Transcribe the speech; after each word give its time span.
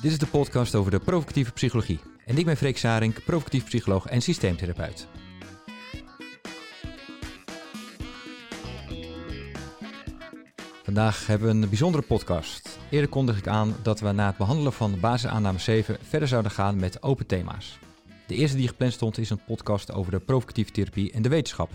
Dit 0.00 0.10
is 0.10 0.18
de 0.18 0.26
podcast 0.26 0.74
over 0.74 0.90
de 0.90 0.98
provocatieve 0.98 1.52
psychologie. 1.52 2.00
En 2.26 2.38
ik 2.38 2.44
ben 2.44 2.56
Freek 2.56 2.78
Sarink, 2.78 3.24
provocatief 3.24 3.64
psycholoog 3.64 4.06
en 4.06 4.20
systeemtherapeut. 4.20 5.06
Vandaag 10.82 11.26
hebben 11.26 11.48
we 11.48 11.54
een 11.54 11.68
bijzondere 11.68 12.02
podcast. 12.02 12.78
Eerder 12.90 13.08
kondig 13.10 13.38
ik 13.38 13.46
aan 13.46 13.76
dat 13.82 14.00
we 14.00 14.12
na 14.12 14.26
het 14.26 14.36
behandelen 14.36 14.72
van 14.72 15.00
basisaanname 15.00 15.58
7 15.58 15.96
verder 16.02 16.28
zouden 16.28 16.50
gaan 16.50 16.76
met 16.76 17.02
open 17.02 17.26
thema's. 17.26 17.78
De 18.26 18.34
eerste 18.34 18.56
die 18.56 18.68
gepland 18.68 18.92
stond 18.92 19.18
is 19.18 19.30
een 19.30 19.44
podcast 19.46 19.92
over 19.92 20.12
de 20.12 20.18
provocatieve 20.20 20.70
therapie 20.70 21.12
en 21.12 21.22
de 21.22 21.28
wetenschap. 21.28 21.70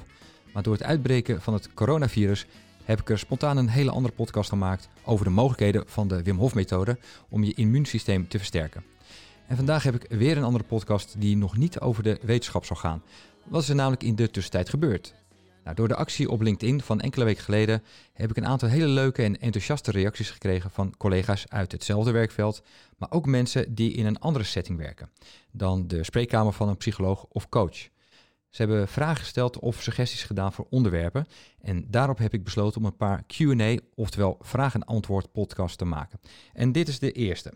Maar 0.54 0.64
door 0.64 0.74
het 0.74 0.84
uitbreken 0.84 1.42
van 1.42 1.54
het 1.54 1.74
coronavirus 1.74 2.46
heb 2.86 3.00
ik 3.00 3.10
er 3.10 3.20
spontaan 3.20 3.58
een 3.58 3.68
hele 3.68 3.92
andere 3.92 4.14
podcast 4.14 4.50
gemaakt 4.50 4.90
over 5.04 5.26
de 5.26 5.32
mogelijkheden 5.32 5.84
van 5.88 6.08
de 6.08 6.24
Wim 6.24 6.38
Hof 6.38 6.56
methode 6.56 6.98
om 7.30 7.44
je 7.44 7.54
immuunsysteem 7.54 8.28
te 8.28 8.38
versterken. 8.38 8.84
En 9.48 9.56
vandaag 9.56 9.84
heb 9.84 9.96
ik 9.96 10.06
weer 10.10 10.38
een 10.38 10.44
andere 10.44 10.64
podcast 10.64 11.16
die 11.18 11.38
nog 11.38 11.58
niet 11.58 11.80
over 11.80 12.04
de 12.04 12.20
wetenschap 12.22 12.66
zal 12.66 12.76
gaan. 12.76 13.04
Wat 13.44 13.62
is 13.62 13.70
er 13.70 13.76
namelijk 13.76 14.04
in 14.04 14.16
de 14.16 14.32
tussentijd 14.32 14.70
gebeurd? 14.70 15.14
Nou, 15.64 15.76
door 15.76 15.88
de 15.88 15.96
actie 15.96 16.30
op 16.30 16.42
LinkedIn 16.42 16.82
van 16.82 17.02
enkele 17.02 17.26
weken 17.26 17.44
geleden 17.44 17.84
heb 18.14 18.30
ik 18.30 18.38
een 18.38 18.46
aantal 18.46 18.70
hele 18.70 18.88
leuke 18.88 19.24
en 19.24 19.40
enthousiaste 19.40 19.92
reacties 19.92 20.30
gekregen 20.30 20.72
van 20.72 20.94
collega's 20.98 21.46
uit 21.48 21.72
hetzelfde 21.72 22.12
werkveld, 22.12 22.64
maar 22.98 23.12
ook 23.12 23.26
mensen 23.26 23.76
die 23.76 23.94
in 23.94 24.06
een 24.06 24.20
andere 24.20 24.46
setting 24.46 24.78
werken 24.78 25.10
dan 25.52 25.88
de 25.88 26.04
spreekkamer 26.04 26.54
van 26.54 26.70
een 26.70 26.78
psycholoog 26.78 27.26
of 27.30 27.50
coach. 27.50 27.90
Ze 28.54 28.62
hebben 28.62 28.88
vragen 28.88 29.18
gesteld 29.18 29.60
of 29.60 29.82
suggesties 29.82 30.24
gedaan 30.24 30.54
voor 30.54 30.68
onderwerpen. 30.70 31.26
En 31.62 31.86
daarop 31.90 32.18
heb 32.18 32.34
ik 32.34 32.44
besloten 32.44 32.82
om 32.82 32.86
een 32.88 32.96
paar 32.96 33.24
QA, 33.26 33.78
oftewel 33.96 34.38
vraag- 34.42 34.74
en 34.74 34.84
antwoord 34.86 35.32
podcast 35.32 35.78
te 35.78 35.86
maken. 35.86 36.20
En 36.54 36.72
dit 36.72 36.88
is 36.88 37.00
de 37.00 37.12
eerste. 37.12 37.54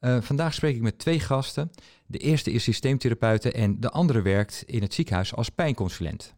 Uh, 0.00 0.20
vandaag 0.20 0.54
spreek 0.54 0.74
ik 0.74 0.82
met 0.82 0.98
twee 0.98 1.20
gasten. 1.20 1.70
De 2.06 2.18
eerste 2.18 2.50
is 2.50 2.62
systeemtherapeute 2.62 3.52
en 3.52 3.80
de 3.80 3.90
andere 3.90 4.22
werkt 4.22 4.62
in 4.66 4.82
het 4.82 4.94
ziekenhuis 4.94 5.34
als 5.34 5.48
pijnconsulent. 5.48 6.34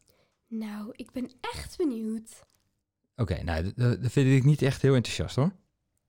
Nou, 0.48 0.92
ik 0.92 1.12
ben 1.12 1.30
echt 1.40 1.76
benieuwd. 1.76 2.30
Oké, 3.16 3.42
nou, 3.42 3.72
dat 3.76 3.98
vind 4.02 4.36
ik 4.36 4.44
niet 4.44 4.62
echt 4.62 4.82
heel 4.82 4.94
enthousiast 4.94 5.36
hoor. 5.36 5.52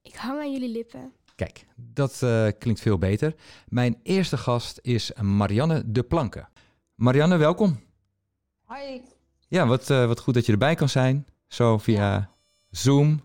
Ik 0.02 0.16
hang 0.16 0.40
aan 0.40 0.52
jullie 0.52 0.72
lippen. 0.72 1.14
Kijk, 1.36 1.66
dat 1.76 2.22
uh, 2.24 2.48
klinkt 2.60 2.82
veel 2.82 2.98
beter. 2.98 3.36
Mijn 3.68 4.00
eerste 4.04 4.38
gast 4.38 4.80
is 4.82 5.12
Marianne 5.22 5.92
de 5.92 6.04
Planken. 6.04 6.48
Marianne, 6.96 7.38
welkom. 7.38 7.80
Hoi. 8.64 9.02
Ja, 9.48 9.68
wat, 9.68 9.90
uh, 9.90 10.06
wat 10.06 10.20
goed 10.20 10.34
dat 10.34 10.46
je 10.46 10.52
erbij 10.52 10.76
kan 10.76 10.90
zijn. 10.90 11.28
Zo 11.48 11.78
via 11.78 12.14
ja. 12.14 12.30
Zoom. 12.70 13.22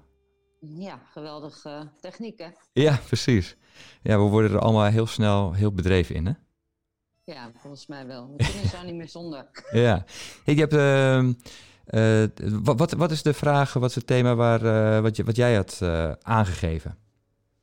Ja, 0.61 1.01
geweldige 1.13 1.91
technieken. 2.01 2.55
Ja, 2.73 2.99
precies. 3.07 3.57
Ja, 4.03 4.19
we 4.19 4.23
worden 4.23 4.51
er 4.51 4.59
allemaal 4.59 4.85
heel 4.85 5.07
snel 5.07 5.53
heel 5.53 5.73
bedreven 5.73 6.15
in, 6.15 6.27
hè? 6.27 6.33
Ja, 7.25 7.51
volgens 7.57 7.87
mij 7.87 8.07
wel. 8.07 8.35
We 8.37 8.45
kunnen 8.45 8.69
zo 8.69 8.83
niet 8.83 8.95
meer 8.95 9.09
zonder. 9.09 9.47
ja. 9.87 10.05
Ik 10.45 10.59
heb... 10.59 10.73
Uh, 10.73 11.29
uh, 11.87 12.29
wat, 12.63 12.93
wat 12.93 13.11
is 13.11 13.23
de 13.23 13.35
vraag, 13.35 13.73
wat 13.73 13.89
is 13.89 13.95
het 13.95 14.07
thema 14.07 14.35
waar, 14.35 14.63
uh, 14.63 15.01
wat, 15.01 15.17
je, 15.17 15.25
wat 15.25 15.37
jij 15.37 15.55
had 15.55 15.81
aangegeven? 16.23 16.99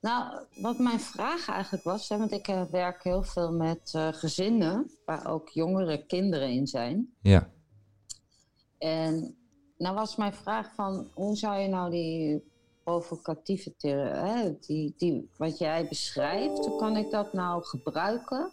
Nou, 0.08 0.34
wat 0.62 0.78
mijn 0.78 1.00
vraag 1.00 1.48
eigenlijk 1.48 1.84
was, 1.84 2.10
hè, 2.10 2.18
want 2.18 2.32
ik 2.32 2.48
uh, 2.48 2.62
werk 2.72 3.04
heel 3.04 3.24
veel 3.24 3.52
met 3.52 3.94
uh, 3.96 4.08
gezinnen 4.12 4.92
waar 5.06 5.28
ook 5.28 5.50
jongere 5.50 6.06
kinderen 6.06 6.50
in 6.50 6.68
zijn. 6.68 7.14
Ja. 7.22 7.50
En 8.78 9.36
nou 9.78 9.96
was 9.96 10.16
mijn 10.16 10.34
vraag 10.34 10.74
van, 10.76 11.08
hoe 11.14 11.36
zou 11.36 11.60
je 11.60 11.68
nou 11.68 11.92
die 11.92 12.44
provocatieve 12.84 13.76
therapie, 13.78 14.58
die, 14.60 14.94
die, 14.98 15.30
wat 15.38 15.58
jij 15.58 15.88
beschrijft, 15.88 16.66
hoe 16.66 16.80
kan 16.80 16.98
ik 16.98 17.12
dat 17.12 17.34
nou 17.34 17.64
gebruiken 17.64 18.52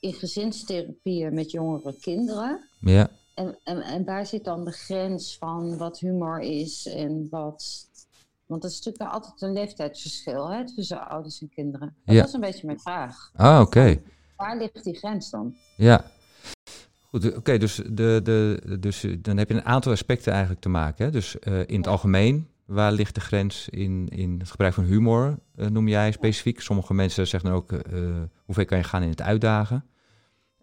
in 0.00 0.12
gezinstherapieën 0.12 1.34
met 1.34 1.50
jongere 1.50 1.96
kinderen? 2.00 2.68
Ja. 2.80 3.10
En, 3.34 3.58
en, 3.64 3.80
en 3.80 4.04
waar 4.04 4.26
zit 4.26 4.44
dan 4.44 4.64
de 4.64 4.72
grens 4.72 5.38
van 5.38 5.76
wat 5.76 5.98
humor 5.98 6.40
is 6.40 6.86
en 6.86 7.26
wat 7.30 7.90
want 8.52 8.62
dat 8.62 8.70
is 8.70 8.80
natuurlijk 8.84 9.14
altijd 9.14 9.42
een 9.42 9.52
leeftijdsverschil 9.52 10.50
hè, 10.50 10.74
tussen 10.74 11.08
ouders 11.08 11.40
en 11.40 11.48
kinderen. 11.48 11.94
Dat 12.04 12.14
Ja. 12.14 12.20
was 12.22 12.32
een 12.32 12.40
beetje 12.40 12.66
mijn 12.66 12.80
vraag. 12.80 13.30
Ah, 13.34 13.60
oké. 13.60 14.00
Waar 14.36 14.56
ligt 14.56 14.84
die 14.84 14.94
grens 14.96 15.30
dan? 15.30 15.54
Ja. 15.76 16.04
Goed, 17.02 17.36
oké, 17.36 17.58
dus, 17.58 17.74
de, 17.90 18.20
de, 18.22 18.62
dus 18.80 19.04
eh, 19.04 19.16
dan 19.20 19.36
heb 19.36 19.48
je 19.48 19.54
een 19.54 19.64
aantal 19.64 19.92
aspecten 19.92 20.32
eigenlijk 20.32 20.60
te 20.62 20.68
maken. 20.68 21.04
Hè? 21.04 21.10
Dus 21.10 21.38
eh, 21.38 21.58
in 21.58 21.76
het 21.76 21.84
Ja. 21.84 21.90
algemeen, 21.90 22.48
waar 22.64 22.92
ligt 22.92 23.14
de 23.14 23.20
grens 23.20 23.68
in, 23.68 24.08
in 24.08 24.38
het 24.38 24.50
gebruik 24.50 24.74
van 24.74 24.84
humor, 24.84 25.38
eh, 25.56 25.66
noem 25.66 25.88
jij 25.88 26.12
specifiek? 26.12 26.60
Sommige 26.60 26.94
mensen 26.94 27.26
zeggen 27.28 27.50
dan 27.50 27.58
ook, 27.58 27.72
eh, 27.72 27.78
eh, 28.08 28.22
hoe 28.44 28.54
ver 28.54 28.64
kan 28.64 28.78
je 28.78 28.84
gaan 28.84 29.02
in 29.02 29.08
het 29.08 29.22
uitdagen? 29.22 29.84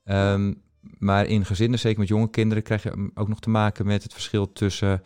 Ehm, 0.03 0.53
maar 0.97 1.25
in 1.25 1.45
gezinnen, 1.45 1.79
zeker 1.79 1.99
met 1.99 2.07
jonge 2.07 2.29
kinderen, 2.29 2.63
krijg 2.63 2.83
je 2.83 2.91
mm, 2.95 3.11
ook 3.13 3.27
nog 3.27 3.39
te 3.39 3.49
maken 3.49 3.85
met 3.85 4.03
het 4.03 4.13
verschil 4.13 4.51
tussen, 4.51 5.01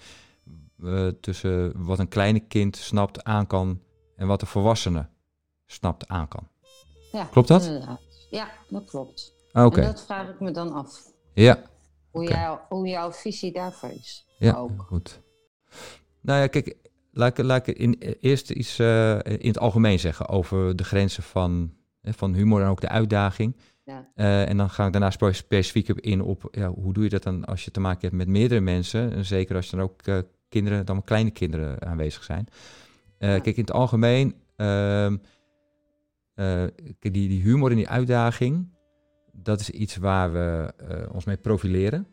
eh, 0.86 1.08
tussen 1.08 1.84
wat 1.86 2.00
een 2.00 2.08
kleine 2.08 2.40
kind 2.40 2.76
snapt 2.76 3.24
aan 3.24 3.48
kan 3.48 3.82
en 4.16 4.28
wat 4.28 4.42
een 4.42 4.48
volwassene 4.48 5.10
snapt 5.66 6.08
aan 6.08 6.28
kan. 6.28 6.48
Ja, 7.12 7.24
Klopt 7.32 7.48
dat? 7.48 7.66
inderdaad. 7.66 8.02
Ja, 8.30 8.52
dat 8.70 8.86
klopt. 8.86 9.34
Ah, 9.52 9.66
Oké, 9.66 9.82
En 9.82 9.88
dat 9.88 10.06
vraag 10.06 10.30
ik 10.30 10.40
me 10.40 10.52
dan 10.52 10.74
af. 10.74 11.02
ja. 11.34 11.64
Hoe, 12.12 12.28
jou, 12.28 12.60
hoe 12.70 12.88
jouw 12.88 13.12
visie 13.12 13.52
daarvoor 13.52 13.90
is. 13.90 14.26
Ja, 14.38 14.54
Ook. 14.56 14.82
goed. 14.88 15.22
Nou 16.22 16.40
ja, 16.40 16.48
kijk, 16.48 16.76
laat 17.12 17.38
ik, 17.38 17.46
laat 17.46 17.68
ik 17.68 17.78
in, 17.78 17.94
eerst 18.20 18.50
iets 18.52 18.80
eh, 18.80 19.14
in 19.24 19.48
het 19.48 19.60
algemeen 19.60 20.00
zeggen 20.00 20.28
over 20.30 20.76
de 20.76 20.84
grenzen 20.84 21.24
van, 21.24 21.74
hè, 22.02 22.14
van 22.14 22.34
humor 22.34 22.62
en 22.62 22.68
ook 22.68 22.82
de 22.82 22.90
uitdaging. 22.90 23.56
Ja. 23.84 24.12
Eh, 24.16 24.50
en 24.50 24.58
dan 24.58 24.70
ga 24.70 24.86
ik 24.86 24.92
daarna 24.92 25.10
spe- 25.10 25.34
specifiek 25.34 25.88
in 25.90 26.22
op 26.22 26.48
ja, 26.52 26.70
hoe 26.70 26.94
doe 26.94 27.04
je 27.04 27.10
dat 27.10 27.24
dan 27.24 27.46
als 27.46 27.66
je 27.66 27.72
te 27.72 27.80
maken 27.80 28.02
hebt 28.02 28.14
met 28.14 28.28
meerdere 28.28 28.62
mensen. 28.62 29.12
En 29.14 29.26
zeker 29.26 29.56
als 29.56 29.72
er 29.72 29.78
dan 29.78 29.86
ook 29.86 30.26
kinderen, 30.54 30.86
dan 30.86 31.04
kleine 31.04 31.32
kinderen 31.32 31.82
aanwezig 31.82 32.24
zijn. 32.24 32.48
Eh, 33.18 33.30
Ja. 33.30 33.40
Kijk, 33.40 33.56
in 33.56 33.62
het 33.64 33.72
algemeen, 33.72 34.36
ehm, 34.56 35.18
eh, 36.36 36.64
die, 37.00 37.12
die 37.12 37.42
humor 37.42 37.70
en 37.70 37.76
die 37.76 37.90
uitdaging, 37.90 38.68
dat 39.32 39.60
is 39.60 39.70
iets 39.70 39.96
waar 39.96 40.32
we 40.34 40.74
eh, 40.78 41.14
ons 41.14 41.26
mee 41.26 41.38
profileren. 41.38 42.08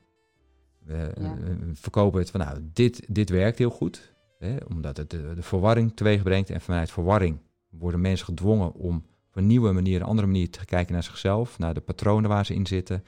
We 0.85 1.13
Ja. 1.21 1.37
verkopen 1.73 2.21
het 2.21 2.31
van, 2.31 2.41
nou, 2.41 2.59
dit, 2.73 3.03
dit 3.09 3.31
werkt 3.31 3.59
heel 3.59 3.71
goed. 3.71 4.15
Hè, 4.39 4.57
omdat 4.69 4.97
het 4.97 5.11
de, 5.11 5.35
de 5.35 5.43
verwarring 5.43 5.97
teweeg 5.97 6.23
brengt. 6.23 6.51
En 6.51 6.61
vanuit 6.61 6.91
verwarring 6.91 7.39
worden 7.71 8.01
mensen 8.01 8.27
gedwongen 8.27 8.73
om 8.75 8.97
op 9.29 9.37
een 9.37 9.47
nieuwe 9.47 9.73
manier, 9.73 10.01
een 10.01 10.07
andere 10.07 10.27
manier 10.27 10.51
te 10.51 10.65
kijken 10.65 10.93
naar 10.93 11.03
zichzelf, 11.03 11.59
naar 11.59 11.75
de 11.75 11.81
patronen 11.81 12.31
waar 12.31 12.47
ze 12.47 12.55
in 12.55 12.67
zitten. 12.67 13.05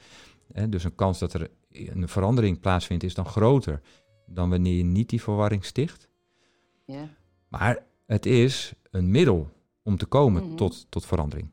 Hè, 0.51 0.69
dus 0.69 0.83
een 0.83 0.95
kans 0.95 1.19
dat 1.19 1.33
er 1.33 1.49
een 1.71 2.07
verandering 2.07 2.59
plaatsvindt 2.59 3.03
is 3.03 3.13
dan 3.13 3.25
groter 3.25 3.81
dan 4.25 4.49
wanneer 4.49 4.73
je 4.77 4.83
niet 4.83 5.09
die 5.09 5.21
verwarring 5.21 5.65
sticht. 5.65 6.07
Ja. 6.85 7.09
Maar 7.47 7.83
het 8.05 8.25
is 8.25 8.73
een 8.91 9.11
middel 9.11 9.51
om 9.83 9.97
te 9.97 10.05
komen 10.05 10.43
Mhm. 10.45 10.55
tot, 10.55 10.85
tot 10.89 11.05
verandering. 11.05 11.47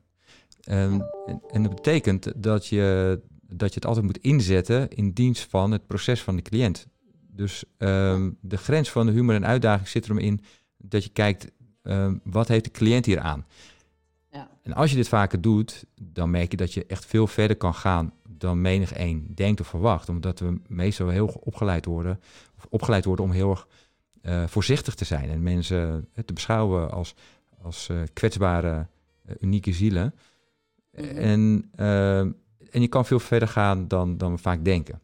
Ehm, 0.61 0.99
en, 1.25 1.41
en 1.51 1.63
dat 1.63 1.75
betekent 1.75 2.43
dat 2.43 2.67
je, 2.67 3.19
dat 3.47 3.69
je 3.69 3.75
het 3.75 3.85
altijd 3.85 4.05
moet 4.05 4.17
inzetten 4.17 4.89
in 4.89 5.11
dienst 5.11 5.49
van 5.49 5.71
het 5.71 5.87
proces 5.87 6.21
van 6.21 6.35
de 6.35 6.41
cliënt. 6.41 6.87
Dus 7.27 7.63
ehm, 7.77 8.31
de 8.41 8.57
grens 8.57 8.89
van 8.91 9.05
de 9.05 9.11
humor 9.11 9.35
en 9.35 9.45
uitdaging 9.45 9.87
zit 9.87 10.05
erom 10.05 10.17
in 10.17 10.41
dat 10.77 11.03
je 11.03 11.09
kijkt, 11.09 11.51
ehm, 11.83 12.17
wat 12.23 12.47
heeft 12.47 12.63
de 12.63 12.71
cliënt 12.71 13.05
hier 13.05 13.19
aan? 13.19 13.45
Ja. 14.31 14.49
En 14.63 14.73
als 14.73 14.89
je 14.89 14.95
dit 14.95 15.07
vaker 15.07 15.41
doet, 15.41 15.85
dan 16.01 16.29
merk 16.31 16.51
je 16.51 16.57
dat 16.57 16.73
je 16.73 16.85
echt 16.85 17.05
veel 17.05 17.27
verder 17.27 17.57
kan 17.57 17.73
gaan 17.73 18.13
dan 18.27 18.61
menig 18.61 18.97
een 18.97 19.31
denkt 19.35 19.59
of 19.59 19.67
verwacht. 19.67 20.09
Omdat 20.09 20.39
we 20.39 20.59
meestal 20.67 21.09
heel 21.09 21.27
opgeleid 21.43 21.85
worden, 21.85 22.19
opgeleid 22.71 23.05
worden 23.05 23.25
om 23.25 23.31
heel 23.31 23.49
erg 23.49 23.67
eh, 24.21 24.47
voorzichtig 24.47 24.95
te 24.95 25.05
zijn. 25.05 25.29
En 25.29 25.43
mensen 25.43 26.07
eh, 26.13 26.23
te 26.23 26.33
beschouwen 26.33 26.91
als, 26.91 27.15
als 27.61 27.89
eh, 27.89 27.97
kwetsbare, 28.13 28.87
unieke 29.39 29.73
zielen. 29.73 30.15
Mhm. 30.93 31.17
En, 31.17 31.71
en 32.71 32.81
je 32.81 32.87
kan 32.87 33.05
veel 33.05 33.19
verder 33.19 33.47
gaan 33.47 33.87
dan, 33.87 34.17
dan 34.17 34.31
we 34.31 34.37
vaak 34.37 34.65
denken. 34.65 35.01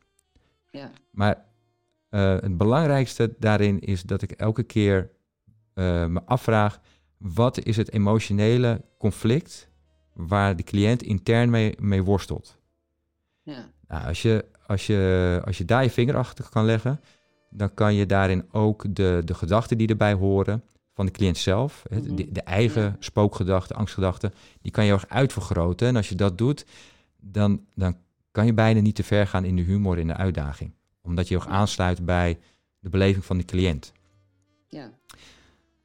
Ja. 0.69 0.91
Maar 1.11 1.45
het 2.09 2.57
belangrijkste 2.57 3.35
daarin 3.39 3.79
is 3.79 4.03
dat 4.03 4.21
ik 4.21 4.31
elke 4.31 4.63
keer 4.63 5.09
me 5.73 6.21
afvraag: 6.25 6.79
wat 7.17 7.59
is 7.59 7.77
het 7.77 7.91
emotionele 7.91 8.81
conflict 8.97 9.69
waar 10.13 10.55
de 10.55 10.63
cliënt 10.63 11.03
intern 11.03 11.49
mee, 11.49 11.75
mee 11.79 12.03
worstelt? 12.03 12.57
Ja. 13.41 13.69
Nou, 13.87 14.07
als, 14.07 14.21
je, 14.21 14.45
als, 14.65 14.87
je, 14.87 15.41
als 15.45 15.57
je 15.57 15.65
daar 15.65 15.83
je 15.83 15.89
vinger 15.89 16.15
achter 16.15 16.49
kan 16.49 16.65
leggen, 16.65 16.99
dan 17.49 17.73
kan 17.73 17.93
je 17.93 18.05
daarin 18.05 18.45
ook 18.51 18.95
de, 18.95 19.21
de 19.25 19.33
gedachten 19.33 19.77
die 19.77 19.87
erbij 19.87 20.13
horen 20.13 20.63
van 20.93 21.05
de 21.05 21.11
cliënt 21.11 21.37
zelf, 21.37 21.83
Mhm. 21.89 22.15
de, 22.15 22.31
de 22.31 22.41
eigen 22.41 22.81
Ja. 22.81 22.95
spookgedachten, 22.99 23.75
angstgedachten, 23.75 24.33
die 24.61 24.71
kan 24.71 24.85
je 24.85 24.91
erg 24.91 25.07
uitvergroten. 25.09 25.87
En 25.87 25.95
als 25.95 26.09
je 26.09 26.15
dat 26.15 26.37
doet, 26.37 26.65
dan, 27.19 27.65
dan 27.75 27.97
kan 28.31 28.45
je 28.45 28.53
bijna 28.53 28.79
niet 28.79 28.95
te 28.95 29.03
ver 29.03 29.27
gaan 29.27 29.45
in 29.45 29.55
de 29.55 29.61
humor, 29.61 29.97
in 29.97 30.07
de 30.07 30.15
uitdaging. 30.15 30.71
Omdat 31.01 31.27
je 31.27 31.35
erg 31.35 31.47
aansluit 31.47 32.05
bij 32.05 32.39
de 32.79 32.89
beleving 32.89 33.25
van 33.25 33.37
de 33.37 33.45
cliënt. 33.45 33.91
Ja. 34.67 34.91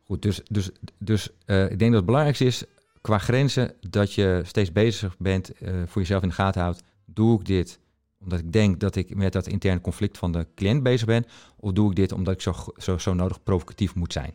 Goed, 0.05 0.23
dus, 0.23 0.41
dus, 0.51 0.71
dus 0.99 1.29
eh, 1.45 1.63
ik 1.63 1.79
denk 1.79 1.81
dat 1.91 1.93
het 1.93 2.05
belangrijkste 2.05 2.45
is, 2.45 2.65
qua 3.01 3.19
grenzen, 3.19 3.75
dat 3.91 4.13
je 4.15 4.41
steeds 4.45 4.73
bezig 4.73 5.19
bent 5.19 5.53
eh, 5.53 5.73
voor 5.87 6.01
jezelf 6.01 6.23
in 6.23 6.29
de 6.29 6.35
gaten 6.35 6.61
houdt. 6.63 6.83
Doe 7.05 7.39
ik 7.41 7.47
dit 7.47 7.79
omdat 8.23 8.39
ik 8.39 8.53
denk 8.53 8.81
dat 8.81 8.97
ik 8.97 9.15
met 9.15 9.33
dat 9.33 9.47
interne 9.47 9.81
conflict 9.81 10.19
van 10.19 10.33
de 10.33 10.47
cliënt 10.55 10.83
bezig 10.83 11.07
ben? 11.07 11.25
Of 11.57 11.73
doe 11.73 11.91
ik 11.91 11.97
dit 11.97 12.13
omdat 12.13 12.35
ik 12.35 12.41
zo, 12.41 12.55
zo, 12.77 12.99
zo 12.99 13.15
nodig 13.15 13.43
provocatief 13.43 13.95
moet 13.95 14.13
zijn? 14.13 14.35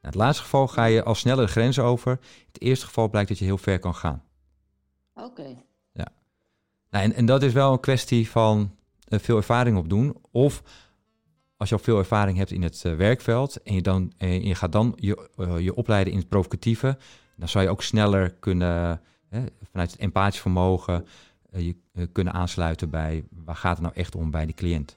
In 0.00 0.12
het 0.12 0.14
laatste 0.14 0.42
geval 0.42 0.68
ga 0.68 0.84
je 0.84 1.02
al 1.02 1.14
sneller 1.14 1.46
de 1.46 1.52
grenzen 1.52 1.84
over. 1.84 2.12
In 2.12 2.46
het 2.52 2.60
eerste 2.60 2.86
geval 2.86 3.08
blijkt 3.08 3.28
dat 3.28 3.38
je 3.38 3.44
heel 3.44 3.58
ver 3.58 3.78
kan 3.78 3.94
gaan. 3.94 4.22
Oké. 5.14 5.56
Ja. 5.92 6.08
Nou, 6.90 7.04
en, 7.04 7.12
en 7.12 7.26
dat 7.26 7.42
is 7.42 7.52
wel 7.52 7.72
een 7.72 7.80
kwestie 7.80 8.30
van 8.30 8.70
uh, 9.08 9.18
veel 9.18 9.36
ervaring 9.36 9.76
opdoen. 9.76 10.16
Of 10.30 10.62
als 11.56 11.68
je 11.68 11.74
al 11.74 11.80
veel 11.80 11.98
ervaring 11.98 12.38
hebt 12.38 12.50
in 12.50 12.62
het 12.62 12.82
uh, 12.86 12.96
werkveld 12.96 13.62
en 13.62 13.74
je, 13.74 13.82
dan, 13.82 14.12
en 14.16 14.44
je 14.44 14.54
gaat 14.54 14.72
dan 14.72 14.92
je, 14.96 15.28
uh, 15.36 15.58
je 15.58 15.74
opleiden 15.74 16.12
in 16.12 16.18
het 16.18 16.28
provocatieve, 16.28 16.98
dan 17.36 17.48
zou 17.48 17.64
je 17.64 17.70
ook 17.70 17.82
sneller 17.82 18.30
kunnen, 18.30 19.00
vanuit 19.70 19.90
het 19.90 20.00
empathisch 20.00 20.40
vermogen, 20.40 21.06
je 21.50 21.76
kunnen 22.12 22.32
aansluiten 22.32 22.90
bij 22.90 23.24
waar 23.30 23.56
gaat 23.56 23.76
het 23.76 23.82
nou 23.82 23.94
echt 23.94 24.14
om 24.14 24.30
bij 24.30 24.46
die 24.46 24.54
cliënt. 24.54 24.96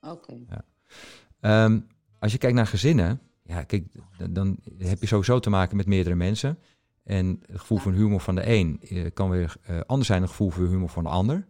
Oké. 0.00 0.34
Ja. 0.48 1.64
Um, 1.64 1.86
als 2.18 2.32
je 2.32 2.38
kijkt 2.38 2.56
naar 2.56 2.66
gezinnen, 2.66 3.20
ja, 3.42 3.62
kijk, 3.62 3.86
dan 4.30 4.58
heb 4.78 5.00
je 5.00 5.06
sowieso 5.06 5.38
te 5.38 5.50
maken 5.50 5.76
met 5.76 5.86
meerdere 5.86 6.14
mensen. 6.14 6.58
En 7.04 7.42
het 7.46 7.60
gevoel 7.60 7.78
van 7.78 7.92
humor 7.92 8.20
van 8.20 8.34
de 8.34 8.48
een 8.48 8.80
kan 9.14 9.30
weer 9.30 9.56
uh, 9.70 9.80
anders 9.86 10.06
zijn 10.06 10.20
dan 10.20 10.28
het 10.28 10.36
gevoel 10.36 10.50
voor 10.50 10.66
humor 10.66 10.88
van 10.88 11.02
de 11.02 11.08
ander. 11.08 11.46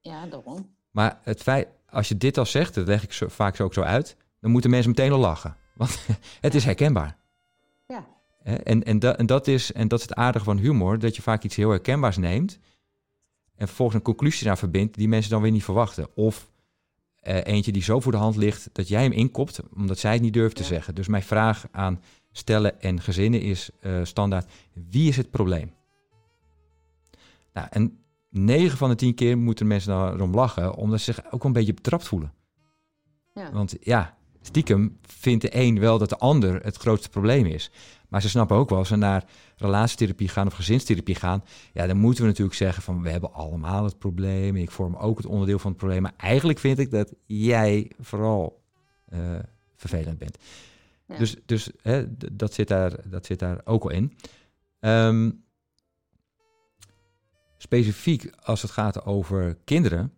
Ja, 0.00 0.26
daarom. 0.26 0.74
Maar 0.90 1.20
het 1.22 1.42
feit, 1.42 1.68
als 1.88 2.08
je 2.08 2.16
dit 2.16 2.38
al 2.38 2.46
zegt, 2.46 2.74
dat 2.74 2.86
leg 2.86 3.02
ik 3.02 3.12
zo, 3.12 3.28
vaak 3.28 3.56
zo 3.56 3.64
ook 3.64 3.74
zo 3.74 3.82
uit, 3.82 4.16
dan 4.40 4.50
moeten 4.50 4.70
mensen 4.70 4.90
meteen 4.90 5.12
al 5.12 5.18
lachen. 5.18 5.56
Want 5.74 6.06
het 6.40 6.54
is 6.54 6.64
herkenbaar. 6.64 7.16
Ja. 7.86 8.06
En, 8.42 8.82
en, 8.84 8.98
da, 8.98 9.16
en, 9.16 9.26
dat 9.26 9.46
is, 9.46 9.72
en 9.72 9.88
dat 9.88 9.98
is 9.98 10.04
het 10.08 10.14
aardige 10.14 10.44
van 10.44 10.58
humor, 10.58 10.98
dat 10.98 11.16
je 11.16 11.22
vaak 11.22 11.42
iets 11.42 11.56
heel 11.56 11.70
herkenbaars 11.70 12.16
neemt 12.16 12.58
en 13.60 13.66
vervolgens 13.66 13.98
een 13.98 14.04
conclusie 14.04 14.46
naar 14.46 14.58
verbindt 14.58 14.96
die 14.96 15.08
mensen 15.08 15.30
dan 15.30 15.42
weer 15.42 15.50
niet 15.50 15.64
verwachten. 15.64 16.08
Of 16.14 16.50
uh, 17.22 17.44
eentje 17.44 17.72
die 17.72 17.82
zo 17.82 18.00
voor 18.00 18.12
de 18.12 18.18
hand 18.18 18.36
ligt 18.36 18.68
dat 18.72 18.88
jij 18.88 19.02
hem 19.02 19.12
inkopt, 19.12 19.60
omdat 19.74 19.98
zij 19.98 20.12
het 20.12 20.22
niet 20.22 20.32
durft 20.32 20.56
te 20.56 20.64
zeggen. 20.64 20.94
Dus 20.94 21.08
mijn 21.08 21.22
vraag 21.22 21.66
aan 21.70 22.00
stellen 22.32 22.80
en 22.80 23.00
gezinnen 23.00 23.40
is 23.40 23.70
uh, 23.80 24.04
standaard, 24.04 24.50
wie 24.72 25.08
is 25.08 25.16
het 25.16 25.30
probleem? 25.30 25.72
Nou, 27.52 27.66
en 27.70 27.98
9 28.28 28.78
van 28.78 28.88
de 28.88 28.94
10 28.94 29.14
keer 29.14 29.38
moeten 29.38 29.66
mensen 29.66 29.90
daarom 29.90 30.34
lachen, 30.34 30.74
omdat 30.74 31.00
ze 31.00 31.12
zich 31.12 31.32
ook 31.32 31.44
een 31.44 31.52
beetje 31.52 31.74
betrapt 31.74 32.08
voelen. 32.08 32.32
Ja. 33.34 33.52
Want 33.52 33.76
ja, 33.80 34.16
stiekem 34.42 34.98
vindt 35.02 35.42
de 35.42 35.56
een 35.56 35.78
wel 35.78 35.98
dat 35.98 36.08
de 36.08 36.18
ander 36.18 36.62
het 36.62 36.76
grootste 36.76 37.08
probleem 37.08 37.46
is. 37.46 37.70
Maar 38.10 38.22
ze 38.22 38.28
snappen 38.28 38.56
ook 38.56 38.68
wel, 38.68 38.78
als 38.78 38.88
ze 38.88 38.96
naar 38.96 39.24
relatietherapie 39.56 40.28
gaan 40.28 40.46
of 40.46 40.54
gezinstherapie 40.54 41.14
gaan, 41.14 41.44
ja, 41.72 41.86
dan 41.86 41.96
moeten 41.96 42.22
we 42.22 42.28
natuurlijk 42.28 42.56
zeggen 42.56 42.82
van 42.82 43.02
we 43.02 43.10
hebben 43.10 43.32
allemaal 43.32 43.84
het 43.84 43.98
probleem. 43.98 44.56
Ik 44.56 44.70
vorm 44.70 44.96
ook 44.96 45.16
het 45.16 45.26
onderdeel 45.26 45.58
van 45.58 45.70
het 45.70 45.78
probleem. 45.78 46.02
Maar 46.02 46.14
eigenlijk 46.16 46.58
vind 46.58 46.78
ik 46.78 46.90
dat 46.90 47.14
jij 47.26 47.90
vooral 48.00 48.62
uh, 49.12 49.18
vervelend 49.76 50.18
bent. 50.18 50.38
Ja. 51.06 51.16
Dus, 51.18 51.36
dus 51.46 51.70
hè, 51.82 52.04
dat, 52.32 52.54
zit 52.54 52.68
daar, 52.68 52.92
dat 53.04 53.26
zit 53.26 53.38
daar 53.38 53.60
ook 53.64 53.82
al 53.82 53.90
in. 53.90 54.16
Um, 54.80 55.44
specifiek 57.56 58.30
als 58.42 58.62
het 58.62 58.70
gaat 58.70 59.04
over 59.04 59.58
kinderen, 59.64 60.12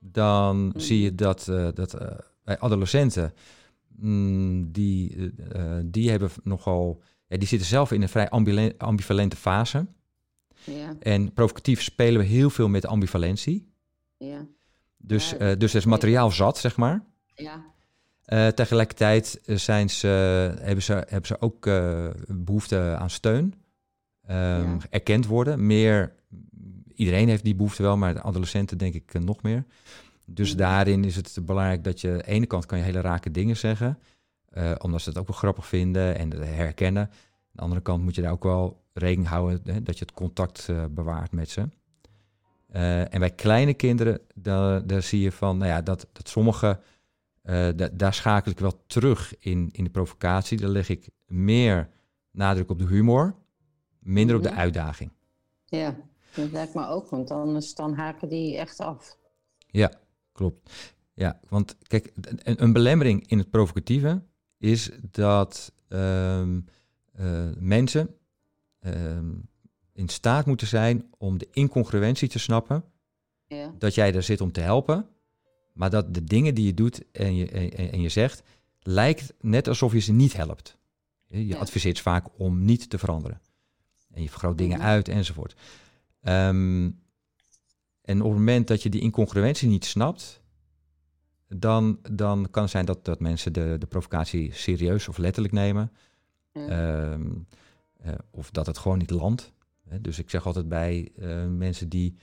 dan 0.00 0.56
mm. 0.56 0.72
zie 0.80 1.00
je 1.00 1.14
dat, 1.14 1.46
uh, 1.50 1.68
dat 1.74 1.94
uh, 1.94 2.08
bij 2.44 2.58
adolescenten, 2.58 3.32
mm, 3.96 4.72
die, 4.72 5.16
uh, 5.16 5.78
die 5.84 6.10
hebben 6.10 6.30
nogal, 6.42 7.02
ja, 7.32 7.38
die 7.38 7.48
zitten 7.48 7.68
zelf 7.68 7.92
in 7.92 8.02
een 8.02 8.08
vrij 8.08 8.30
ambivalente 8.78 9.36
fase. 9.36 9.86
Ja. 10.64 10.96
En 11.00 11.32
provocatief 11.32 11.82
spelen 11.82 12.20
we 12.20 12.26
heel 12.26 12.50
veel 12.50 12.68
met 12.68 12.86
ambivalentie. 12.86 13.72
Ja. 14.16 14.46
Dus, 14.96 15.30
Ja, 15.38 15.54
dus 15.54 15.70
er 15.70 15.78
is 15.78 15.84
materiaal 15.84 16.30
zat, 16.30 16.58
zeg 16.58 16.76
maar. 16.76 17.04
Ja. 17.34 17.64
Uh, 18.26 18.46
tegelijkertijd 18.46 19.40
zijn 19.44 19.90
ze, 19.90 20.06
hebben, 20.60 20.82
ze, 20.82 20.92
hebben 20.92 21.26
ze 21.26 21.40
ook 21.40 21.66
uh, 21.66 22.08
behoefte 22.28 22.96
aan 22.98 23.10
steun. 23.10 23.42
Um, 23.42 23.54
Ja. 24.30 24.76
Erkend 24.90 25.26
worden. 25.26 25.66
Meer, 25.66 26.14
iedereen 26.94 27.28
heeft 27.28 27.44
die 27.44 27.54
behoefte 27.54 27.82
wel, 27.82 27.96
maar 27.96 28.14
de 28.14 28.22
adolescenten 28.22 28.78
denk 28.78 28.94
ik 28.94 29.14
uh, 29.14 29.22
nog 29.22 29.42
meer. 29.42 29.64
Dus 30.26 30.56
daarin 30.56 31.04
is 31.04 31.16
het 31.16 31.38
belangrijk 31.42 31.84
dat 31.84 32.00
je... 32.00 32.10
aan 32.10 32.16
de 32.16 32.26
ene 32.26 32.46
kant 32.46 32.66
kan 32.66 32.78
je 32.78 32.84
hele 32.84 33.00
rake 33.00 33.30
dingen 33.30 33.56
zeggen. 33.56 33.98
Eh, 34.52 34.72
omdat 34.78 35.02
ze 35.02 35.08
het 35.08 35.18
ook 35.18 35.26
wel 35.26 35.36
grappig 35.36 35.66
vinden 35.66 36.18
en 36.18 36.32
herkennen. 36.42 37.02
Aan 37.02 37.10
de 37.52 37.62
andere 37.62 37.80
kant 37.80 38.02
moet 38.02 38.14
je 38.14 38.22
daar 38.22 38.32
ook 38.32 38.42
wel 38.44 38.82
rekening 38.92 39.28
houden... 39.28 39.74
Hè, 39.74 39.82
dat 39.82 39.98
je 39.98 40.04
het 40.04 40.14
contact 40.14 40.68
eh, 40.68 40.84
bewaart 40.90 41.32
met 41.32 41.50
ze. 41.50 41.68
Eh, 42.68 43.14
en 43.14 43.18
bij 43.20 43.30
kleine 43.30 43.74
kinderen, 43.74 44.20
daar, 44.34 44.86
daar 44.86 45.02
zie 45.02 45.20
je 45.20 45.32
van... 45.32 45.58
Nou 45.58 45.70
ja, 45.70 45.82
dat, 45.82 46.06
dat 46.12 46.28
sommige... 46.28 46.80
Da 47.42 47.72
daar 47.92 48.14
schakel 48.14 48.50
ik 48.52 48.58
wel 48.58 48.82
terug 48.86 49.34
in, 49.38 49.68
in 49.72 49.84
de 49.84 49.90
provocatie. 49.90 50.58
Daar 50.60 50.68
leg 50.70 50.88
ik 50.88 51.08
meer 51.26 51.88
nadruk 52.30 52.70
op 52.70 52.78
de 52.78 52.86
humor, 52.86 53.34
minder 53.98 54.36
op 54.36 54.42
de 54.42 54.48
Mhm. 54.48 54.58
uitdaging. 54.58 55.12
ja, 55.64 55.96
dat 56.34 56.50
lijkt 56.50 56.74
me 56.74 56.86
ook, 56.86 57.08
want 57.10 57.30
anders 57.30 57.74
dan 57.74 57.94
haken 57.94 58.28
die 58.28 58.56
echt 58.58 58.78
af. 58.78 59.16
Ja, 59.66 59.92
klopt. 60.32 60.70
Ja, 61.14 61.40
want 61.48 61.76
kijk, 61.86 62.12
een, 62.42 62.62
een 62.62 62.72
belemmering 62.72 63.28
in 63.28 63.38
het 63.38 63.50
provocatieve 63.50 64.22
is 64.62 64.90
dat 65.10 65.72
ehm, 65.88 66.60
eh, 67.12 67.48
mensen 67.58 68.14
ehm, 68.80 69.30
in 69.92 70.08
staat 70.08 70.46
moeten 70.46 70.66
zijn 70.66 71.10
om 71.18 71.38
de 71.38 71.48
incongruentie 71.52 72.28
te 72.28 72.38
snappen 72.38 72.84
Ja, 73.46 73.74
dat 73.78 73.94
jij 73.94 74.14
er 74.14 74.22
zit 74.22 74.40
om 74.40 74.52
te 74.52 74.60
helpen, 74.60 75.08
maar 75.72 75.90
dat 75.90 76.14
de 76.14 76.24
dingen 76.24 76.54
die 76.54 76.66
je 76.66 76.74
doet 76.74 77.02
en 77.12 77.34
je, 77.36 77.48
en, 77.48 77.92
en 77.92 78.00
je 78.00 78.08
zegt, 78.08 78.42
lijkt 78.80 79.32
net 79.40 79.68
alsof 79.68 79.92
je 79.92 79.98
ze 80.00 80.12
niet 80.12 80.32
helpt. 80.36 80.76
Je 81.28 81.46
Ja. 81.46 81.56
adviseert 81.58 82.00
vaak 82.00 82.26
om 82.36 82.64
niet 82.64 82.90
te 82.90 82.98
veranderen. 82.98 83.40
En 84.10 84.22
je 84.22 84.28
vergroot 84.28 84.58
dingen 84.58 84.78
Mhm. 84.78 84.86
uit 84.86 85.08
enzovoort. 85.08 85.54
Ehm, 86.20 86.90
en 88.02 88.20
op 88.22 88.28
het 88.30 88.38
moment 88.38 88.68
dat 88.68 88.82
je 88.82 88.88
die 88.88 89.00
incongruentie 89.00 89.68
niet 89.68 89.84
snapt, 89.84 90.40
dan, 91.56 91.98
dan 92.10 92.48
kan 92.50 92.62
het 92.62 92.70
zijn 92.72 92.84
dat, 92.86 93.04
dat 93.04 93.20
mensen 93.20 93.52
de, 93.52 93.76
de 93.78 93.86
provocatie 93.86 94.52
serieus 94.52 95.08
of 95.08 95.18
letterlijk 95.18 95.54
nemen. 95.54 95.92
ja. 96.52 96.66
Ehm, 96.68 97.30
eh, 97.98 98.12
of 98.30 98.50
dat 98.50 98.66
het 98.66 98.78
gewoon 98.78 98.98
niet 98.98 99.10
landt. 99.10 99.52
Hè, 99.88 100.00
Dus 100.00 100.18
ik 100.18 100.30
zeg 100.30 100.46
altijd 100.46 100.68
bij 100.68 101.10
eh, 101.18 101.46
mensen 101.46 101.88
die 101.88 102.16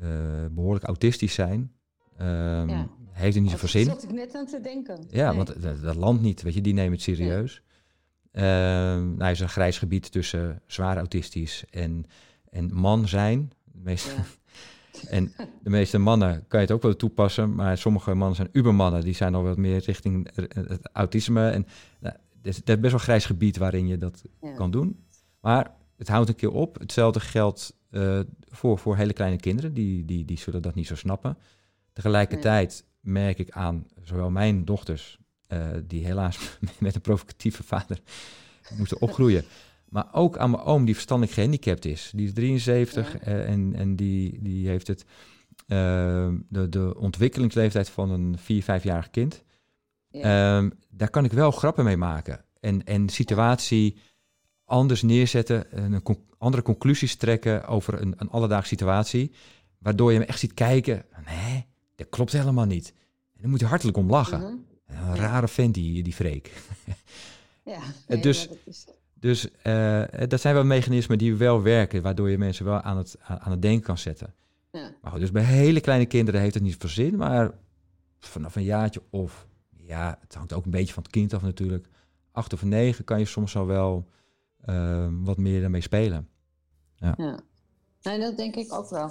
eh, 0.00 0.08
behoorlijk 0.50 0.84
autistisch 0.84 1.34
zijn, 1.34 1.72
ehm, 2.16 2.68
Ja. 2.68 2.88
heeft 3.10 3.34
het 3.34 3.42
niet 3.42 3.52
zoveel 3.52 3.68
zin. 3.68 3.84
zat 3.84 4.02
ik 4.02 4.12
net 4.12 4.34
aan 4.34 4.46
te 4.46 4.60
denken. 4.60 5.04
Ja, 5.08 5.28
Nee. 5.28 5.36
want 5.36 5.62
dat, 5.62 5.82
dat 5.82 5.94
landt 5.96 6.22
niet, 6.22 6.42
weet 6.42 6.54
je, 6.54 6.60
die 6.60 6.74
nemen 6.74 6.92
het 6.92 7.02
serieus. 7.02 7.62
Ehm, 8.32 8.44
nou, 9.08 9.22
er 9.22 9.30
is 9.30 9.40
een 9.40 9.48
grijs 9.48 9.78
gebied 9.78 10.12
tussen 10.12 10.62
zwaar 10.66 10.96
autistisch 10.96 11.64
en, 11.70 12.04
en 12.50 12.74
man 12.74 13.08
zijn. 13.08 13.50
Ja. 13.84 13.92
En 15.08 15.32
de 15.62 15.70
meeste 15.70 15.98
mannen 15.98 16.44
kan 16.48 16.60
je 16.60 16.66
het 16.66 16.74
ook 16.74 16.82
wel 16.82 16.96
toepassen, 16.96 17.54
maar 17.54 17.78
sommige 17.78 18.14
mannen 18.14 18.36
zijn 18.36 18.48
ubermannen, 18.52 19.00
die 19.02 19.14
zijn 19.14 19.34
al 19.34 19.42
wat 19.42 19.56
meer 19.56 19.78
richting 19.84 20.30
het 20.34 20.88
autisme. 20.92 21.50
En 21.50 21.66
nou, 22.00 22.14
dat 22.42 22.52
is 22.54 22.62
best 22.62 22.80
wel 22.80 22.92
een 22.92 23.00
grijs 23.00 23.24
gebied 23.26 23.56
waarin 23.56 23.86
je 23.86 23.98
dat 23.98 24.22
Ja. 24.40 24.52
kan 24.52 24.70
doen. 24.70 25.04
Maar 25.40 25.74
het 25.96 26.08
houdt 26.08 26.28
een 26.28 26.34
keer 26.34 26.52
op. 26.52 26.78
Hetzelfde 26.78 27.20
geldt 27.20 27.76
eh, 27.90 28.20
voor, 28.48 28.78
voor 28.78 28.96
hele 28.96 29.12
kleine 29.12 29.36
kinderen, 29.36 29.74
die, 29.74 30.04
die, 30.04 30.24
die 30.24 30.38
zullen 30.38 30.62
dat 30.62 30.74
niet 30.74 30.86
zo 30.86 30.94
snappen. 30.94 31.38
Tegelijkertijd 31.92 32.84
merk 33.00 33.38
ik 33.38 33.50
aan 33.50 33.86
zowel 34.02 34.30
mijn 34.30 34.64
dochters, 34.64 35.18
eh, 35.46 35.68
die 35.86 36.04
helaas 36.04 36.58
met 36.78 36.94
een 36.94 37.00
provocatieve 37.00 37.62
vader 37.62 38.00
moesten 38.78 39.00
opgroeien, 39.00 39.44
maar 39.90 40.08
ook 40.12 40.38
aan 40.38 40.50
mijn 40.50 40.62
oom 40.62 40.84
die 40.84 40.94
verstandelijk 40.94 41.34
gehandicapt 41.36 41.84
is. 41.84 42.10
Die 42.14 42.26
is 42.26 42.32
73 42.32 43.12
Ja. 43.12 43.18
eh, 43.20 43.48
en, 43.50 43.74
en 43.74 43.96
die, 43.96 44.38
die 44.42 44.68
heeft 44.68 44.86
het, 44.86 45.04
eh, 45.66 46.28
de, 46.48 46.68
de 46.68 46.94
ontwikkelingsleeftijd 46.98 47.88
van 47.88 48.10
een 48.10 48.38
4, 48.38 48.62
5-jarig 48.62 49.10
kind. 49.10 49.42
Ja. 50.08 50.56
Ehm, 50.56 50.70
daar 50.90 51.10
kan 51.10 51.24
ik 51.24 51.32
wel 51.32 51.50
grappen 51.50 51.84
mee 51.84 51.96
maken. 51.96 52.44
En, 52.60 52.84
en 52.84 53.06
de 53.06 53.12
situatie 53.12 53.96
anders 54.64 55.02
neerzetten, 55.02 55.72
en 55.72 55.92
een 55.92 56.02
con- 56.02 56.24
andere 56.38 56.62
conclusies 56.62 57.16
trekken 57.16 57.66
over 57.66 58.00
een, 58.00 58.14
een 58.16 58.30
alledaagse 58.30 58.68
situatie. 58.68 59.32
Waardoor 59.78 60.12
je 60.12 60.18
hem 60.18 60.28
echt 60.28 60.38
ziet 60.38 60.54
kijken. 60.54 61.04
Nee, 61.26 61.66
dat 61.94 62.08
klopt 62.08 62.32
helemaal 62.32 62.64
niet. 62.66 62.92
En 63.34 63.40
dan 63.40 63.50
moet 63.50 63.60
je 63.60 63.66
hartelijk 63.66 63.96
om 63.96 64.10
lachen. 64.10 64.40
Mhm. 64.40 65.00
Een 65.00 65.16
rare 65.16 65.48
vent, 65.48 65.74
die, 65.74 66.02
die 66.02 66.12
Freek. 66.12 66.52
Ja, 67.64 67.80
dus- 68.20 68.48
maar 68.48 68.56
dat 68.56 68.74
is- 68.74 68.86
Dus 69.20 69.50
eh, 69.62 70.02
dat 70.28 70.40
zijn 70.40 70.54
wel 70.54 70.64
mechanismen 70.64 71.18
die 71.18 71.34
wel 71.34 71.62
werken, 71.62 72.02
waardoor 72.02 72.30
je 72.30 72.38
mensen 72.38 72.64
wel 72.64 72.80
aan 72.80 72.96
het, 72.96 73.16
aan 73.20 73.50
het 73.50 73.62
denken 73.62 73.82
kan 73.82 73.98
zetten. 73.98 74.34
ja. 74.72 74.90
Maar 75.02 75.10
goed, 75.10 75.20
dus 75.20 75.30
bij 75.30 75.42
hele 75.42 75.80
kleine 75.80 76.06
kinderen 76.06 76.40
heeft 76.40 76.54
het 76.54 76.62
niet 76.62 76.76
veel 76.78 76.88
zin, 76.88 77.16
maar 77.16 77.50
vanaf 78.18 78.56
een 78.56 78.62
jaartje 78.62 79.02
of, 79.10 79.46
ja, 79.76 80.18
het 80.20 80.34
hangt 80.34 80.52
ook 80.52 80.64
een 80.64 80.70
beetje 80.70 80.94
van 80.94 81.02
het 81.02 81.12
kind 81.12 81.34
af 81.34 81.42
natuurlijk. 81.42 81.88
Acht 82.32 82.52
of 82.52 82.62
negen 82.62 83.04
kan 83.04 83.18
je 83.18 83.24
soms 83.24 83.56
al 83.56 83.66
wel 83.66 84.08
ehm, 84.64 85.22
wat 85.22 85.36
meer 85.36 85.60
daarmee 85.60 85.80
spelen. 85.80 86.28
Ja. 86.96 87.14
ja. 87.16 87.40
Nee, 88.02 88.20
dat 88.20 88.36
denk 88.36 88.56
ik 88.56 88.72
ook 88.72 88.90
wel. 88.90 89.06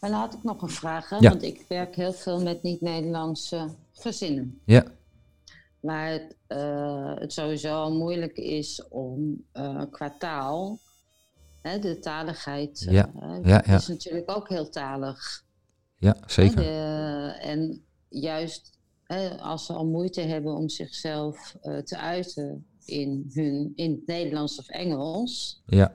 Maar 0.00 0.10
dan 0.10 0.20
had 0.20 0.34
ik 0.34 0.42
nog 0.42 0.62
een 0.62 0.68
vraag, 0.68 1.08
hè? 1.08 1.16
Ja. 1.16 1.28
want 1.28 1.42
ik 1.42 1.64
werk 1.68 1.94
heel 1.94 2.12
veel 2.12 2.42
met 2.42 2.62
niet-Nederlandse 2.62 3.68
gezinnen. 3.92 4.60
Ja, 4.64 4.84
Het, 5.92 6.36
eh, 6.46 7.14
het 7.14 7.32
sowieso 7.32 7.74
al 7.74 7.94
moeilijk 7.96 8.36
is 8.36 8.88
om 8.88 9.44
eh, 9.52 9.82
qua 9.90 10.14
taal, 10.18 10.78
hè, 11.62 11.78
de 11.78 11.98
taligheid, 11.98 12.86
Ja, 12.90 13.12
eh, 13.20 13.38
ja, 13.42 13.56
het 13.56 13.66
ja. 13.66 13.74
is 13.76 13.88
natuurlijk 13.88 14.30
ook 14.30 14.48
heel 14.48 14.68
talig. 14.70 15.44
ja 15.96 16.16
hè, 16.20 16.30
zeker. 16.30 16.56
de- 16.56 17.36
en 17.40 17.84
juist 18.08 18.78
hè, 19.04 19.28
als 19.40 19.66
ze 19.66 19.72
al 19.72 19.86
moeite 19.86 20.20
hebben 20.20 20.54
om 20.54 20.68
zichzelf 20.68 21.56
te 21.84 21.96
uiten 21.98 22.66
in, 22.84 23.30
hun, 23.32 23.72
in 23.76 23.90
het 23.90 24.06
Nederlands 24.06 24.58
of 24.58 24.68
Engels, 24.68 25.62
Ja, 25.66 25.92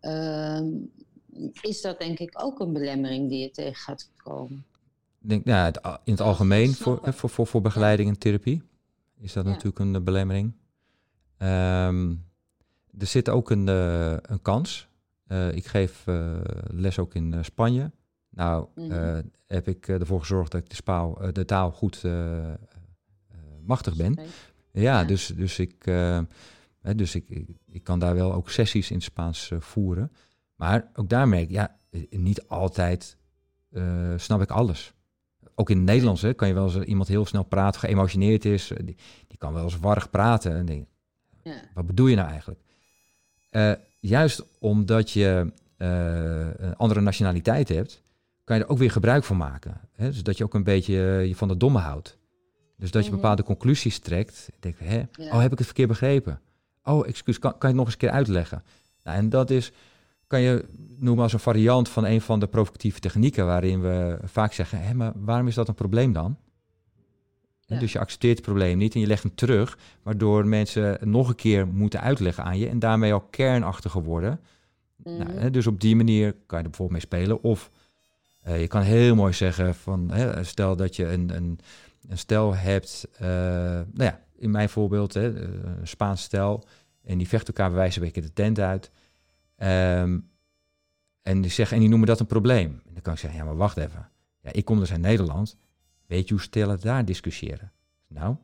ehm, 0.00 0.66
is 1.60 1.80
dat 1.80 1.98
denk 1.98 2.18
ik 2.18 2.42
ook 2.42 2.60
een 2.60 2.72
belemmering 2.72 3.28
die 3.28 3.38
je 3.40 3.50
tegen 3.50 3.74
gaat 3.74 4.10
komen. 4.16 4.64
denk, 5.18 5.46
al- 5.82 5.98
in 6.04 6.12
het 6.12 6.20
algemeen 6.20 6.74
voor, 6.74 7.00
voor, 7.12 7.28
voor, 7.30 7.46
voor 7.46 7.60
begeleiding 7.60 8.08
en 8.08 8.18
therapie 8.18 8.62
is 9.22 9.32
dat 9.32 9.44
Ja. 9.44 9.50
natuurlijk 9.50 9.78
een 9.78 9.94
eh, 9.94 10.00
belemmering. 10.02 10.52
Ehm, 11.36 12.14
er 12.98 13.06
zit 13.06 13.28
ook 13.28 13.50
een, 13.50 13.68
eh, 13.68 14.12
een 14.22 14.42
kans. 14.42 14.88
Eh, 15.26 15.54
ik 15.54 15.66
geef 15.66 16.04
les 16.70 16.98
ook 16.98 17.14
in 17.14 17.44
Spanje. 17.44 17.90
Nou, 18.30 18.66
Mhm. 18.74 19.22
heb 19.46 19.68
ik 19.68 19.88
ervoor 19.88 20.20
gezorgd 20.20 20.52
dat 20.52 20.60
ik 20.60 20.70
de, 20.84 20.92
eh, 20.92 21.28
de 21.32 21.44
taal 21.44 21.70
goed 21.70 22.02
machtig 23.64 23.96
ben. 23.96 24.14
Ja, 24.72 24.80
Ja. 24.80 25.04
dus, 25.04 25.26
dus, 25.26 25.58
ik, 25.58 25.82
hè, 26.80 26.94
dus 26.94 27.14
ik, 27.14 27.28
ik, 27.28 27.48
ik 27.66 27.84
kan 27.84 27.98
daar 27.98 28.14
wel 28.14 28.34
ook 28.34 28.50
sessies 28.50 28.90
in 28.90 29.00
Spaans 29.02 29.52
voeren. 29.58 30.12
Maar 30.54 30.90
ook 30.94 31.08
daar 31.08 31.28
merk 31.28 31.42
ik, 31.42 31.50
ja, 31.50 31.78
niet 32.10 32.48
altijd 32.48 33.16
snap 34.16 34.40
ik 34.40 34.50
alles. 34.50 34.94
Ook 35.54 35.70
in 35.70 35.76
het 35.76 35.84
Nederlands 35.86 36.22
hè, 36.22 36.32
kan 36.34 36.48
je 36.48 36.54
wel 36.54 36.64
eens 36.64 36.76
eh, 36.76 36.88
iemand 36.88 37.08
heel 37.08 37.26
snel 37.26 37.42
praten, 37.42 37.80
geëmotioneerd 37.80 38.44
is. 38.44 38.70
eh, 38.70 38.76
Die, 38.86 38.96
die 39.28 39.38
kan 39.38 39.52
wel 39.52 39.62
eens 39.64 39.78
warrig 39.78 40.10
praten. 40.10 40.56
En 40.56 40.66
denk, 40.66 40.86
Ja. 41.42 41.54
wat 41.74 41.86
bedoel 41.86 42.06
je 42.06 42.16
nou 42.16 42.28
eigenlijk? 42.28 42.60
Eh, 43.50 43.72
juist 44.00 44.44
omdat 44.58 45.10
je 45.10 45.52
een 45.76 46.76
andere 46.76 47.00
nationaliteit 47.00 47.68
hebt, 47.68 48.02
kan 48.44 48.56
je 48.56 48.62
er 48.62 48.68
ook 48.68 48.78
weer 48.78 48.90
gebruik 48.90 49.24
van 49.24 49.36
maken. 49.36 49.80
Hè? 49.92 50.06
Dus 50.08 50.22
dat 50.22 50.36
je 50.38 50.44
ook 50.44 50.54
een 50.54 50.64
beetje 50.64 50.94
je 51.28 51.36
van 51.36 51.48
de 51.48 51.56
domme 51.56 51.78
houdt. 51.78 52.18
Dus 52.76 52.90
dat 52.90 53.02
je 53.04 53.10
Mhm. 53.10 53.20
bepaalde 53.20 53.42
conclusies 53.42 53.98
trekt. 53.98 54.48
Denk, 54.60 54.76
hè? 54.78 54.96
Ja. 54.96 55.06
Oh, 55.32 55.40
heb 55.40 55.52
ik 55.52 55.58
het 55.58 55.66
verkeerd 55.66 55.88
begrepen? 55.88 56.40
Oh, 56.84 57.06
excuus, 57.06 57.38
kan, 57.38 57.50
kan 57.50 57.60
je 57.60 57.66
het 57.66 57.76
nog 57.76 57.84
eens 57.84 57.92
een 57.94 58.00
keer 58.00 58.10
uitleggen? 58.10 58.62
Nou, 59.02 59.16
en 59.16 59.28
dat 59.28 59.50
is, 59.50 59.72
kan 60.32 60.40
je 60.40 60.64
noemen 60.98 61.22
als 61.22 61.32
een 61.32 61.38
variant 61.38 61.88
van 61.88 62.04
een 62.04 62.20
van 62.20 62.40
de 62.40 62.46
provocatieve 62.46 63.00
technieken, 63.00 63.46
waarin 63.46 63.80
we 63.80 64.18
vaak 64.24 64.52
zeggen, 64.52 64.82
hé, 64.82 64.94
maar 64.94 65.12
waarom 65.14 65.46
is 65.46 65.54
dat 65.54 65.68
een 65.68 65.74
probleem 65.74 66.12
dan? 66.12 66.36
En 67.66 67.74
Ja. 67.74 67.80
Dus 67.80 67.92
je 67.92 67.98
accepteert 67.98 68.36
het 68.36 68.46
probleem 68.46 68.78
niet 68.78 68.94
en 68.94 69.00
je 69.00 69.06
legt 69.06 69.22
hem 69.22 69.34
terug, 69.34 69.78
waardoor 70.02 70.46
mensen 70.46 70.98
nog 71.10 71.28
een 71.28 71.34
keer 71.34 71.66
moeten 71.66 72.00
uitleggen 72.00 72.44
aan 72.44 72.58
je 72.58 72.68
en 72.68 72.78
daarmee 72.78 73.12
al 73.12 73.20
kernachtiger 73.20 74.02
worden. 74.02 74.40
Nou, 74.96 75.30
hè, 75.30 75.50
dus 75.50 75.66
op 75.66 75.80
die 75.80 75.96
manier 75.96 76.32
kan 76.32 76.58
je 76.58 76.64
er 76.64 76.70
bijvoorbeeld 76.70 76.90
mee 76.90 77.20
spelen. 77.20 77.42
Of 77.42 77.70
eh, 78.42 78.60
je 78.60 78.66
kan 78.66 78.82
heel 78.82 79.14
mooi 79.14 79.32
zeggen 79.32 79.74
van, 79.74 80.10
hè, 80.10 80.44
stel 80.44 80.76
dat 80.76 80.96
je 80.96 81.06
een, 81.06 81.36
een, 81.36 81.58
een 82.08 82.18
stel 82.18 82.54
hebt, 82.54 83.08
eh, 83.18 83.26
nou 83.92 84.04
ja, 84.04 84.20
in 84.36 84.50
mijn 84.50 84.68
voorbeeld, 84.68 85.14
hè, 85.14 85.34
eh, 85.34 85.48
een 85.80 85.88
Spaans 85.88 86.22
stel, 86.22 86.64
en 87.02 87.18
die 87.18 87.28
vechten 87.28 87.54
elkaar 87.54 87.70
bij 87.70 87.78
wijze 87.78 88.00
van 88.00 88.10
de 88.22 88.32
tent 88.32 88.58
uit. 88.58 88.90
Ehm, 89.62 90.18
en 91.22 91.40
die 91.40 91.50
zeggen, 91.50 91.74
en 91.76 91.80
die 91.82 91.90
noemen 91.90 92.08
dat 92.08 92.20
een 92.20 92.26
probleem. 92.26 92.82
En 92.86 92.92
dan 92.92 93.02
kan 93.02 93.12
ik 93.12 93.18
zeggen, 93.18 93.38
ja, 93.38 93.44
maar 93.44 93.56
wacht 93.56 93.76
even. 93.76 94.08
Ja, 94.40 94.52
ik 94.52 94.64
kom 94.64 94.78
dus 94.78 94.90
uit 94.92 95.00
Nederland. 95.00 95.56
Weet 96.06 96.28
je 96.28 96.34
hoe 96.34 96.42
stellen 96.42 96.80
daar 96.80 97.04
discussiëren? 97.04 97.72
Nou, 98.08 98.36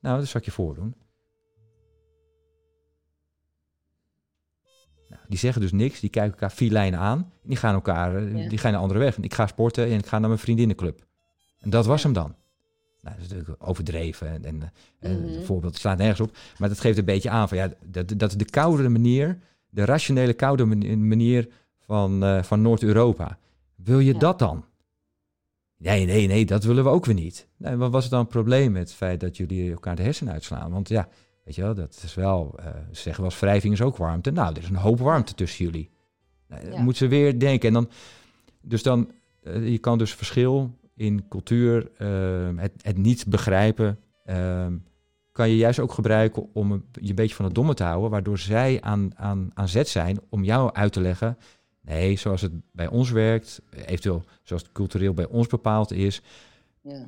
nou, 0.00 0.18
dat 0.18 0.28
zal 0.28 0.40
ik 0.40 0.46
je 0.46 0.52
voordoen. 0.52 0.94
Nou, 5.08 5.22
die 5.28 5.38
zeggen 5.38 5.60
dus 5.60 5.72
niks, 5.72 6.00
die 6.00 6.10
kijken 6.10 6.32
elkaar 6.32 6.52
vier 6.52 6.70
lijnen 6.70 6.98
aan. 7.00 7.18
En 7.18 7.48
die 7.48 7.56
gaan 7.56 7.74
elkaar, 7.74 8.16
eh, 8.16 8.42
Ja. 8.42 8.48
die 8.48 8.58
gaan 8.58 8.74
een 8.74 8.80
andere 8.80 9.00
weg. 9.00 9.16
En 9.16 9.22
ik 9.22 9.34
ga 9.34 9.46
sporten 9.46 9.84
en 9.86 9.98
ik 9.98 10.06
ga 10.06 10.18
naar 10.18 10.28
mijn 10.28 10.40
vriendinnenclub. 10.40 11.06
En 11.58 11.70
dat 11.70 11.86
was 11.86 12.02
hem 12.02 12.12
dan. 12.12 12.34
Nou, 13.02 13.16
dat 13.16 13.24
is 13.24 13.30
natuurlijk 13.30 13.68
overdreven 13.68 14.44
en, 14.44 14.72
en 15.00 15.20
Mhm. 15.22 15.32
het 15.34 15.44
voorbeeld 15.44 15.76
slaat 15.76 15.98
nergens 15.98 16.20
op. 16.20 16.36
Maar 16.58 16.68
dat 16.68 16.80
geeft 16.80 16.98
een 16.98 17.04
beetje 17.04 17.30
aan 17.30 17.48
van 17.48 17.56
ja, 17.58 17.72
dat, 17.86 18.08
dat 18.16 18.30
is 18.30 18.36
de 18.36 18.44
koudere 18.44 18.88
manier, 18.88 19.38
de 19.72 19.84
rationele 19.84 20.32
koude 20.32 20.64
mani- 20.64 20.96
manier 20.96 21.48
van, 21.78 22.24
eh, 22.24 22.42
van 22.42 22.62
Noord-Europa. 22.62 23.38
Wil 23.76 23.98
je 23.98 24.12
Ja. 24.12 24.18
dat 24.18 24.38
dan? 24.38 24.64
Nee, 25.76 26.06
nee, 26.06 26.26
nee, 26.26 26.44
dat 26.46 26.64
willen 26.64 26.84
we 26.84 26.90
ook 26.90 27.04
weer 27.06 27.14
niet. 27.14 27.48
Nee, 27.56 27.76
wat 27.76 27.90
was 27.90 28.02
het 28.02 28.12
dan 28.12 28.20
het 28.20 28.28
probleem 28.28 28.72
met 28.72 28.82
het 28.82 28.92
feit 28.92 29.20
dat 29.20 29.36
jullie 29.36 29.70
elkaar 29.72 29.96
de 29.96 30.02
hersenen 30.02 30.32
uitslaan? 30.32 30.70
Want 30.72 30.88
ja, 30.88 31.08
weet 31.44 31.54
je 31.54 31.62
wel, 31.62 31.74
dat 31.74 32.00
is 32.04 32.14
wel, 32.14 32.54
eh, 32.58 32.66
ze 32.92 33.00
zeggen 33.00 33.22
wel 33.22 33.32
wrijving 33.40 33.72
is 33.74 33.82
ook 33.82 33.96
warmte. 33.96 34.30
Nou, 34.30 34.54
er 34.54 34.62
is 34.62 34.68
een 34.68 34.74
hoop 34.76 34.98
warmte 34.98 35.34
tussen 35.34 35.64
jullie. 35.64 35.90
Nou, 36.48 36.66
Ja. 36.70 36.82
Moeten 36.82 36.96
ze 36.96 37.08
weer 37.08 37.38
denken. 37.38 37.68
En 37.68 37.74
dan, 37.74 37.88
dus 38.60 38.82
dan, 38.82 39.10
eh, 39.42 39.68
je 39.70 39.78
kan 39.78 39.98
dus 39.98 40.14
verschil 40.14 40.78
in 40.96 41.28
cultuur, 41.28 41.90
eh, 41.96 42.48
het, 42.56 42.72
het 42.82 42.96
niet 42.96 43.26
begrijpen, 43.28 43.98
ehm, 44.24 44.76
kan 45.32 45.48
je 45.48 45.56
juist 45.56 45.78
ook 45.78 45.92
gebruiken 45.92 46.48
om 46.52 46.84
je 46.92 47.08
een 47.08 47.14
beetje 47.14 47.34
van 47.34 47.44
het 47.44 47.54
domme 47.54 47.74
te 47.74 47.82
houden, 47.84 48.10
waardoor 48.10 48.38
zij 48.38 48.80
aan, 48.80 49.10
aan, 49.16 49.50
aan 49.54 49.68
zet 49.68 49.88
zijn 49.88 50.20
om 50.28 50.44
jou 50.44 50.72
uit 50.72 50.92
te 50.92 51.00
leggen. 51.00 51.38
Nee, 51.80 52.16
zoals 52.16 52.40
het 52.40 52.52
bij 52.72 52.86
ons 52.88 53.10
werkt, 53.10 53.62
eventueel 53.70 54.22
zoals 54.42 54.62
het 54.62 54.72
cultureel 54.72 55.14
bij 55.14 55.26
ons 55.26 55.46
bepaald 55.46 55.92
is, 55.92 56.22
Ja. 56.80 57.06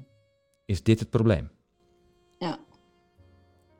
is 0.64 0.82
dit 0.82 0.98
het 1.00 1.10
probleem. 1.10 1.50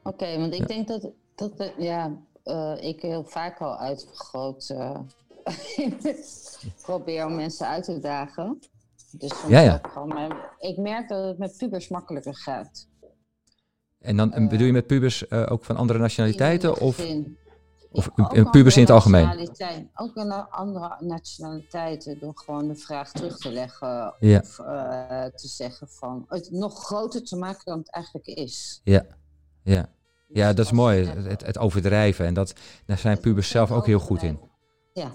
Oké, 0.07 0.39
want 0.39 0.53
ik 0.53 0.59
Ja. 0.61 0.67
denk 0.67 0.89
dat, 0.89 1.11
dat 1.35 1.57
eh, 1.61 1.79
ja, 1.79 2.13
eh, 2.43 2.75
ik 2.81 3.01
heel 3.03 3.25
vaak 3.25 3.61
al 3.61 3.77
uitvergroot 3.77 4.69
eh, 4.69 4.99
probeer 6.83 7.27
om 7.27 7.35
mensen 7.35 7.67
uit 7.67 7.85
te 7.85 7.99
dagen. 7.99 8.59
Dus 9.11 9.33
Ja, 9.49 9.61
ja. 9.61 9.81
gewoon, 9.83 10.35
ik 10.59 10.77
merk 10.77 11.09
dat 11.09 11.25
het 11.25 11.39
met 11.39 11.57
pubers 11.59 11.89
makkelijker 11.89 12.35
gaat. 12.37 12.89
En 14.05 14.17
dan 14.17 14.33
Eh, 14.33 14.49
bedoel 14.49 14.67
je 14.67 14.73
met 14.73 14.87
pubers 14.87 15.29
eh, 15.29 15.47
ook 15.49 15.65
van 15.65 15.77
andere 15.77 15.99
nationaliteiten? 15.99 16.81
Of, 16.81 16.99
of 17.91 18.11
Ja, 18.17 18.29
eh, 18.31 18.51
pubers 18.51 18.77
in 18.77 18.83
het 18.83 18.91
algemeen? 18.91 19.49
Ook 19.95 20.17
in 20.17 20.29
de 20.29 20.51
andere 20.51 20.97
nationaliteiten 21.01 22.19
door 22.19 22.33
gewoon 22.35 22.69
de 22.69 22.77
vraag 22.77 23.13
terug 23.13 23.37
te 23.37 23.51
leggen. 23.53 24.15
Ja. 24.21 24.39
Of 24.39 24.59
eh, 24.59 25.25
te 25.25 25.49
zeggen 25.49 25.89
van 25.89 26.25
het 26.29 26.51
nog 26.51 26.85
groter 26.85 27.25
te 27.25 27.37
maken 27.37 27.65
dan 27.65 27.79
het 27.79 27.91
eigenlijk 27.91 28.27
is. 28.27 28.81
Ja, 28.85 29.05
ja. 29.63 29.89
ja 30.29 30.47
Dus 30.47 30.57
dat 30.57 30.67
is 30.67 30.73
mooi, 30.73 31.07
het 31.07 31.47
het, 31.47 31.59
overdrijven. 31.59 32.27
En 32.27 32.35
dat, 32.35 32.55
daar 32.87 32.99
zijn 32.99 33.21
pubers 33.21 33.49
zelf 33.49 33.73
ook 33.73 33.87
heel 33.87 33.99
goed 33.99 34.23
in. 34.23 34.41
Ja. 34.93 35.13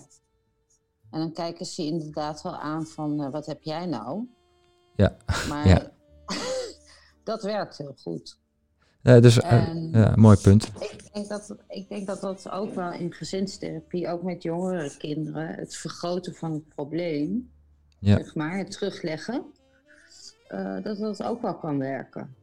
En 1.11 1.19
dan 1.19 1.33
kijken 1.33 1.65
ze 1.65 1.83
inderdaad 1.83 2.41
wel 2.41 2.55
aan 2.57 2.85
van 2.85 3.23
eh, 3.23 3.31
wat 3.31 3.45
heb 3.45 3.61
jij 3.61 3.85
nou? 3.85 4.27
Ja. 4.95 5.17
Maar 5.49 5.67
Ja. 5.67 5.91
dat 7.23 7.43
werkt 7.43 7.77
heel 7.77 7.95
goed. 8.01 8.39
Eh, 9.01 9.21
dus 9.21 9.39
eh, 9.39 9.91
ja, 9.91 10.13
mooi 10.15 10.37
punt. 10.37 10.71
Ik 10.79 11.13
denk, 11.13 11.27
dat, 11.29 11.55
ik 11.67 11.89
denk 11.89 12.07
dat 12.07 12.21
dat 12.21 12.49
ook 12.49 12.75
wel 12.75 12.91
in 12.93 13.13
gezinstherapie, 13.13 14.07
ook 14.07 14.23
met 14.23 14.43
jongere 14.43 14.91
kinderen, 14.97 15.47
het 15.55 15.75
vergroten 15.75 16.35
van 16.35 16.51
het 16.51 16.67
probleem, 16.67 17.51
Ja. 17.99 18.17
zeg 18.17 18.35
maar, 18.35 18.57
het 18.57 18.71
terugleggen, 18.71 19.43
eh, 20.47 20.83
dat 20.83 20.97
dat 20.97 21.23
ook 21.23 21.41
wel 21.41 21.55
kan 21.55 21.77
werken. 21.77 22.35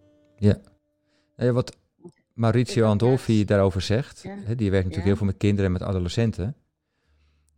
Eh, 1.36 1.50
wat 1.50 1.76
Maurizio 2.32 2.86
Andolfi 2.86 3.44
daarover 3.44 3.80
zegt, 3.80 4.22
Ja. 4.22 4.36
hè, 4.44 4.54
die 4.54 4.70
werkt 4.70 4.86
natuurlijk 4.86 4.94
Ja. 4.96 5.02
heel 5.02 5.16
veel 5.16 5.26
met 5.26 5.36
kinderen 5.36 5.64
en 5.66 5.72
met 5.72 5.82
adolescenten, 5.82 6.56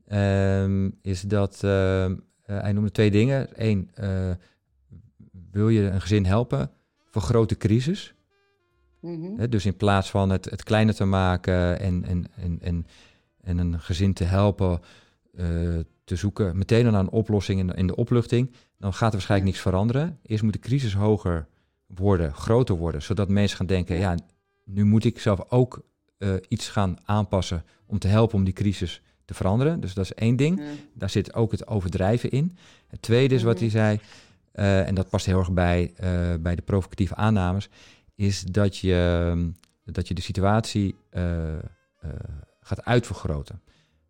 ehm, 0.06 0.90
is 1.02 1.20
dat 1.22 1.62
ehm, 1.64 2.16
eh, 2.42 2.60
hij 2.60 2.72
noemde 2.72 2.90
twee 2.90 3.10
dingen. 3.10 3.48
Eén, 3.54 3.90
wil 5.50 5.68
je 5.68 5.80
een 5.80 6.00
gezin 6.00 6.24
helpen? 6.24 6.70
Vergroot 7.10 7.48
de 7.48 7.56
crisis. 7.56 8.14
Mhm. 9.00 9.48
Dus 9.50 9.66
in 9.66 9.76
plaats 9.76 10.10
van 10.10 10.30
het, 10.30 10.44
het 10.44 10.62
kleiner 10.62 10.94
te 10.94 11.04
maken 11.04 11.80
en, 11.80 12.04
en, 12.04 12.26
en, 12.36 12.58
en, 12.62 12.86
en 13.40 13.58
een 13.58 13.80
gezin 13.80 14.12
te 14.12 14.24
helpen 14.24 14.80
eh, 15.36 15.46
te 16.04 16.16
zoeken 16.16 16.58
meteen 16.58 16.84
naar 16.84 17.00
een 17.00 17.10
oplossing 17.10 17.60
in, 17.60 17.70
in 17.70 17.86
de 17.86 17.96
opluchting, 17.96 18.52
dan 18.78 18.92
gaat 18.92 19.06
er 19.08 19.12
waarschijnlijk 19.12 19.50
niks 19.50 19.62
veranderen. 19.62 20.18
Eerst 20.22 20.42
moet 20.42 20.52
de 20.52 20.58
crisis 20.58 20.94
hoger 20.94 21.46
worden, 21.86 22.34
groter 22.34 22.74
worden, 22.76 23.02
zodat 23.02 23.28
mensen 23.28 23.56
gaan 23.56 23.66
denken, 23.66 23.98
ja, 23.98 24.14
nu 24.64 24.84
moet 24.84 25.04
ik 25.04 25.18
zelf 25.18 25.50
ook 25.50 25.82
eh, 26.18 26.32
iets 26.48 26.68
gaan 26.68 26.96
aanpassen 27.04 27.64
om 27.86 27.98
te 27.98 28.08
helpen 28.08 28.36
om 28.38 28.44
die 28.44 28.52
crisis 28.54 29.02
te 29.24 29.34
veranderen. 29.34 29.80
Dus 29.80 29.94
dat 29.94 30.04
is 30.04 30.14
één 30.14 30.36
ding. 30.36 30.58
Ja. 30.58 30.64
Daar 30.94 31.10
zit 31.10 31.34
ook 31.34 31.50
het 31.50 31.66
overdrijven 31.66 32.30
in. 32.30 32.56
Het 32.86 33.02
tweede 33.02 33.34
is 33.34 33.42
wat 33.42 33.54
Mhm. 33.54 33.62
hij 33.62 33.70
zei, 33.70 34.00
eh, 34.52 34.86
en 34.86 34.94
dat 34.94 35.08
past 35.08 35.26
heel 35.26 35.38
erg 35.38 35.52
bij, 35.52 35.92
bij 36.40 36.54
de 36.54 36.62
provocatieve 36.62 37.14
aannames, 37.14 37.68
is 38.18 38.42
dat 38.42 38.76
je, 38.76 39.52
dat 39.84 40.08
je 40.08 40.14
de 40.14 40.20
situatie 40.20 40.94
eh, 41.10 41.54
eh, 41.54 41.60
gaat 42.60 42.84
uitvergroten. 42.84 43.60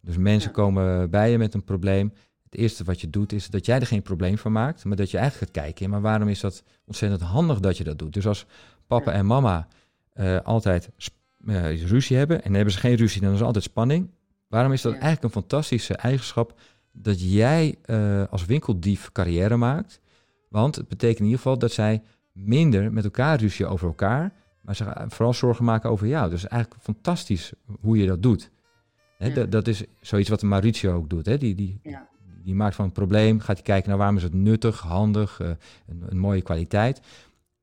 Dus 0.00 0.17
mensen 0.17 0.49
Ja. 0.50 0.55
komen 0.57 1.11
bij 1.11 1.31
je 1.31 1.38
met 1.38 1.55
een 1.55 1.65
probleem. 1.65 2.12
Het 2.43 2.55
eerste 2.55 2.85
wat 2.85 3.00
je 3.00 3.11
doet 3.11 3.33
is 3.33 3.50
dat 3.50 3.67
jij 3.67 3.81
er 3.81 3.87
geen 3.87 4.03
probleem 4.03 4.38
van 4.38 4.53
maakt, 4.53 4.85
maar 4.85 4.97
dat 4.97 5.11
je 5.11 5.19
eigenlijk 5.19 5.53
gaat 5.53 5.65
kijken, 5.65 5.91
maar 5.91 6.00
waarom 6.00 6.29
is 6.29 6.41
dat 6.41 6.62
ontzettend 6.87 7.21
handig 7.23 7.61
dat 7.61 7.77
je 7.77 7.85
dat 7.85 7.99
doet? 7.99 8.12
Dus 8.12 8.27
als 8.27 8.47
papa 8.87 9.12
en 9.12 9.27
mama 9.27 9.69
eh, 10.12 10.41
altijd 10.41 10.91
ruzie 11.87 12.17
hebben 12.17 12.43
en 12.45 12.55
hebben 12.55 12.73
ze 12.73 12.79
geen 12.81 12.95
ruzie, 12.97 13.21
dan 13.21 13.33
is 13.33 13.41
er 13.41 13.47
altijd 13.47 13.65
spanning. 13.65 14.11
Waarom 14.49 14.73
is 14.73 14.83
dat 14.83 14.93
Ja. 14.93 14.99
eigenlijk 15.00 15.35
een 15.35 15.41
fantastische 15.41 15.95
eigenschap 15.95 16.61
dat 16.93 17.33
jij 17.33 17.75
als 18.31 18.45
winkeldief 18.45 19.12
carrière 19.12 19.57
maakt? 19.57 20.00
Want 20.49 20.77
het 20.77 20.88
betekent 20.88 21.19
in 21.19 21.25
ieder 21.25 21.41
geval 21.41 21.59
dat 21.59 21.73
zij 21.73 22.03
minder 22.45 22.92
met 22.92 23.04
elkaar 23.04 23.40
ruzie 23.40 23.66
over 23.66 23.87
elkaar, 23.87 24.33
maar 24.61 24.76
ze 24.76 24.85
gaan 24.85 25.11
vooral 25.11 25.35
zorgen 25.35 25.64
maken 25.64 25.90
over 25.90 26.07
jou. 26.07 26.30
Dus 26.30 26.47
eigenlijk 26.49 26.83
fantastisch 26.83 27.52
hoe 27.80 27.99
je 27.99 28.07
dat 28.07 28.23
doet. 28.23 28.50
Ja. 29.18 29.28
dat, 29.28 29.52
dat 29.52 29.66
is 29.68 29.85
zoiets 30.00 30.28
wat 30.28 30.42
Mauricio 30.42 30.95
ook 30.95 31.11
doet. 31.11 31.26
Hè? 31.26 31.38
Die, 31.38 31.54
die, 31.54 31.80
Ja. 31.83 32.09
die 32.45 32.54
maakt 32.54 32.75
van 32.75 32.85
een 32.85 32.92
probleem, 32.92 33.38
gaat 33.40 33.57
hij 33.57 33.64
kijken 33.64 33.88
naar 33.88 33.99
waarom 33.99 34.16
is 34.16 34.23
het 34.23 34.35
nuttig, 34.35 34.80
handig, 34.80 35.40
eh, 35.40 35.49
een, 35.87 36.02
een 36.09 36.18
mooie 36.18 36.42
kwaliteit. 36.42 37.00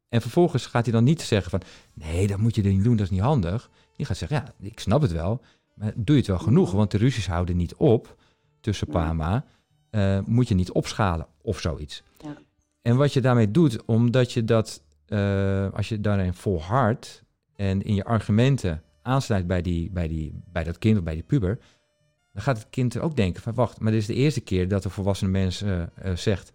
En 0.09 0.21
vervolgens 0.21 0.65
gaat 0.65 0.83
hij 0.85 0.93
dan 0.93 1.03
niet 1.03 1.21
zeggen 1.21 1.51
van, 1.51 1.61
nee, 1.93 2.27
dat 2.27 2.37
moet 2.37 2.55
je 2.55 2.61
niet 2.61 2.83
doen, 2.83 2.95
dat 2.95 3.05
is 3.05 3.11
niet 3.11 3.21
handig. 3.21 3.69
Die 3.95 4.05
gaat 4.05 4.17
zeggen, 4.17 4.37
ja, 4.37 4.67
ik 4.67 4.79
snap 4.79 5.01
het 5.01 5.11
wel, 5.11 5.41
maar 5.73 5.91
doe 5.95 6.15
je 6.15 6.21
het 6.21 6.27
wel 6.27 6.39
genoeg? 6.39 6.71
Want 6.71 6.91
de 6.91 6.97
ruzies 6.97 7.27
houden 7.27 7.57
niet 7.57 7.75
op 7.75 8.15
tussen 8.61 8.87
pa 8.87 9.03
Ja. 9.03 9.09
en 9.09 9.15
ma. 9.15 9.45
Eh, 9.89 10.19
moet 10.25 10.47
je 10.47 10.55
niet 10.55 10.71
opschalen 10.71 11.27
of 11.41 11.59
zoiets. 11.59 12.03
En 12.85 12.95
wat 12.95 13.13
je 13.13 13.21
daarmee 13.21 13.51
doet, 13.51 13.85
omdat 13.85 14.31
je 14.31 14.43
dat, 14.43 14.83
eh, 15.05 15.73
als 15.73 15.89
je 15.89 16.01
daarin 16.01 16.33
volhardt 16.33 17.23
en 17.55 17.81
in 17.81 17.95
je 17.95 18.03
argumenten 18.03 18.83
aansluit 19.01 19.47
bij, 19.47 19.61
die, 19.61 19.91
bij, 19.91 20.07
die, 20.07 20.41
bij 20.51 20.63
dat 20.63 20.77
kind 20.77 20.97
of 20.97 21.03
bij 21.03 21.13
die 21.13 21.23
puber, 21.23 21.59
dan 22.33 22.43
gaat 22.43 22.57
het 22.57 22.69
kind 22.69 22.99
ook 22.99 23.15
denken 23.15 23.41
van 23.41 23.53
wacht, 23.53 23.79
maar 23.79 23.91
dit 23.91 24.01
is 24.01 24.07
de 24.07 24.13
eerste 24.13 24.41
keer 24.41 24.67
dat 24.67 24.85
een 24.85 24.91
volwassene 24.91 25.31
mens 25.31 25.61
eh, 25.61 25.81
eh, 25.81 26.15
zegt, 26.15 26.51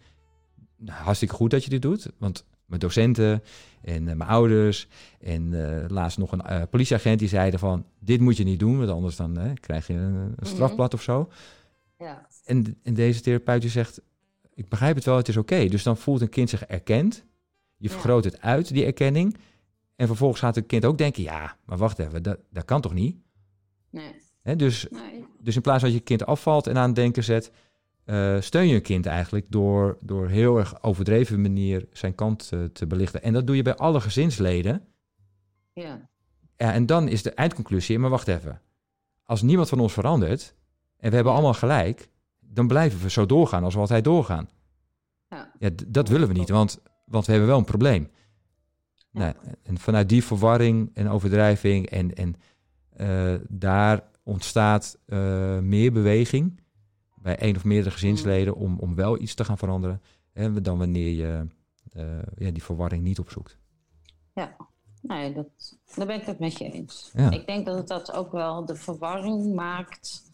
nou, 0.77 1.03
hartstikke 1.03 1.35
goed 1.35 1.51
dat 1.51 1.65
je 1.65 1.71
dit 1.71 1.83
doet, 1.83 2.11
want 2.19 2.47
mijn 2.67 2.81
docenten 2.81 3.43
en 3.83 4.05
mijn 4.05 4.23
ouders 4.23 4.89
en 5.21 5.55
laatst 5.89 6.19
nog 6.19 6.33
een 6.33 6.69
politieagent 6.69 7.19
die 7.19 7.29
zeiden 7.29 7.61
van 7.61 7.87
dit 7.99 8.21
moet 8.21 8.37
je 8.37 8.45
niet 8.45 8.59
doen, 8.59 8.79
want 8.79 8.91
anders 8.91 9.17
dan 9.17 9.59
krijg 9.61 9.87
je 9.87 9.95
een, 9.95 10.35
een 10.37 10.47
strafblad 10.47 10.95
of 10.95 11.03
zo. 11.03 11.29
Ja. 11.99 12.27
En, 12.45 12.79
en 12.83 12.95
deze 12.95 13.21
therapeut 13.21 13.61
die 13.61 13.71
zegt, 13.71 14.01
ik 14.55 14.69
begrijp 14.69 14.95
het 14.95 15.05
wel, 15.05 15.17
het 15.17 15.29
is 15.29 15.37
oké. 15.37 15.69
Dus 15.69 15.83
dan 15.83 15.97
voelt 15.97 16.21
een 16.21 16.29
kind 16.29 16.51
zich 16.51 16.65
erkend. 16.65 17.25
Je 17.77 17.91
vergroot 17.91 18.25
het 18.25 18.41
uit, 18.41 18.73
die 18.73 18.85
erkenning. 18.85 19.37
En 19.97 20.07
vervolgens 20.07 20.41
gaat 20.41 20.55
het 20.55 20.67
kind 20.67 20.85
ook 20.85 20.99
denken, 20.99 21.23
ja, 21.23 21.57
maar 21.65 21.79
wacht 21.79 21.99
even, 21.99 22.23
dat, 22.23 22.39
dat 22.51 22.65
kan 22.65 22.81
toch 22.81 22.95
niet? 22.95 23.17
Nee. 23.91 24.57
Dus, 24.57 24.87
Nee. 24.91 25.25
dus 25.41 25.57
in 25.57 25.63
plaats 25.63 25.81
van 25.81 25.89
dat 25.91 25.99
je 25.99 26.05
kind 26.05 26.27
afvalt 26.27 26.67
en 26.67 26.77
aan 26.77 26.87
het 26.87 26.95
denken 26.95 27.25
zet, 27.25 27.53
eh, 28.05 28.41
steun 28.41 28.69
je 28.69 28.75
een 28.75 28.83
kind 28.83 29.07
eigenlijk 29.07 29.47
door, 29.49 29.99
door 30.01 30.29
heel 30.29 30.59
erg 30.59 30.83
overdreven 30.83 31.41
manier 31.41 31.89
zijn 31.93 32.15
kant 32.15 32.51
eh, 32.53 32.65
te 32.65 32.87
belichten. 32.87 33.23
En 33.23 33.33
dat 33.33 33.47
doe 33.47 33.57
je 33.57 33.63
bij 33.63 33.77
alle 33.77 34.01
gezinsleden. 34.01 34.85
Ja. 35.73 36.09
Ja, 36.57 36.73
en 36.73 36.87
dan 36.87 37.09
is 37.09 37.23
de 37.23 37.31
eindconclusie, 37.31 37.99
maar 37.99 38.11
wacht 38.11 38.29
even. 38.29 38.61
Als 39.25 39.43
niemand 39.43 39.69
van 39.69 39.81
ons 39.81 39.93
verandert 39.93 40.55
en 40.97 41.09
we 41.09 41.15
hebben 41.15 41.33
allemaal 41.33 41.55
gelijk, 41.55 42.09
dan 42.53 42.67
blijven 42.67 43.01
we 43.01 43.11
zo 43.11 43.27
doorgaan 43.27 43.65
als 43.65 43.75
we 43.75 43.81
altijd 43.81 44.05
doorgaan. 44.05 44.49
Ja. 45.29 45.53
Ja, 45.59 45.71
dat 45.87 46.09
willen 46.09 46.29
we 46.29 46.35
niet, 46.35 46.49
want, 46.49 46.83
want 47.05 47.25
we 47.27 47.31
hebben 47.31 47.51
wel 47.51 47.59
een 47.59 47.65
probleem. 47.65 48.11
Ja. 49.11 49.21
Nou, 49.21 49.35
en 49.63 49.79
vanuit 49.79 50.09
die 50.09 50.25
verwarring 50.25 50.91
en 50.95 51.09
overdrijving 51.09 51.87
en, 51.87 52.15
en 52.15 52.35
eh, 52.91 53.35
daar 53.49 54.03
ontstaat 54.23 54.99
eh, 55.07 55.59
meer 55.59 55.93
beweging 55.93 56.61
bij 57.15 57.39
één 57.39 57.57
of 57.57 57.65
meerdere 57.65 57.91
gezinsleden 57.91 58.55
om, 58.55 58.79
om 58.79 58.95
wel 58.95 59.21
iets 59.21 59.35
te 59.35 59.45
gaan 59.45 59.59
veranderen, 59.59 60.03
hè, 60.33 60.61
dan 60.61 60.79
wanneer 60.79 61.13
je 61.13 61.47
eh, 61.93 62.19
ja, 62.37 62.51
die 62.51 62.63
verwarring 62.63 63.03
niet 63.03 63.19
opzoekt. 63.19 63.59
Nee, 65.03 65.33
dat, 65.33 65.79
daar 65.95 66.07
ben 66.07 66.21
ik 66.21 66.27
het 66.27 66.39
met 66.39 66.59
je 66.59 66.71
eens. 66.71 67.11
Ja. 67.15 67.31
Ik 67.31 67.47
denk 67.47 67.67
dat 67.67 67.77
het 67.77 67.89
dat 67.89 68.13
ook 68.13 68.33
wel 68.33 68.65
de 68.65 68.75
verwarring 68.75 69.55
maakt 69.55 70.30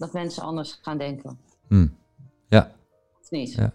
dat 0.00 0.12
mensen 0.12 0.42
anders 0.42 0.78
gaan 0.82 0.98
denken. 0.98 1.38
Hm. 1.68 1.88
Ja, 2.48 2.72
Of 3.22 3.30
niet? 3.30 3.52
Ja. 3.52 3.72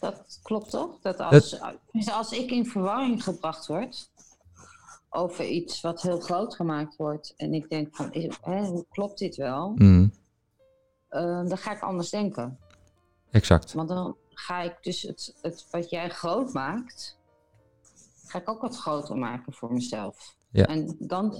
Dat 0.00 0.40
klopt 0.42 0.70
toch? 0.70 1.00
Dat 1.00 1.18
als, 1.20 1.58
dus 1.92 2.10
als 2.10 2.32
ik 2.32 2.50
in 2.50 2.66
verwarring 2.66 3.22
gebracht 3.24 3.66
word 3.66 4.10
over 5.10 5.46
iets 5.46 5.80
wat 5.80 6.02
heel 6.02 6.20
groot 6.20 6.54
gemaakt 6.54 6.96
wordt 6.96 7.34
en 7.36 7.54
ik 7.54 7.68
denk 7.68 7.96
van, 7.96 8.12
is- 8.12 8.38
hè, 8.42 8.64
hoe 8.66 8.86
klopt 8.90 9.18
dit 9.18 9.36
wel? 9.36 9.72
hm, 9.76 10.08
Eh, 11.08 11.20
dan 11.46 11.58
ga 11.58 11.72
ik 11.72 11.80
anders 11.82 12.10
denken. 12.10 12.58
exact. 13.30 13.72
Want 13.72 13.88
dan 13.88 14.16
ga 14.30 14.60
ik 14.62 14.76
dus 14.80 15.02
het, 15.02 15.34
het 15.42 15.66
wat 15.70 15.90
jij 15.90 16.10
groot 16.10 16.52
maakt, 16.52 17.18
ga 18.26 18.38
ik 18.38 18.48
ook 18.48 18.60
wat 18.60 18.76
groter 18.76 19.16
maken 19.16 19.52
voor 19.52 19.72
mezelf. 19.72 20.36
Ja. 20.50 20.66
En 20.66 20.96
dan 20.98 21.36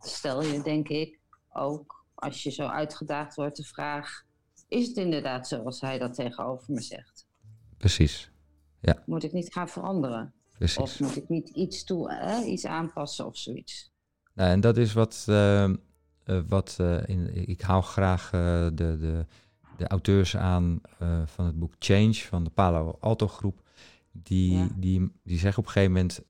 stel 0.00 0.42
je, 0.42 0.62
denk 0.62 0.88
ik, 0.88 1.18
ook 1.52 1.95
als 2.16 2.42
je 2.42 2.50
zo 2.50 2.66
uitgedaagd 2.66 3.34
wordt, 3.34 3.56
de 3.56 3.64
vraag: 3.64 4.24
is 4.68 4.86
het 4.88 4.96
inderdaad 4.96 5.48
zoals 5.48 5.80
hij 5.80 5.98
dat 5.98 6.14
tegenover 6.14 6.72
me 6.72 6.80
zegt? 6.80 7.26
Precies. 7.76 8.30
Moet 9.06 9.24
ik 9.24 9.32
niet 9.32 9.52
gaan 9.52 9.68
veranderen? 9.68 10.32
Precies. 10.58 10.76
Of 10.78 11.00
moet 11.00 11.16
ik 11.16 11.28
niet 11.28 11.48
iets, 11.48 11.84
toe, 11.84 12.12
hè, 12.12 12.42
iets 12.44 12.66
aanpassen 12.66 13.26
of 13.26 13.36
zoiets? 13.36 13.92
Nou, 14.34 14.50
en 14.50 14.60
dat 14.60 14.76
is 14.76 14.92
wat, 14.92 15.24
eh, 15.28 15.64
eh, 15.64 15.74
wat 16.48 16.76
eh, 16.80 17.02
in, 17.08 17.48
ik 17.48 17.60
haal 17.60 17.82
graag 17.82 18.24
eh, 18.32 18.64
de, 18.64 18.96
de, 18.98 19.26
de 19.76 19.86
auteurs 19.88 20.36
aan 20.36 20.80
eh, 20.98 21.22
van 21.26 21.44
het 21.46 21.58
boek 21.58 21.74
Change 21.78 22.14
van 22.14 22.44
de 22.44 22.50
Palo 22.50 22.96
Alto 23.00 23.28
groep. 23.28 23.62
Die, 24.12 24.52
Ja. 24.58 24.68
die, 24.76 25.12
die 25.22 25.38
zeggen 25.38 25.58
op 25.58 25.66
een 25.66 25.72
gegeven 25.72 25.94
moment, 25.94 26.20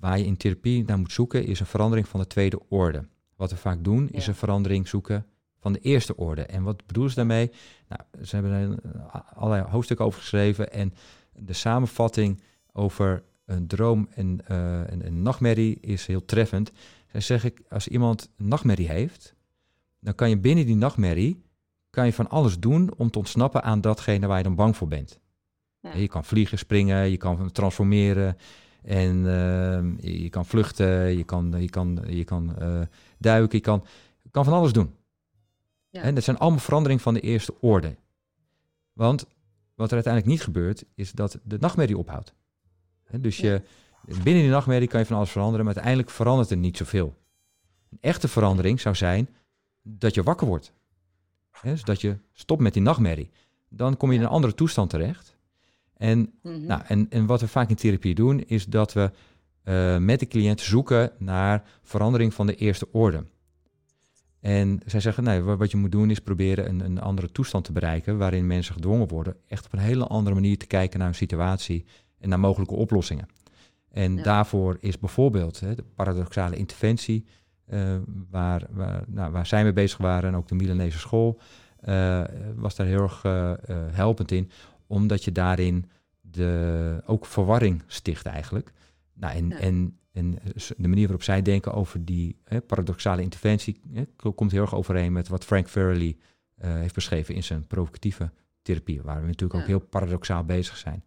waar 0.00 0.18
je 0.18 0.24
in 0.26 0.36
therapie 0.36 0.84
naar 0.84 0.98
moet 0.98 1.12
zoeken, 1.12 1.44
is 1.46 1.60
een 1.60 1.66
verandering 1.66 2.08
van 2.08 2.20
de 2.20 2.26
tweede 2.26 2.60
orde. 2.68 3.08
Wat 3.36 3.50
we 3.50 3.56
vaak 3.56 3.84
doen, 3.84 4.08
is 4.10 4.24
Ja. 4.24 4.30
een 4.30 4.36
verandering 4.36 4.88
zoeken 4.88 5.26
van 5.60 5.72
de 5.72 5.78
eerste 5.78 6.16
orde. 6.16 6.42
En 6.42 6.62
wat 6.62 6.86
bedoelen 6.86 7.10
ze 7.12 7.16
daarmee? 7.18 7.50
Nou, 7.88 8.24
ze 8.26 8.36
hebben 8.36 8.52
er 8.52 9.00
allerlei 9.34 9.62
hoofdstukken 9.62 10.06
over 10.06 10.20
geschreven 10.20 10.72
en 10.72 10.94
de 11.32 11.52
samenvatting 11.52 12.40
over 12.72 13.22
een 13.44 13.66
droom 13.66 14.08
en 14.14 14.40
eh, 14.46 14.80
een, 14.86 15.06
een 15.06 15.22
nachtmerrie 15.22 15.80
is 15.80 16.06
heel 16.06 16.24
treffend. 16.24 16.72
Dan 17.12 17.22
zeg 17.22 17.44
ik, 17.44 17.62
als 17.68 17.88
iemand 17.88 18.30
een 18.36 18.48
nachtmerrie 18.48 18.88
heeft, 18.88 19.34
dan 20.00 20.14
kan 20.14 20.28
je 20.28 20.38
binnen 20.38 20.66
die 20.66 20.76
nachtmerrie 20.76 21.42
kan 21.90 22.06
je 22.06 22.12
van 22.12 22.28
alles 22.28 22.58
doen 22.58 22.94
om 22.96 23.10
te 23.10 23.18
ontsnappen 23.18 23.62
aan 23.62 23.80
datgene 23.80 24.26
waar 24.26 24.38
je 24.38 24.42
dan 24.44 24.54
bang 24.54 24.76
voor 24.76 24.88
bent. 24.88 25.20
Ja. 25.80 25.94
Je 25.94 26.08
kan 26.08 26.24
vliegen, 26.24 26.58
springen, 26.58 27.10
je 27.10 27.16
kan 27.16 27.52
transformeren 27.52 28.36
en 28.84 29.26
ehm, 29.26 29.94
je, 30.00 30.28
kan 30.28 30.46
vluchten, 30.46 31.16
je 31.16 31.24
kan, 31.24 31.54
je 31.58 31.70
kan, 31.70 32.00
je 32.06 32.24
kan 32.24 32.58
eh, 32.58 32.80
duiken, 33.18 33.58
je 33.58 33.64
kan, 33.64 33.84
kan 34.30 34.44
van 34.44 34.52
alles 34.52 34.72
doen. 34.72 34.94
Ja. 35.88 36.02
En 36.02 36.14
dat 36.14 36.24
zijn 36.24 36.38
allemaal 36.38 36.60
veranderingen 36.60 37.02
van 37.02 37.14
de 37.14 37.20
eerste 37.20 37.54
orde. 37.60 37.96
Want 38.92 39.26
wat 39.74 39.88
er 39.88 39.94
uiteindelijk 39.94 40.32
niet 40.32 40.42
gebeurt, 40.42 40.84
is 40.94 41.12
dat 41.12 41.38
de 41.42 41.58
nachtmerrie 41.58 41.98
ophoudt. 41.98 42.34
Dus 43.10 43.36
je, 43.36 43.62
binnen 44.06 44.42
die 44.42 44.50
nachtmerrie 44.50 44.88
kan 44.88 45.00
je 45.00 45.06
van 45.06 45.16
alles 45.16 45.30
veranderen, 45.30 45.64
maar 45.64 45.74
uiteindelijk 45.74 46.14
verandert 46.14 46.50
er 46.50 46.56
niet 46.56 46.76
zoveel. 46.76 47.14
Een 47.90 47.98
echte 48.00 48.28
verandering 48.28 48.80
zou 48.80 48.94
zijn 48.94 49.28
dat 49.82 50.14
je 50.14 50.22
wakker 50.22 50.46
wordt. 50.46 50.72
Hè, 51.50 51.70
dus 51.70 51.82
dat 51.82 52.00
je 52.00 52.16
stopt 52.32 52.60
met 52.60 52.72
die 52.72 52.82
nachtmerrie. 52.82 53.30
Dan 53.68 53.96
kom 53.96 54.10
je 54.10 54.18
in 54.18 54.22
een 54.22 54.30
andere 54.30 54.54
toestand 54.54 54.90
terecht. 54.90 55.33
En, 55.96 56.32
Mhm. 56.42 56.66
nou, 56.66 56.82
en, 56.86 57.06
en 57.10 57.26
wat 57.26 57.40
we 57.40 57.48
vaak 57.48 57.68
in 57.68 57.76
therapie 57.76 58.14
doen, 58.14 58.40
is 58.40 58.66
dat 58.66 58.92
we 58.92 59.10
eh, 59.62 59.98
met 59.98 60.20
de 60.20 60.26
cliënt 60.26 60.60
zoeken 60.60 61.10
naar 61.18 61.62
verandering 61.82 62.34
van 62.34 62.46
de 62.46 62.54
eerste 62.54 62.88
orde. 62.92 63.24
En 64.40 64.80
zij 64.86 65.00
zeggen, 65.00 65.24
nee, 65.24 65.40
wa- 65.42 65.56
wat 65.56 65.70
je 65.70 65.76
moet 65.76 65.92
doen 65.92 66.10
is 66.10 66.18
proberen 66.20 66.68
een, 66.68 66.80
een 66.84 67.00
andere 67.00 67.30
toestand 67.32 67.64
te 67.64 67.72
bereiken, 67.72 68.18
waarin 68.18 68.46
mensen 68.46 68.74
gedwongen 68.74 69.08
worden 69.08 69.36
echt 69.48 69.64
op 69.66 69.72
een 69.72 69.78
hele 69.78 70.06
andere 70.06 70.34
manier 70.34 70.58
te 70.58 70.66
kijken 70.66 70.98
naar 70.98 71.08
een 71.08 71.14
situatie 71.14 71.84
en 72.18 72.28
naar 72.28 72.40
mogelijke 72.40 72.74
oplossingen. 72.74 73.26
En 73.90 74.16
Ja. 74.16 74.22
daarvoor 74.22 74.76
is 74.80 74.98
bijvoorbeeld 74.98 75.60
hè, 75.60 75.74
de 75.74 75.84
paradoxale 75.94 76.56
interventie, 76.56 77.24
eh, 77.66 77.96
waar, 78.30 78.66
waar, 78.70 79.04
nou, 79.06 79.32
waar 79.32 79.46
zij 79.46 79.62
mee 79.62 79.72
bezig 79.72 79.98
waren 79.98 80.30
en 80.30 80.36
ook 80.36 80.48
de 80.48 80.54
Milanese 80.54 80.98
school, 80.98 81.40
eh, 81.80 82.22
was 82.54 82.74
daar 82.76 82.86
heel 82.86 83.02
erg 83.02 83.22
helpend 83.92 84.30
in, 84.30 84.50
omdat 84.86 85.24
je 85.24 85.32
daarin 85.32 85.90
de, 86.20 87.02
ook 87.06 87.26
verwarring 87.26 87.82
sticht 87.86 88.26
eigenlijk. 88.26 88.72
Nou, 89.12 89.34
en, 89.36 89.48
Ja. 89.48 89.58
en, 89.58 89.98
en 90.12 90.38
de 90.76 90.88
manier 90.88 91.02
waarop 91.06 91.22
zij 91.22 91.42
denken 91.42 91.72
over 91.72 92.04
die 92.04 92.36
hè, 92.44 92.60
paradoxale 92.60 93.22
interventie 93.22 93.80
hè, 93.92 94.04
ko- 94.16 94.32
komt 94.32 94.50
heel 94.50 94.62
erg 94.62 94.74
overeen 94.74 95.12
met 95.12 95.28
wat 95.28 95.44
Frank 95.44 95.68
Farrelly 95.68 96.16
eh, 96.54 96.72
heeft 96.74 96.94
beschreven 96.94 97.34
in 97.34 97.42
zijn 97.44 97.66
provocatieve 97.66 98.30
therapie, 98.62 99.02
waar 99.02 99.20
we 99.20 99.26
natuurlijk 99.26 99.60
ook 99.60 99.66
heel 99.66 99.78
paradoxaal 99.80 100.44
bezig 100.44 100.76
zijn. 100.76 101.04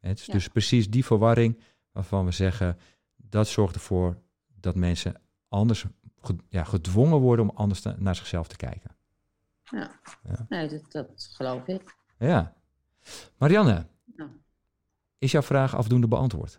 Het 0.00 0.18
is 0.18 0.26
Ja. 0.26 0.32
dus 0.32 0.48
precies 0.48 0.90
die 0.90 1.04
verwarring 1.04 1.58
waarvan 1.92 2.24
we 2.24 2.30
zeggen, 2.30 2.76
dat 3.16 3.48
zorgt 3.48 3.74
ervoor 3.74 4.16
dat 4.60 4.74
mensen 4.74 5.20
anders 5.48 5.84
ja, 6.48 6.64
gedwongen 6.64 7.18
worden 7.18 7.48
om 7.50 7.56
anders 7.56 7.80
te- 7.80 7.94
naar 7.98 8.16
zichzelf 8.16 8.48
te 8.48 8.56
kijken. 8.56 8.90
Ja. 9.70 9.90
Ja. 10.28 10.46
Nee, 10.48 10.68
dat, 10.68 10.82
dat 10.92 11.30
geloof 11.32 11.66
ik. 11.66 11.96
Ja. 12.18 12.54
Marianne, 13.38 13.86
is 15.18 15.32
jouw 15.32 15.42
vraag 15.42 15.76
afdoende 15.76 16.08
beantwoord? 16.08 16.58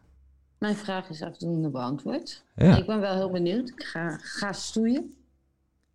Mijn 0.58 0.76
vraag 0.76 1.10
is 1.10 1.22
afdoende 1.22 1.70
beantwoord. 1.70 2.44
Ja. 2.56 2.78
Ik 2.78 2.86
ben 2.86 3.00
wel 3.00 3.16
heel 3.16 3.30
benieuwd. 3.32 3.70
Ik 3.70 3.84
ga, 3.84 4.18
ga 4.18 4.54
stoeien, 4.54 5.14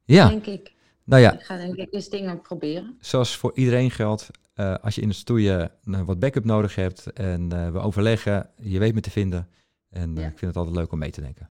Ja, 0.04 0.28
denk 0.28 0.46
ik. 0.46 0.72
nou 1.04 1.22
ja, 1.22 1.32
Ik 1.32 1.40
ga 1.42 1.56
denk 1.56 1.74
ik 1.76 1.92
eens 1.94 2.08
dingen 2.08 2.40
proberen. 2.40 2.96
zoals 3.00 3.36
voor 3.36 3.52
iedereen 3.54 3.90
geldt, 3.90 4.30
eh, 4.54 4.74
als 4.74 4.94
je 4.94 5.00
in 5.00 5.08
het 5.08 5.16
stoeien 5.16 5.70
eh, 5.84 6.00
wat 6.00 6.18
backup 6.18 6.44
nodig 6.44 6.74
hebt 6.74 7.12
en 7.12 7.52
eh, 7.52 7.70
we 7.70 7.78
overleggen, 7.78 8.50
je 8.58 8.78
weet 8.78 8.94
me 8.94 9.00
te 9.00 9.10
vinden. 9.10 9.48
En 9.90 10.14
Ja. 10.16 10.22
ik 10.26 10.38
vind 10.38 10.40
het 10.40 10.56
altijd 10.56 10.76
leuk 10.76 10.92
om 10.92 10.98
mee 10.98 11.10
te 11.10 11.20
denken. 11.20 11.50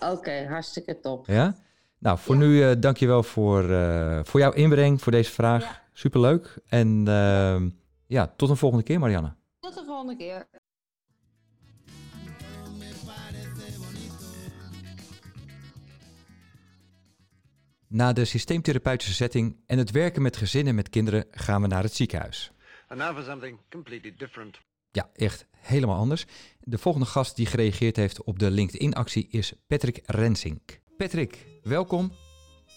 Oké, 0.00 0.46
hartstikke 0.48 1.00
top. 1.00 1.26
Ja? 1.26 1.56
Nou, 1.98 2.18
voor 2.18 2.34
Ja. 2.34 2.40
nu 2.40 2.62
eh 2.62 2.76
dankjewel 2.80 3.22
voor, 3.22 3.62
voor 4.24 4.40
jouw 4.40 4.52
inbreng, 4.52 5.02
voor 5.02 5.12
deze 5.12 5.30
vraag. 5.32 5.62
Ja. 5.62 5.80
Superleuk. 5.92 6.58
En 6.66 7.04
ehm, 7.08 7.68
ja, 8.06 8.34
tot 8.36 8.50
een 8.50 8.56
volgende 8.56 8.84
keer, 8.84 8.98
Marianne. 8.98 9.34
Tot 9.60 9.74
de 9.74 9.84
volgende 9.86 10.16
keer. 10.16 10.48
Na 17.88 18.12
de 18.12 18.24
systeemtherapeutische 18.24 19.14
setting 19.14 19.56
en 19.66 19.78
het 19.78 19.90
werken 19.90 20.22
met 20.22 20.36
gezinnen 20.36 20.74
met 20.74 20.88
kinderen 20.88 21.24
gaan 21.30 21.62
we 21.62 21.66
naar 21.66 21.82
het 21.82 21.94
ziekenhuis. 21.94 22.52
And 22.88 23.00
now 23.00 23.14
for 23.14 23.24
something 23.24 23.58
completely 23.70 24.14
different. 24.16 24.58
Ja, 24.90 25.10
echt 25.12 25.46
helemaal 25.50 25.96
anders. 25.96 26.26
De 26.60 26.78
volgende 26.78 27.06
gast 27.06 27.36
die 27.36 27.46
gereageerd 27.46 27.96
heeft 27.96 28.22
op 28.22 28.38
de 28.38 28.50
LinkedIn-actie 28.50 29.28
is 29.30 29.52
Patrick 29.66 30.02
Rensink. 30.04 30.80
Patrick, 30.96 31.46
welkom. 31.62 32.12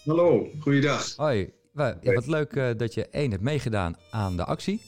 Hallo, 0.04 0.48
goeiedag. 0.60 1.16
Hoi. 1.16 1.52
Wat 1.72 2.26
leuk 2.26 2.52
eh, 2.52 2.70
dat 2.76 2.94
je 2.94 3.08
één 3.08 3.30
hebt 3.30 3.42
meegedaan 3.42 3.96
aan 4.10 4.36
de 4.36 4.44
actie. 4.44 4.80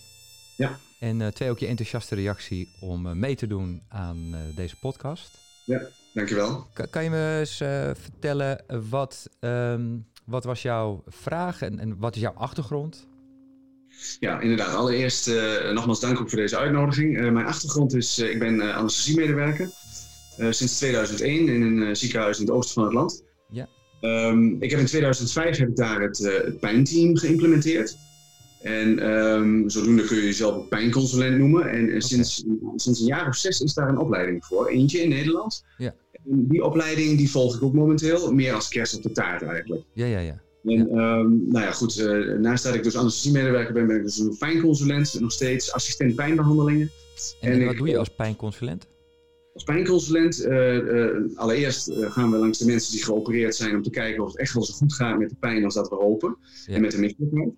Ja. 0.62 0.79
En 0.98 1.20
eh, 1.20 1.29
twee 1.29 1.51
ook 1.51 1.59
je 1.59 1.66
enthousiaste 1.66 2.14
reactie 2.14 2.68
om 2.81 3.07
eh, 3.07 3.12
mee 3.12 3.35
te 3.35 3.46
doen 3.46 3.83
aan 3.88 4.29
eh, 4.33 4.57
deze 4.57 4.77
podcast. 4.79 5.38
Dankjewel. 6.14 6.66
Ka- 6.72 6.87
kan 6.90 7.05
je 7.05 7.11
me 7.11 7.37
eens 7.38 7.57
vertellen 8.03 8.64
wat, 8.88 9.29
ehm, 9.40 9.96
wat 10.25 10.44
was 10.44 10.62
jouw 10.62 11.03
vraag 11.07 11.62
en, 11.62 11.79
en 11.79 11.98
wat 11.98 12.14
is 12.14 12.20
jouw 12.20 12.33
achtergrond? 12.33 13.07
Ja, 14.20 14.40
inderdaad. 14.40 14.75
Allereerst 14.75 15.27
nogmaals 15.72 16.01
dank 16.01 16.20
ook 16.20 16.29
voor 16.29 16.38
deze 16.38 16.57
uitnodiging. 16.59 17.31
Mijn 17.33 17.46
achtergrond 17.46 17.94
is, 17.94 18.18
ik 18.18 18.38
ben 18.38 18.75
anesthesiemedewerker. 18.75 19.70
sinds 20.51 20.77
2001 20.79 21.48
in 21.48 21.62
een 21.62 21.96
ziekenhuis 21.96 22.38
in 22.38 22.44
het 22.46 22.55
oosten 22.55 22.75
van 22.75 22.85
het 22.85 22.92
land. 22.92 23.22
Ja. 23.51 23.68
Ehm, 24.01 24.62
ik 24.62 24.70
heb 24.70 24.81
in 24.81 24.87
2005 24.87 25.57
heb 25.57 25.68
ik 25.68 25.77
daar 25.77 26.01
het, 26.01 26.18
het 26.18 26.61
pijnteam 26.61 27.16
geïmplementeerd. 27.16 27.96
En 28.62 28.98
ehm, 28.98 29.68
zodoende 29.68 30.05
kun 30.05 30.16
je 30.16 30.22
jezelf 30.22 30.55
ook 30.55 30.68
pijnconsulent 30.68 31.38
noemen. 31.38 31.70
En 31.70 31.88
eh, 31.90 32.01
sinds, 32.01 32.44
sinds 32.77 33.01
een 33.01 33.07
jaar 33.07 33.29
of 33.29 33.37
zes 33.37 33.61
is 33.61 33.75
daar 33.75 33.88
een 33.88 33.98
opleiding 33.98 34.44
voor. 34.44 34.68
Eentje 34.68 35.01
in 35.03 35.09
Nederland. 35.09 35.64
Ja. 35.79 35.94
En 36.12 36.46
die 36.48 36.64
opleiding 36.64 37.18
die 37.18 37.31
volg 37.31 37.57
ik 37.57 37.62
ook 37.62 37.72
momenteel. 37.72 38.33
Meer 38.35 38.53
als 38.55 38.68
kerst 38.68 38.96
op 38.96 39.03
de 39.03 39.12
taart 39.12 39.42
eigenlijk. 39.42 39.83
Ja, 39.92 40.07
ja, 40.07 40.18
ja. 40.18 40.40
En 40.64 40.88
ehm, 40.88 41.29
nou 41.48 41.64
ja, 41.64 41.72
goed, 41.72 41.98
eh, 41.98 42.38
naast 42.38 42.64
dat 42.64 42.75
ik 42.75 42.83
dus 42.83 42.96
anesthesiemedewerker 42.96 43.72
ben, 43.75 43.87
ben 43.87 43.96
ik 43.96 44.03
dus 44.03 44.18
een 44.18 44.37
pijnconsulent, 44.38 45.20
nog 45.20 45.33
steeds 45.33 45.72
assistent 45.72 46.14
pijnbehandelingen. 46.14 46.90
En, 47.40 47.53
En 47.53 47.64
wat 47.64 47.72
ik- 47.72 47.79
doe 47.79 47.88
je 47.88 47.98
als 47.98 48.14
pijnconsulent? 48.14 48.87
Als 49.55 49.64
pijnconsulent, 49.64 50.40
eh, 50.44 50.79
allereerst 51.35 51.90
gaan 51.94 52.31
we 52.31 52.37
langs 52.37 52.59
de 52.59 52.64
mensen 52.66 52.92
die 52.92 53.05
geopereerd 53.05 53.55
zijn 53.55 53.75
om 53.77 53.83
te 53.83 53.90
kijken 53.90 54.22
of 54.25 54.29
het 54.33 54.38
echt 54.40 54.55
wel 54.55 54.64
zo 54.64 54.75
goed 54.75 54.94
gaat 54.94 55.18
met 55.18 55.29
de 55.29 55.37
pijn 55.40 55.64
als 55.64 55.75
dat 55.75 55.88
we 55.88 55.94
hopen 55.94 56.37
Ja. 56.66 56.75
en 56.75 56.81
met 56.81 56.90
de 56.90 56.98
misselijkheid. 56.98 57.51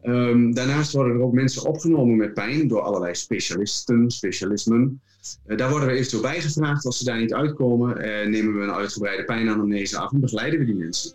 Ehm, 0.00 0.52
daarnaast 0.52 0.92
worden 0.92 1.14
er 1.14 1.22
ook 1.22 1.32
mensen 1.32 1.66
opgenomen 1.66 2.16
met 2.16 2.34
pijn 2.34 2.68
door 2.68 2.80
allerlei 2.80 3.14
specialisten, 3.14 4.10
specialismen. 4.10 5.00
Eh, 5.46 5.56
daar 5.56 5.70
worden 5.70 5.88
we 5.88 5.94
eventueel 5.94 6.22
bij 6.22 6.40
gevraagd. 6.40 6.84
Als 6.84 6.98
ze 6.98 7.04
daar 7.04 7.18
niet 7.18 7.34
uitkomen, 7.34 7.96
eh, 7.96 8.28
nemen 8.28 8.54
we 8.54 8.62
een 8.62 8.72
uitgebreide 8.72 9.24
pijnanamnese 9.24 9.98
af 9.98 10.12
en 10.12 10.20
begeleiden 10.20 10.58
we 10.58 10.64
die 10.64 10.74
mensen. 10.74 11.12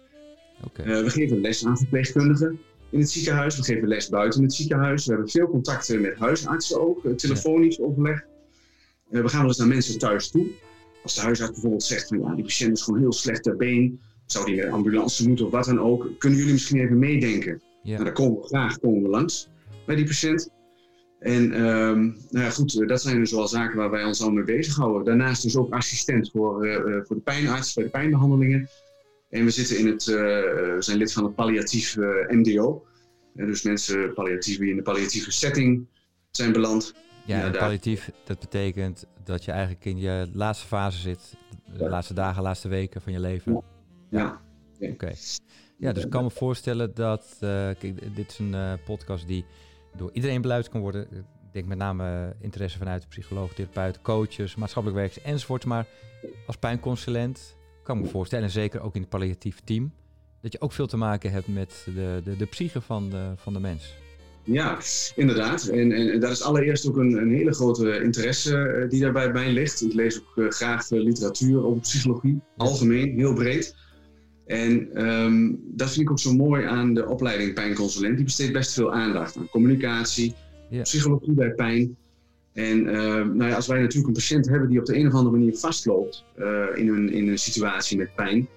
Eh, 0.73 0.85
we 0.85 1.09
geven 1.09 1.41
les 1.41 1.65
aan 1.65 1.77
verpleegkundigen 1.77 2.59
in 2.89 2.99
het 2.99 3.09
ziekenhuis. 3.09 3.57
We 3.57 3.63
geven 3.63 3.87
les 3.87 4.09
buiten 4.09 4.43
het 4.43 4.53
ziekenhuis. 4.53 5.05
We 5.05 5.11
hebben 5.11 5.29
veel 5.29 5.49
contacten 5.49 6.01
met 6.01 6.15
huisartsen 6.17 6.81
ook, 6.81 7.07
telefonisch 7.15 7.79
overleg. 7.79 8.25
Eh, 9.09 9.21
we 9.21 9.29
gaan 9.29 9.39
wel 9.39 9.47
eens 9.47 9.57
naar 9.57 9.67
mensen 9.67 9.99
thuis 9.99 10.29
toe. 10.29 10.47
Als 11.03 11.15
de 11.15 11.21
huisarts 11.21 11.51
bijvoorbeeld 11.51 11.83
zegt 11.83 12.07
van 12.07 12.19
ja, 12.19 12.35
die 12.35 12.43
patiënt 12.43 12.77
is 12.77 12.83
gewoon 12.83 12.99
heel 12.99 13.13
slecht 13.13 13.43
ter 13.43 13.55
been. 13.55 13.99
Zou 14.25 14.45
die 14.45 14.55
met 14.55 14.65
een 14.65 14.71
ambulance 14.71 15.27
moeten 15.27 15.45
of 15.45 15.51
wat 15.51 15.65
dan 15.65 15.79
ook. 15.79 16.09
Kunnen 16.17 16.39
jullie 16.39 16.53
misschien 16.53 16.79
even 16.79 16.99
meedenken? 16.99 17.61
Ja. 17.83 17.91
Nou, 17.93 18.03
daar 18.03 18.13
komen 18.13 18.39
we 18.41 18.47
graag 18.47 18.79
komen 18.79 19.01
we 19.01 19.09
langs 19.09 19.49
bij 19.85 19.95
die 19.95 20.05
patiënt. 20.05 20.49
En 21.19 21.51
ehm, 21.53 22.01
nou 22.05 22.45
ja, 22.45 22.49
goed, 22.49 22.81
eh, 22.81 22.87
dat 22.87 23.01
zijn 23.01 23.19
dus 23.19 23.31
wel 23.31 23.47
zaken 23.47 23.77
waar 23.77 23.89
wij 23.89 24.03
ons 24.03 24.21
al 24.21 24.31
mee 24.31 24.43
bezighouden. 24.43 25.05
Daarnaast 25.05 25.43
dus 25.43 25.57
ook 25.57 25.73
assistent 25.73 26.31
voor, 26.31 26.65
eh, 26.65 26.75
eh, 26.75 27.03
voor 27.05 27.15
de 27.15 27.21
pijnarts 27.21 27.73
bij 27.73 27.83
de 27.83 27.89
pijnbehandelingen. 27.89 28.69
En 29.29 29.43
we 29.43 29.49
zitten 29.49 29.77
in 29.77 29.87
het, 29.87 30.05
we 30.05 30.75
zijn 30.79 30.97
lid 30.97 31.13
van 31.13 31.23
het 31.23 31.35
palliatief 31.35 31.97
eh, 31.97 32.07
MDO. 32.29 32.85
Dus 33.33 33.63
mensen 33.63 34.13
palliatief 34.13 34.57
die 34.57 34.69
in 34.69 34.75
de 34.75 34.81
palliatieve 34.81 35.31
setting 35.31 35.87
zijn 36.31 36.51
beland. 36.51 36.93
Ja, 37.25 37.37
Ja, 37.37 37.45
en 37.45 37.51
palliatief, 37.51 38.11
dat 38.23 38.39
betekent 38.39 39.05
dat 39.23 39.45
je 39.45 39.51
eigenlijk 39.51 39.85
in 39.85 39.97
je 39.97 40.29
laatste 40.33 40.67
fase 40.67 40.99
zit. 40.99 41.35
De 41.77 41.83
Ja. 41.83 41.89
laatste 41.89 42.13
dagen, 42.13 42.43
laatste 42.43 42.67
weken 42.67 43.01
van 43.01 43.13
je 43.13 43.19
leven. 43.19 43.63
Ja. 44.09 44.41
Oké. 44.79 45.11
Ja, 45.77 45.91
dus 45.93 46.03
ik 46.03 46.09
kan 46.09 46.23
me 46.23 46.29
voorstellen 46.29 46.93
dat... 46.93 47.27
eh, 47.39 47.49
kijk, 47.49 48.15
dit 48.15 48.31
is 48.31 48.39
een 48.39 48.53
eh, 48.53 48.73
podcast 48.85 49.27
die 49.27 49.45
door 49.95 50.09
iedereen 50.13 50.41
beluisterd 50.41 50.73
kan 50.73 50.81
worden. 50.81 51.01
Ik 51.11 51.51
denk 51.51 51.65
met 51.65 51.77
name 51.77 52.03
eh, 52.03 52.43
interesse 52.43 52.77
vanuit 52.77 53.01
de 53.01 53.07
psycholoog, 53.07 53.53
therapeut, 53.53 54.01
coaches, 54.01 54.55
maatschappelijk 54.55 55.01
werkers 55.01 55.23
enzovoort. 55.23 55.65
Maar 55.65 55.87
als 56.45 56.57
pijnconsulent 56.57 57.55
kan 57.83 57.97
ik 57.97 58.03
me 58.03 58.09
voorstellen, 58.09 58.45
en 58.45 58.51
zeker 58.51 58.81
ook 58.81 58.95
in 58.95 59.01
het 59.01 59.09
palliatief 59.09 59.59
team... 59.63 59.93
dat 60.41 60.51
je 60.51 60.61
ook 60.61 60.71
veel 60.71 60.87
te 60.87 60.97
maken 60.97 61.31
hebt 61.31 61.47
met 61.47 61.87
de, 61.95 62.21
de, 62.23 62.35
de 62.35 62.45
psyche 62.45 62.81
van 62.81 63.09
de, 63.09 63.31
van 63.35 63.53
de 63.53 63.59
mens. 63.59 63.95
Ja, 64.43 64.77
inderdaad. 65.15 65.67
En, 65.67 65.91
en, 65.91 66.11
en 66.11 66.19
dat 66.19 66.31
is 66.31 66.41
allereerst 66.41 66.87
ook 66.87 66.97
een, 66.97 67.13
een 67.13 67.31
hele 67.31 67.53
grote 67.53 68.01
interesse 68.03 68.85
die 68.89 69.01
daarbij 69.01 69.31
bij 69.31 69.43
mij 69.43 69.53
ligt. 69.53 69.81
Ik 69.81 69.93
lees 69.93 70.21
ook 70.21 70.53
graag 70.53 70.89
literatuur 70.89 71.65
over 71.65 71.81
psychologie, 71.81 72.41
algemeen, 72.57 73.17
heel 73.17 73.33
breed. 73.33 73.75
En 74.47 74.93
ehm, 74.93 75.53
dat 75.63 75.89
vind 75.89 76.01
ik 76.01 76.11
ook 76.11 76.19
zo 76.19 76.33
mooi 76.33 76.65
aan 76.65 76.93
de 76.93 77.07
opleiding 77.07 77.53
pijnconsulent. 77.53 78.15
Die 78.15 78.25
besteedt 78.25 78.53
best 78.53 78.73
veel 78.73 78.93
aandacht 78.93 79.37
aan 79.37 79.49
communicatie, 79.49 80.33
psychologie 80.83 81.33
bij 81.33 81.51
pijn. 81.51 81.97
En 82.53 82.87
ehm, 82.87 83.35
nou 83.35 83.49
ja, 83.49 83.55
als 83.55 83.67
wij 83.67 83.79
natuurlijk 83.79 84.07
een 84.07 84.13
patiënt 84.13 84.49
hebben 84.49 84.69
die 84.69 84.79
op 84.79 84.85
de 84.85 84.95
een 84.95 85.07
of 85.07 85.13
andere 85.13 85.37
manier 85.37 85.57
vastloopt 85.57 86.23
eh, 86.35 86.65
in, 86.75 86.87
een, 86.87 87.11
in 87.11 87.27
een 87.27 87.37
situatie 87.37 87.97
met 87.97 88.15
pijn, 88.15 88.47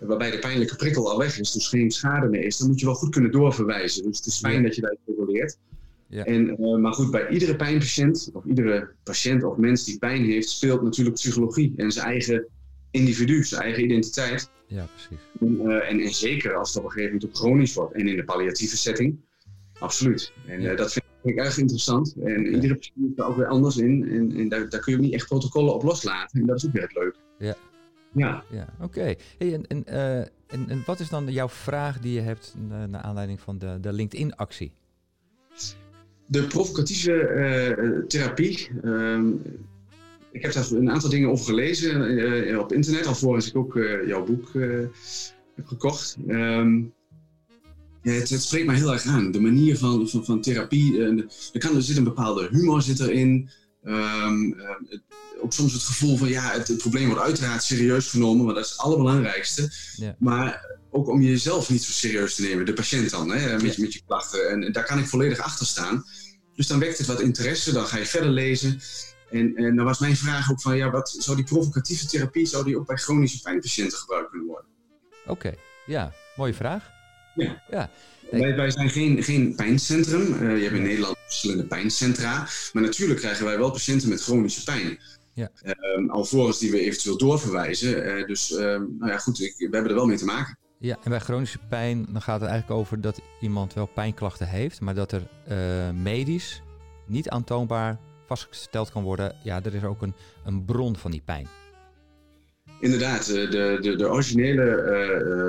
waarbij 0.00 0.30
de 0.30 0.38
pijnlijke 0.38 0.76
prikkel 0.76 1.10
al 1.10 1.18
weg 1.18 1.38
is, 1.38 1.52
dus 1.52 1.68
geen 1.68 1.90
schade 1.90 2.28
meer 2.28 2.44
is, 2.44 2.56
dan 2.56 2.68
moet 2.68 2.80
je 2.80 2.86
wel 2.86 2.94
goed 2.94 3.10
kunnen 3.10 3.30
doorverwijzen. 3.30 4.02
Dus 4.02 4.16
het 4.16 4.26
is 4.26 4.38
fijn 4.38 4.62
dat 4.62 4.74
je 4.74 4.80
dat 4.80 4.96
reguleert. 5.06 5.58
Ja. 6.08 6.24
En, 6.24 6.56
eh, 6.56 6.76
maar 6.76 6.92
goed, 6.92 7.10
bij 7.10 7.28
iedere 7.28 7.56
pijnpatiënt, 7.56 8.30
of 8.32 8.44
iedere 8.44 8.88
patiënt 9.04 9.44
of 9.44 9.56
mens 9.56 9.84
die 9.84 9.98
pijn 9.98 10.24
heeft, 10.24 10.48
speelt 10.48 10.82
natuurlijk 10.82 11.16
psychologie 11.16 11.72
en 11.76 11.92
zijn 11.92 12.06
eigen 12.06 12.46
individu, 12.90 13.44
zijn 13.44 13.62
eigen 13.62 13.84
identiteit. 13.84 14.50
Ja, 14.68 14.86
precies. 14.94 15.24
En, 15.40 15.60
eh, 15.70 15.90
en, 15.90 16.00
en 16.00 16.10
zeker 16.14 16.54
als 16.54 16.68
het 16.68 16.78
op 16.78 16.84
een 16.84 16.90
gegeven 16.90 17.14
moment 17.14 17.30
ook 17.30 17.36
chronisch 17.40 17.74
wordt 17.74 17.94
en 17.94 18.08
in 18.08 18.16
de 18.16 18.24
palliatieve 18.24 18.76
setting, 18.76 19.16
absoluut. 19.78 20.32
En 20.46 20.60
Ja. 20.60 20.70
eh, 20.70 20.76
dat 20.76 20.92
vind 20.92 21.04
ik 21.22 21.36
erg 21.38 21.58
interessant. 21.58 22.14
En 22.24 22.46
iedere 22.54 22.74
patiënt 22.74 23.10
is 23.10 23.14
daar 23.16 23.28
ook 23.28 23.36
weer 23.36 23.46
anders 23.46 23.76
in. 23.76 24.08
En, 24.08 24.36
en 24.36 24.48
daar, 24.48 24.68
daar 24.68 24.80
kun 24.80 24.92
je 24.92 24.98
ook 24.98 25.04
niet 25.04 25.14
echt 25.14 25.26
protocollen 25.28 25.74
op 25.74 25.82
loslaten. 25.82 26.40
En 26.40 26.46
dat 26.46 26.56
is 26.56 26.66
ook 26.66 26.72
weer 26.72 26.82
het 26.82 26.94
leuke. 26.94 27.18
Ja. 27.38 27.54
Ja, 28.12 28.44
Ja, 28.50 28.68
oké. 28.80 29.14
Hey, 29.38 29.54
en, 29.54 29.66
en, 29.66 29.84
eh, 29.84 30.18
en, 30.18 30.68
en 30.68 30.82
wat 30.86 31.00
is 31.00 31.08
dan 31.08 31.26
jouw 31.32 31.48
vraag 31.48 31.98
die 32.00 32.12
je 32.14 32.20
hebt 32.20 32.54
na- 32.68 32.86
naar 32.86 33.00
aanleiding 33.02 33.40
van 33.40 33.58
de, 33.58 33.78
de 33.80 33.92
LinkedIn-actie? 33.92 34.72
De 36.26 36.46
provocatieve 36.46 38.04
therapie. 38.08 38.68
ehm, 38.82 39.32
ik 40.32 40.42
heb 40.42 40.52
daar 40.52 40.70
een 40.70 40.90
aantal 40.90 41.10
dingen 41.10 41.30
over 41.30 41.44
gelezen 41.44 42.18
eh, 42.48 42.58
op 42.58 42.72
internet, 42.72 43.06
alvorens 43.06 43.46
ik 43.48 43.56
ook 43.56 43.76
eh, 43.76 44.06
jouw 44.06 44.24
boek 44.24 44.54
eh, 44.54 44.62
heb 45.56 45.66
gekocht. 45.66 46.16
Ehm, 46.28 46.76
ja, 48.02 48.12
het, 48.12 48.28
het 48.30 48.42
spreekt 48.42 48.66
mij 48.66 48.76
heel 48.76 48.92
erg 48.92 49.04
aan. 49.04 49.30
De 49.30 49.40
manier 49.40 49.78
van, 49.78 50.08
van, 50.08 50.24
van 50.24 50.40
therapie. 50.40 51.02
er, 51.52 51.60
kan, 51.60 51.76
er 51.76 51.82
zit 51.82 51.96
een 51.96 52.04
bepaalde 52.04 52.48
humor 52.52 52.82
zit 52.82 53.00
erin. 53.00 53.48
Het- 53.82 55.02
ook 55.42 55.52
soms 55.52 55.72
het 55.72 55.82
gevoel 55.82 56.16
van 56.16 56.28
ja, 56.28 56.50
het, 56.52 56.68
het 56.68 56.78
probleem 56.78 57.06
wordt 57.06 57.22
uiteraard 57.22 57.62
serieus 57.62 58.06
genomen, 58.08 58.44
maar 58.44 58.54
dat 58.54 58.64
is 58.64 58.70
het 58.70 58.78
allerbelangrijkste. 58.80 59.70
Ja. 59.96 60.16
Maar 60.18 60.76
ook 60.90 61.08
om 61.08 61.22
jezelf 61.22 61.70
niet 61.70 61.82
zo 61.82 61.92
serieus 61.92 62.34
te 62.34 62.42
nemen, 62.42 62.66
de 62.66 62.72
patiënt 62.72 63.10
dan, 63.10 63.30
hè, 63.30 63.52
met, 63.62 63.74
Ja. 63.76 63.82
met 63.82 63.92
je 63.92 64.00
klachten. 64.06 64.50
En, 64.50 64.62
en 64.62 64.72
daar 64.72 64.84
kan 64.84 64.98
ik 64.98 65.06
volledig 65.06 65.38
achter 65.38 65.66
staan. 65.66 66.04
Dus 66.54 66.66
dan 66.66 66.78
wekt 66.78 66.98
het 66.98 67.06
wat 67.06 67.20
interesse, 67.20 67.72
dan 67.72 67.86
ga 67.86 67.98
je 67.98 68.06
verder 68.06 68.30
lezen. 68.30 68.80
En, 69.30 69.56
en 69.56 69.76
dan 69.76 69.84
was 69.84 69.98
mijn 69.98 70.16
vraag 70.16 70.50
ook 70.50 70.60
van, 70.60 70.76
ja, 70.76 70.90
wat 70.90 71.08
zou 71.18 71.36
die 71.36 71.46
provocatieve 71.46 72.06
therapie, 72.06 72.46
zou 72.46 72.64
die 72.64 72.78
ook 72.78 72.86
bij 72.86 72.96
chronische 72.96 73.40
pijnpatiënten 73.42 73.98
gebruikt 73.98 74.30
kunnen 74.30 74.46
worden? 74.48 74.70
Oké, 75.26 75.54
ja, 75.86 76.12
mooie 76.36 76.54
vraag. 76.54 76.90
Ja. 77.34 77.62
ja. 77.70 77.90
Wij, 78.30 78.56
wij 78.56 78.70
zijn 78.70 78.90
geen, 78.90 79.22
geen 79.22 79.54
pijncentrum. 79.54 80.32
Uh, 80.32 80.56
je 80.56 80.62
hebt 80.62 80.76
in 80.76 80.82
Nederland 80.82 81.16
verschillende 81.24 81.66
pijncentra. 81.66 82.48
Maar 82.72 82.82
natuurlijk 82.82 83.20
krijgen 83.20 83.44
wij 83.44 83.58
wel 83.58 83.70
patiënten 83.70 84.08
met 84.08 84.22
chronische 84.22 84.64
pijn. 84.64 84.98
Ja. 85.34 85.50
Um, 85.96 86.10
alvorens 86.10 86.58
die 86.58 86.70
we 86.70 86.80
eventueel 86.80 87.18
doorverwijzen. 87.18 88.18
Uh, 88.18 88.26
dus 88.26 88.50
uh, 88.50 88.58
nou 88.58 89.06
ja, 89.06 89.18
goed, 89.18 89.40
ik, 89.40 89.54
we 89.56 89.68
hebben 89.70 89.90
er 89.90 89.96
wel 89.96 90.06
mee 90.06 90.16
te 90.16 90.24
maken. 90.24 90.58
Ja, 90.78 90.98
en 91.02 91.10
bij 91.10 91.18
chronische 91.18 91.58
pijn 91.68 92.06
dan 92.12 92.22
gaat 92.22 92.40
het 92.40 92.50
eigenlijk 92.50 92.80
over 92.80 93.00
dat 93.00 93.20
iemand 93.40 93.74
wel 93.74 93.86
pijnklachten 93.86 94.48
heeft, 94.48 94.80
maar 94.80 94.94
dat 94.94 95.12
er 95.12 95.22
uh, 95.48 95.90
medisch 95.90 96.62
niet 97.06 97.28
aantoonbaar 97.28 97.98
vastgesteld 98.28 98.90
kan 98.90 99.02
worden, 99.02 99.36
ja, 99.42 99.64
er 99.64 99.74
is 99.74 99.84
ook 99.84 100.02
een, 100.02 100.14
een 100.44 100.64
bron 100.64 100.96
van 100.96 101.10
die 101.10 101.22
pijn. 101.24 101.46
Inderdaad, 102.80 103.26
de, 103.26 103.78
de, 103.82 103.96
de 103.96 104.08
originele 104.08 104.64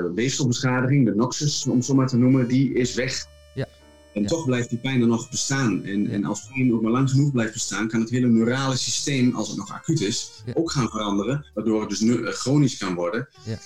uh, 0.08 0.14
weefselbeschadiging, 0.14 1.04
de 1.04 1.14
noxus 1.14 1.66
om 1.66 1.82
zo 1.82 1.94
maar 1.94 2.08
te 2.08 2.16
noemen, 2.16 2.48
die 2.48 2.74
is 2.74 2.94
weg. 2.94 3.26
Ja. 3.54 3.66
En 4.14 4.22
ja. 4.22 4.28
toch 4.28 4.44
blijft 4.44 4.68
die 4.68 4.78
pijn 4.78 5.00
er 5.00 5.06
nog 5.06 5.30
bestaan. 5.30 5.84
En, 5.84 6.02
ja. 6.02 6.10
en 6.10 6.24
als 6.24 6.48
pijn 6.48 6.72
ook 6.74 6.82
maar 6.82 6.90
lang 6.90 7.10
genoeg 7.10 7.32
blijft 7.32 7.52
bestaan, 7.52 7.88
kan 7.88 8.00
het 8.00 8.10
hele 8.10 8.28
neurale 8.28 8.76
systeem, 8.76 9.34
als 9.34 9.48
het 9.48 9.56
nog 9.56 9.72
acuut 9.72 10.00
is, 10.00 10.42
ja. 10.46 10.52
ook 10.54 10.70
gaan 10.70 10.88
veranderen. 10.88 11.46
Waardoor 11.54 11.80
het 11.80 11.90
dus 11.90 12.38
chronisch 12.38 12.76
kan 12.76 12.94
worden. 12.94 13.28
Ja. 13.44 13.58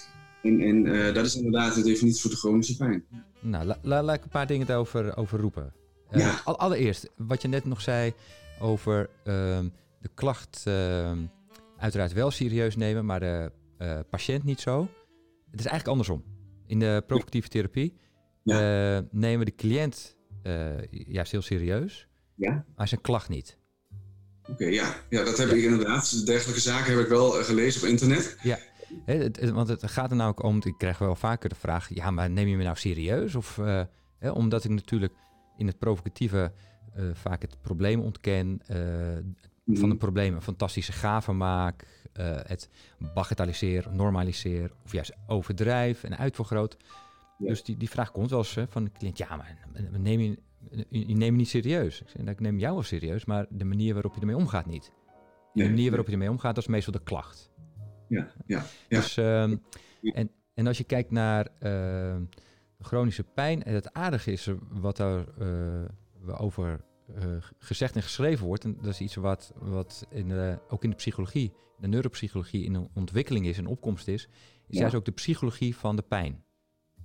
En, 0.42 0.60
en 0.60 0.86
uh, 0.86 1.14
dat 1.14 1.26
is 1.26 1.36
inderdaad 1.36 1.74
de 1.74 1.82
definitie 1.82 2.20
voor 2.20 2.30
de 2.30 2.36
chronische 2.36 2.76
pijn. 2.76 3.04
Nou, 3.40 3.64
laat 3.64 3.78
la, 3.82 4.02
la 4.02 4.12
ik 4.12 4.22
een 4.22 4.28
paar 4.28 4.46
dingen 4.46 4.66
daarover 4.66 5.16
over 5.16 5.40
roepen. 5.40 5.72
allereerst, 6.44 7.10
wat 7.16 7.42
je 7.42 7.48
net 7.48 7.64
nog 7.64 7.80
zei 7.80 8.12
over 8.64 9.10
ehm, 9.24 9.68
de 10.00 10.10
klacht 10.14 10.62
ehm, 10.66 11.18
uiteraard 11.76 12.12
wel 12.12 12.30
serieus 12.30 12.76
nemen, 12.76 13.04
maar 13.04 13.20
de 13.20 13.52
uh, 13.78 13.98
patiënt 14.10 14.44
niet 14.44 14.60
zo. 14.60 14.80
Het 15.50 15.60
is 15.60 15.66
eigenlijk 15.66 15.88
andersom. 15.88 16.24
In 16.66 16.78
de 16.78 17.02
provocatieve 17.06 17.48
therapie 17.48 17.96
ja. 18.42 18.96
uh, 18.96 19.02
nemen 19.10 19.38
we 19.38 19.44
de 19.44 19.54
cliënt 19.54 20.16
uh, 20.42 20.82
juist 20.90 21.32
heel 21.32 21.42
serieus, 21.42 22.08
ja. 22.34 22.64
maar 22.76 22.88
zijn 22.88 23.00
klacht 23.00 23.28
niet. 23.28 23.58
Oké, 24.42 24.52
okay, 24.52 24.72
ja. 24.72 24.94
ja, 25.10 25.24
dat 25.24 25.38
heb 25.38 25.48
ik 25.48 25.62
inderdaad. 25.62 26.26
Dergelijke 26.26 26.60
zaken 26.60 26.92
heb 26.94 27.02
ik 27.02 27.08
wel 27.08 27.30
gelezen 27.30 27.82
op 27.82 27.88
internet. 27.88 28.36
Ja, 28.42 28.58
He, 29.04 29.14
het, 29.14 29.40
het, 29.40 29.50
want 29.50 29.68
het 29.68 29.90
gaat 29.90 30.10
er 30.10 30.16
namelijk 30.16 30.42
om, 30.42 30.60
ik 30.64 30.74
krijg 30.78 30.98
wel 30.98 31.16
vaker 31.16 31.48
de 31.48 31.54
vraag, 31.54 31.94
ja, 31.94 32.10
maar 32.10 32.30
neem 32.30 32.48
je 32.48 32.56
me 32.56 32.64
nou 32.64 32.76
serieus? 32.76 33.34
Of, 33.34 33.56
he, 34.18 34.30
omdat 34.30 34.64
ik 34.64 34.70
natuurlijk 34.70 35.12
in 35.56 35.66
het 35.66 35.78
provocatieve 35.78 36.52
vaak 37.14 37.42
het 37.42 37.56
probleem 37.60 38.00
ontken, 38.00 38.60
Mhm. 39.64 39.78
van 39.78 39.90
een 39.90 39.98
probleem 39.98 40.34
een 40.34 40.42
fantastische 40.42 40.92
gave 40.92 41.32
maak, 41.32 41.86
uh, 42.20 42.36
het 42.42 42.70
bagatelliseer, 43.14 43.86
normaliseer 43.92 44.72
of 44.84 44.92
juist 44.92 45.16
overdrijf 45.26 46.04
en 46.04 46.18
uitvergroot. 46.18 46.76
Ja. 47.38 47.48
Dus 47.48 47.64
die, 47.64 47.76
die 47.76 47.90
vraag 47.90 48.10
komt 48.10 48.30
wel 48.30 48.38
eens 48.38 48.58
van 48.68 48.84
de 48.84 48.90
cliënt, 48.92 49.18
ja, 49.18 49.36
maar 49.36 49.58
neem 49.98 50.20
je, 50.20 50.38
je, 50.70 51.08
je 51.08 51.16
neemt 51.16 51.32
me 51.32 51.36
niet 51.36 51.48
serieus. 51.48 52.00
Ik, 52.00 52.08
zeg, 52.08 52.26
ik 52.26 52.40
neem 52.40 52.58
jou 52.58 52.74
wel 52.74 52.82
serieus, 52.82 53.24
maar 53.24 53.46
de 53.50 53.64
manier 53.64 53.92
waarop 53.92 54.14
je 54.14 54.20
ermee 54.20 54.36
omgaat 54.36 54.66
niet. 54.66 54.92
De 55.52 55.64
manier 55.64 55.88
waarop 55.88 56.06
je 56.06 56.12
ermee 56.12 56.30
omgaat, 56.30 56.54
dat 56.54 56.64
is 56.64 56.70
meestal 56.70 56.92
de 56.92 57.02
klacht. 57.02 57.50
Ja, 58.08 58.32
ja, 58.46 58.64
ja. 58.88 59.00
Dus, 59.00 59.16
ehm, 59.16 59.56
en, 60.02 60.30
en 60.54 60.66
als 60.66 60.78
je 60.78 60.84
kijkt 60.84 61.10
naar 61.10 61.48
ehm, 61.58 62.24
chronische 62.80 63.24
pijn, 63.24 63.62
en 63.62 63.74
het 63.74 63.92
aardige 63.92 64.32
is 64.32 64.50
wat 64.70 64.96
daar 64.96 65.24
eh, 65.38 65.84
over 66.30 66.84
uh, 67.18 67.24
gezegd 67.58 67.96
en 67.96 68.02
geschreven 68.02 68.46
wordt, 68.46 68.64
en 68.64 68.76
dat 68.76 68.86
is 68.92 69.00
iets 69.00 69.14
wat, 69.14 69.52
wat 69.58 70.06
in 70.10 70.28
de, 70.28 70.58
ook 70.68 70.84
in 70.84 70.90
de 70.90 70.96
psychologie, 70.96 71.52
de 71.78 71.88
neuropsychologie 71.88 72.64
in 72.64 72.74
een 72.74 72.88
ontwikkeling 72.94 73.46
is, 73.46 73.58
en 73.58 73.66
opkomst 73.66 74.08
is, 74.08 74.22
is 74.66 74.74
Ja. 74.74 74.80
juist 74.80 74.94
ook 74.94 75.04
de 75.04 75.10
psychologie 75.12 75.76
van 75.76 75.96
de 75.96 76.02
pijn. 76.02 76.44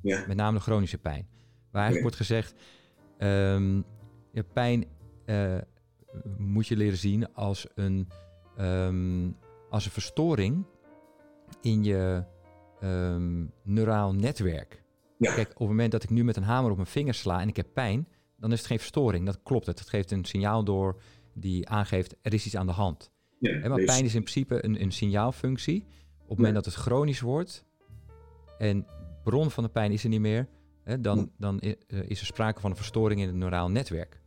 ja. 0.01 0.23
Met 0.27 0.37
name 0.37 0.57
de 0.57 0.63
chronische 0.63 0.97
pijn. 0.97 1.27
Waar 1.71 1.81
eigenlijk 1.83 2.01
wordt 2.01 2.15
gezegd, 2.15 2.53
ehm, 3.17 3.75
ja, 4.31 4.43
pijn 4.53 4.85
eh, 5.25 5.57
moet 6.37 6.67
je 6.67 6.77
leren 6.77 6.97
zien 6.97 7.33
als 7.33 7.67
een, 7.75 8.07
ehm, 8.57 9.31
als 9.69 9.85
een 9.85 9.91
verstoring 9.91 10.65
in 11.61 11.83
je 11.83 12.23
ehm, 12.79 13.45
neuraal 13.63 14.13
netwerk. 14.13 14.83
Ja. 15.17 15.33
Kijk, 15.33 15.49
op 15.49 15.59
het 15.59 15.67
moment 15.67 15.91
dat 15.91 16.03
ik 16.03 16.09
nu 16.09 16.23
met 16.23 16.37
een 16.37 16.43
hamer 16.43 16.69
op 16.69 16.75
mijn 16.75 16.89
vinger 16.89 17.13
sla 17.13 17.41
en 17.41 17.47
ik 17.47 17.55
heb 17.55 17.67
pijn, 17.73 18.07
dan 18.39 18.51
is 18.51 18.57
het 18.57 18.67
geen 18.67 18.79
verstoring. 18.79 19.25
Dat 19.25 19.39
klopt. 19.43 19.65
Het 19.65 19.79
Het 19.79 19.89
geeft 19.89 20.11
een 20.11 20.25
signaal 20.25 20.63
door 20.63 21.01
die 21.33 21.69
aangeeft 21.69 22.15
er 22.21 22.33
is 22.33 22.45
iets 22.45 22.55
aan 22.55 22.65
de 22.67 22.71
hand. 22.73 23.11
ja. 23.39 23.59
Maar 23.67 23.77
Lees- 23.77 23.85
pijn 23.85 24.05
is 24.05 24.15
in 24.15 24.21
principe 24.23 24.65
een, 24.65 24.81
een 24.81 24.91
signaalfunctie. 24.91 25.85
Op 26.21 26.27
het 26.29 26.37
moment 26.37 26.55
dat 26.55 26.65
het 26.65 26.73
chronisch 26.73 27.19
wordt 27.21 27.65
en 28.57 28.85
bron 29.23 29.51
van 29.51 29.63
de 29.63 29.69
pijn 29.69 29.91
is 29.91 30.03
er 30.03 30.09
niet 30.09 30.19
meer, 30.19 30.47
hè, 30.83 31.01
dan, 31.01 31.17
Ja. 31.17 31.25
dan 31.37 31.59
eh, 31.59 31.73
is 32.07 32.19
er 32.19 32.25
sprake 32.25 32.59
van 32.61 32.69
een 32.69 32.75
verstoring 32.77 33.21
in 33.21 33.27
het 33.27 33.35
neuraal 33.35 33.69
netwerk. 33.69 34.21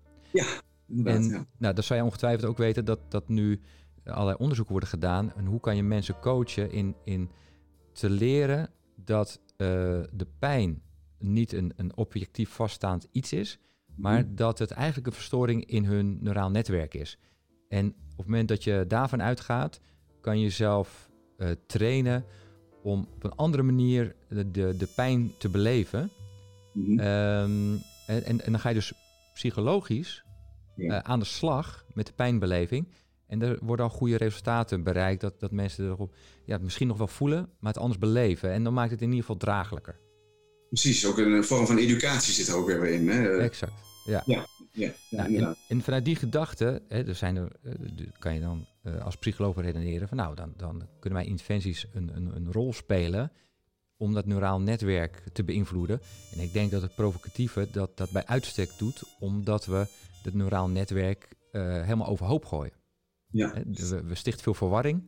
Inderdaad, 0.89 1.23
En 1.23 1.29
ja. 1.29 1.47
nou, 1.59 1.75
dan 1.75 1.85
zou 1.85 1.99
je 1.99 2.05
ongetwijfeld 2.05 2.45
ook 2.51 2.57
weten 2.59 2.85
dat, 2.85 2.99
dat 3.09 3.29
nu 3.29 3.61
allerlei 4.05 4.37
onderzoeken 4.37 4.73
worden 4.73 4.91
gedaan. 4.91 5.33
En 5.35 5.45
hoe 5.47 5.61
kan 5.61 5.77
je 5.77 5.83
mensen 5.83 6.19
coachen 6.21 6.71
in, 6.71 6.95
in 7.05 7.31
te 7.93 8.11
leren 8.11 8.71
dat 8.97 9.41
eh, 9.57 9.67
de 10.13 10.27
pijn 10.39 10.83
niet 11.19 11.53
een, 11.53 11.73
een 11.77 11.97
objectief 11.97 12.51
vaststaand 12.51 13.07
iets 13.11 13.33
is, 13.33 13.59
maar 13.95 14.25
Mhm. 14.25 14.35
dat 14.35 14.59
het 14.59 14.71
eigenlijk 14.71 15.07
een 15.07 15.13
verstoring 15.13 15.65
in 15.67 15.85
hun 15.85 16.19
neuraal 16.21 16.51
netwerk 16.51 16.95
is. 16.95 17.19
En 17.69 17.87
op 17.89 18.17
het 18.17 18.27
moment 18.27 18.49
dat 18.49 18.65
je 18.65 18.85
daarvan 18.89 19.23
uitgaat, 19.23 19.81
kan 20.21 20.37
je 20.39 20.43
jezelf 20.43 21.11
eh, 21.37 21.51
trainen 21.67 22.25
om 22.83 23.09
op 23.15 23.25
een 23.25 23.35
andere 23.35 23.63
manier 23.63 24.15
de, 24.29 24.51
de, 24.51 24.77
de 24.77 24.89
pijn 24.97 25.33
te 25.39 25.49
beleven. 25.49 26.11
Mhm. 26.73 26.99
Ehm, 26.99 27.73
en, 28.07 28.25
en, 28.25 28.41
en 28.41 28.51
dan 28.53 28.61
ga 28.61 28.69
je 28.69 28.75
dus 28.75 28.93
psychologisch 29.35 30.25
eh, 30.77 30.99
aan 30.99 31.19
de 31.19 31.25
slag 31.25 31.85
met 31.95 32.07
de 32.07 32.13
pijnbeleving. 32.13 32.89
En 33.27 33.43
er 33.43 33.59
worden 33.63 33.85
al 33.87 33.91
goede 33.91 34.17
resultaten 34.17 34.83
bereikt. 34.83 35.21
Dat, 35.21 35.41
dat 35.41 35.51
mensen 35.51 35.85
erop 35.85 36.15
ja, 36.45 36.53
het 36.53 36.63
misschien 36.63 36.87
nog 36.87 36.99
wel 36.99 37.07
voelen, 37.07 37.49
maar 37.61 37.73
het 37.73 37.83
anders 37.83 37.99
beleven. 38.01 38.51
En 38.53 38.65
dan 38.65 38.75
maakt 38.75 38.91
het 38.91 39.01
in 39.01 39.07
ieder 39.07 39.21
geval 39.21 39.37
draaglijker. 39.37 40.01
Precies, 40.73 41.07
ook 41.07 41.19
een 41.19 41.45
vorm 41.45 41.67
van 41.67 41.79
educatie 41.79 42.33
zit 42.33 42.49
er 42.49 42.55
ook 42.55 42.67
weer 42.67 42.85
in. 42.85 43.09
Hè? 43.09 43.39
Exact. 43.39 43.73
Ja. 44.05 44.23
ja, 44.27 44.47
ja, 44.73 44.95
Nou, 45.11 45.55
en, 45.69 45.83
vanuit 45.83 46.05
die 46.05 46.17
gedachte, 46.17 46.83
hè, 46.89 47.07
er 47.07 47.15
zijn 47.15 47.37
er, 47.37 47.53
eh, 47.63 47.73
kan 48.19 48.35
je 48.35 48.41
dan 48.41 48.67
eh, 48.83 49.05
als 49.05 49.17
psycholoog 49.17 49.61
redeneren 49.61 50.09
van 50.09 50.17
nou, 50.17 50.35
dan, 50.35 50.55
dan 50.57 50.89
kunnen 51.01 51.19
wij 51.19 51.29
interventies 51.29 51.87
een, 51.93 52.17
een, 52.17 52.37
een 52.37 52.53
rol 52.53 52.73
spelen 52.73 53.33
om 53.97 54.15
dat 54.15 54.27
neuraal 54.27 54.61
netwerk 54.61 55.23
te 55.33 55.45
beïnvloeden. 55.45 56.01
En 56.35 56.41
ik 56.41 56.53
denk 56.53 56.71
dat 56.71 56.83
het 56.83 56.95
provocatieve 56.95 57.69
dat, 57.73 57.97
dat 57.97 58.11
bij 58.11 58.27
uitstek 58.27 58.71
doet, 58.79 59.03
omdat 59.19 59.67
we 59.67 59.87
het 60.23 60.35
neuraal 60.35 60.69
netwerk 60.69 61.29
eh, 61.51 61.63
helemaal 61.63 62.09
overhoop 62.09 62.45
gooien. 62.45 62.73
Ja, 63.27 63.53
we, 63.73 64.03
we 64.03 64.15
stichten 64.15 64.43
veel 64.43 64.55
verwarring, 64.55 65.03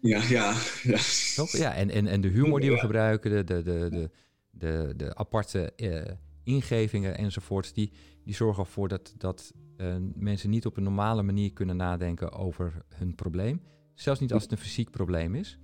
ja, 0.00 0.22
ja. 0.28 0.56
ja. 0.82 0.98
toch? 1.34 1.56
Ja, 1.56 1.74
en, 1.74 1.90
en, 1.90 2.06
en 2.06 2.20
de 2.20 2.28
humor 2.28 2.60
die 2.60 2.70
we 2.70 2.78
gebruiken, 2.78 3.30
de, 3.30 3.44
de, 3.44 3.62
de, 3.62 3.88
de, 3.90 4.10
de, 4.58 4.92
de 4.96 5.14
aparte 5.14 5.72
eh, 5.72 6.12
ingevingen 6.42 7.16
enzovoorts, 7.16 7.72
die, 7.72 7.92
die 8.24 8.34
zorgen 8.34 8.64
ervoor 8.64 8.88
dat, 8.88 9.14
dat 9.16 9.52
eh, 9.76 9.96
mensen 10.14 10.50
niet 10.50 10.66
op 10.66 10.76
een 10.76 10.82
normale 10.82 11.22
manier 11.22 11.52
kunnen 11.52 11.76
nadenken 11.76 12.32
over 12.32 12.84
hun 12.94 13.14
probleem. 13.14 13.62
Zelfs 13.94 14.20
niet 14.20 14.32
als 14.32 14.42
het 14.42 14.52
een 14.52 14.58
fysiek 14.58 14.90
probleem 14.90 15.34
is. 15.34 15.58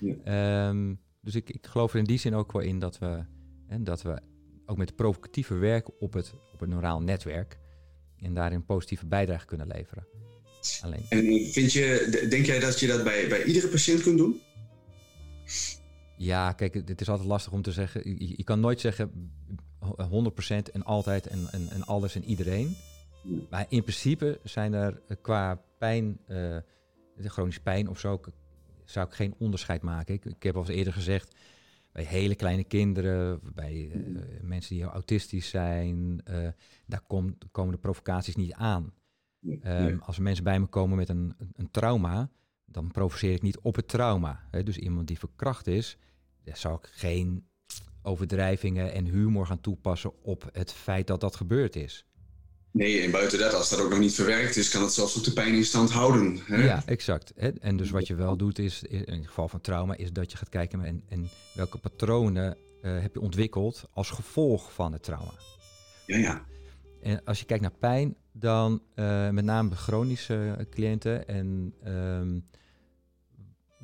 Ja. 0.00 0.14
Ehm, 0.24 0.94
dus 1.20 1.34
ik, 1.34 1.50
ik 1.50 1.66
geloof 1.66 1.92
er 1.92 1.98
in 1.98 2.04
die 2.04 2.18
zin 2.18 2.34
ook 2.34 2.52
wel 2.52 2.62
in 2.62 2.78
dat 2.78 2.98
we, 2.98 3.24
hè, 3.66 3.82
dat 3.82 4.02
we 4.02 4.20
ook 4.66 4.76
met 4.76 4.96
provocatieve 4.96 5.54
werk 5.54 6.00
op 6.00 6.12
het, 6.12 6.34
op 6.52 6.60
het 6.60 6.68
neuraal 6.68 7.00
netwerk 7.00 7.58
en 8.16 8.34
daarin 8.34 8.64
positieve 8.64 9.06
bijdrage 9.06 9.46
kunnen 9.46 9.66
leveren. 9.66 10.06
Alleen, 10.80 11.04
En 11.08 11.24
vind 11.52 11.72
je, 11.72 12.26
denk 12.30 12.46
jij 12.46 12.58
dat 12.58 12.80
je 12.80 12.86
dat 12.86 13.04
bij, 13.04 13.28
bij 13.28 13.44
iedere 13.44 13.68
patiënt 13.68 14.02
kunt 14.02 14.18
doen? 14.18 14.40
Ja, 16.22 16.52
kijk, 16.52 16.74
het 16.74 17.00
is 17.00 17.08
altijd 17.08 17.28
lastig 17.28 17.52
om 17.52 17.62
te 17.62 17.72
zeggen. 17.72 18.08
Je, 18.18 18.34
je 18.36 18.44
kan 18.44 18.60
nooit 18.60 18.80
zeggen 18.80 19.32
ho- 19.78 20.30
100% 20.30 20.72
en 20.72 20.82
altijd 20.84 21.26
en, 21.26 21.48
en, 21.50 21.68
en 21.70 21.82
alles 21.84 22.14
en 22.14 22.24
iedereen. 22.24 22.76
Maar 23.50 23.66
in 23.68 23.82
principe 23.82 24.40
zijn 24.42 24.72
er 24.72 25.02
eh, 25.08 25.16
qua 25.22 25.62
pijn, 25.78 26.18
eh, 26.26 26.36
de 27.16 27.28
chronische 27.28 27.60
pijn 27.62 27.88
of 27.88 27.98
zo, 27.98 28.20
zou 28.84 29.06
ik 29.06 29.12
geen 29.14 29.34
onderscheid 29.38 29.82
maken. 29.82 30.14
Ik, 30.14 30.24
ik 30.24 30.42
heb 30.42 30.54
al 30.54 30.60
eens 30.60 30.70
eerder 30.70 30.92
gezegd, 30.92 31.36
bij 31.92 32.04
hele 32.04 32.34
kleine 32.34 32.64
kinderen, 32.64 33.40
bij 33.54 33.90
eh, 33.92 34.00
mensen 34.42 34.74
die 34.74 34.84
autistisch 34.84 35.48
zijn, 35.48 36.20
eh, 36.24 36.48
daar 36.86 37.02
kom- 37.06 37.38
komen 37.50 37.72
de 37.72 37.78
provocaties 37.80 38.36
niet 38.36 38.52
aan. 38.52 38.92
Ehm. 39.62 39.98
Als 40.00 40.18
mensen 40.18 40.44
bij 40.44 40.60
me 40.60 40.66
komen 40.66 40.96
met 40.96 41.08
een, 41.08 41.34
een, 41.38 41.50
een 41.56 41.70
trauma, 41.70 42.30
dan 42.64 42.90
provoceer 42.90 43.32
ik 43.32 43.42
niet 43.42 43.58
op 43.58 43.76
het 43.76 43.88
trauma. 43.88 44.40
Hè? 44.50 44.62
Dus 44.62 44.78
iemand 44.78 45.06
die 45.06 45.18
verkracht 45.18 45.66
is, 45.66 45.96
daar 46.44 46.56
zou 46.56 46.74
ik 46.74 46.88
geen 46.92 47.46
overdrijvingen 48.02 48.92
en 48.92 49.06
humor 49.06 49.46
gaan 49.46 49.60
toepassen 49.60 50.22
op 50.22 50.48
het 50.52 50.72
feit 50.72 51.06
dat 51.06 51.20
dat 51.20 51.36
gebeurd 51.36 51.76
is. 51.76 52.06
Nee, 52.72 53.00
en 53.02 53.10
buiten 53.10 53.38
dat, 53.38 53.54
als 53.54 53.70
dat 53.70 53.80
ook 53.80 53.90
nog 53.90 53.98
niet 53.98 54.14
verwerkt 54.14 54.56
is, 54.56 54.68
kan 54.70 54.82
het 54.82 54.92
zelfs 54.92 55.18
ook 55.18 55.24
de 55.24 55.32
pijn 55.32 55.54
in 55.54 55.64
stand 55.64 55.90
houden. 55.90 56.38
Hè? 56.44 56.64
Ja, 56.64 56.82
exact. 56.86 57.32
En 57.60 57.76
dus 57.76 57.90
wat 57.90 58.06
je 58.06 58.14
wel 58.14 58.36
doet 58.36 58.58
is, 58.58 58.82
in 58.82 59.04
het 59.18 59.26
geval 59.26 59.48
van 59.48 59.60
trauma, 59.60 59.96
is 59.96 60.12
dat 60.12 60.30
je 60.30 60.36
gaat 60.36 60.48
kijken 60.48 60.84
en, 60.84 61.02
en 61.08 61.28
welke 61.54 61.78
patronen 61.78 62.56
eh, 62.82 63.00
heb 63.00 63.14
je 63.14 63.20
ontwikkeld 63.20 63.84
als 63.90 64.10
gevolg 64.10 64.72
van 64.72 64.92
het 64.92 65.02
trauma. 65.02 65.32
ja. 66.06 66.16
ja. 66.16 66.44
En 67.02 67.24
als 67.24 67.38
je 67.38 67.44
kijkt 67.44 67.62
naar 67.62 67.76
pijn, 67.78 68.16
dan 68.32 68.82
eh, 68.94 69.30
met 69.30 69.44
name 69.44 69.74
chronische 69.74 70.66
cliënten. 70.70 71.28
En 71.28 71.74
ehm, 71.82 72.38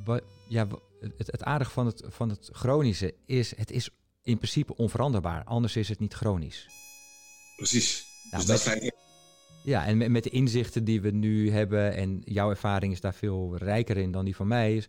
wa- 0.04 0.20
ja, 0.48 0.66
het, 1.00 1.14
het 1.16 1.44
aardige 1.44 1.70
van 1.70 1.86
het, 1.86 2.02
van 2.06 2.28
het 2.28 2.48
chronische 2.52 3.14
is, 3.26 3.56
het 3.56 3.70
is 3.70 3.90
in 4.22 4.36
principe 4.36 4.76
onveranderbaar. 4.76 5.44
Anders 5.44 5.76
is 5.76 5.88
het 5.88 5.98
niet 5.98 6.14
chronisch. 6.14 6.66
Precies. 7.56 8.06
Nou, 8.30 8.46
dus 8.46 8.64
dat 8.64 8.92
Ja, 9.62 9.86
en 9.86 9.96
met, 9.96 10.10
met 10.10 10.24
de 10.24 10.30
inzichten 10.30 10.84
die 10.84 11.00
we 11.00 11.10
nu 11.10 11.50
hebben, 11.50 11.94
en 11.94 12.22
jouw 12.24 12.50
ervaring 12.50 12.92
is 12.92 13.00
daar 13.00 13.14
veel 13.14 13.56
rijker 13.56 13.96
in 13.96 14.12
dan 14.12 14.24
die 14.24 14.36
van 14.36 14.46
mij, 14.46 14.76
is 14.76 14.88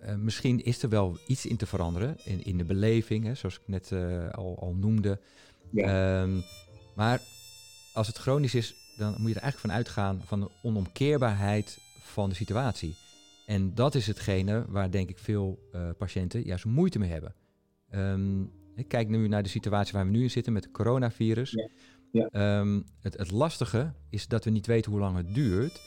eh, 0.00 0.14
misschien 0.14 0.64
is 0.64 0.82
er 0.82 0.88
wel 0.88 1.18
iets 1.26 1.46
in 1.46 1.56
te 1.56 1.66
veranderen 1.66 2.16
in, 2.24 2.44
in 2.44 2.58
de 2.58 2.64
beleving, 2.64 3.24
hè, 3.24 3.34
zoals 3.34 3.54
ik 3.54 3.62
net 3.66 3.92
eh, 3.92 4.30
al, 4.30 4.58
al 4.60 4.74
noemde. 4.74 5.20
Ehm, 5.74 6.40
maar 6.94 7.20
als 7.92 8.06
het 8.06 8.16
chronisch 8.16 8.54
is, 8.54 8.74
dan 8.96 9.10
moet 9.10 9.28
je 9.28 9.34
er 9.34 9.42
eigenlijk 9.42 9.58
van 9.58 9.72
uitgaan 9.72 10.22
van 10.26 10.40
de 10.40 10.50
onomkeerbaarheid 10.62 11.78
van 12.00 12.28
de 12.28 12.34
situatie. 12.34 12.94
En 13.46 13.74
dat 13.74 13.94
is 13.94 14.06
hetgene 14.06 14.64
waar 14.68 14.90
denk 14.90 15.08
ik 15.08 15.18
veel 15.18 15.68
eh, 15.72 15.88
patiënten 15.98 16.42
juist 16.42 16.64
moeite 16.64 16.98
mee 16.98 17.10
hebben. 17.10 17.34
Ehm, 17.90 18.42
ik 18.74 18.88
kijk 18.88 19.08
nu 19.08 19.28
naar 19.28 19.42
de 19.42 19.48
situatie 19.48 19.92
waar 19.92 20.04
we 20.04 20.10
nu 20.10 20.22
in 20.22 20.30
zitten 20.30 20.52
met 20.52 20.64
het 20.64 20.72
coronavirus. 20.72 21.50
Ja. 21.50 21.68
Ja. 22.10 22.28
Ehm, 22.30 22.80
het, 23.00 23.16
het 23.16 23.30
lastige 23.30 23.92
is 24.10 24.28
dat 24.28 24.44
we 24.44 24.50
niet 24.50 24.66
weten 24.66 24.90
hoe 24.90 25.00
lang 25.00 25.16
het 25.16 25.34
duurt. 25.34 25.80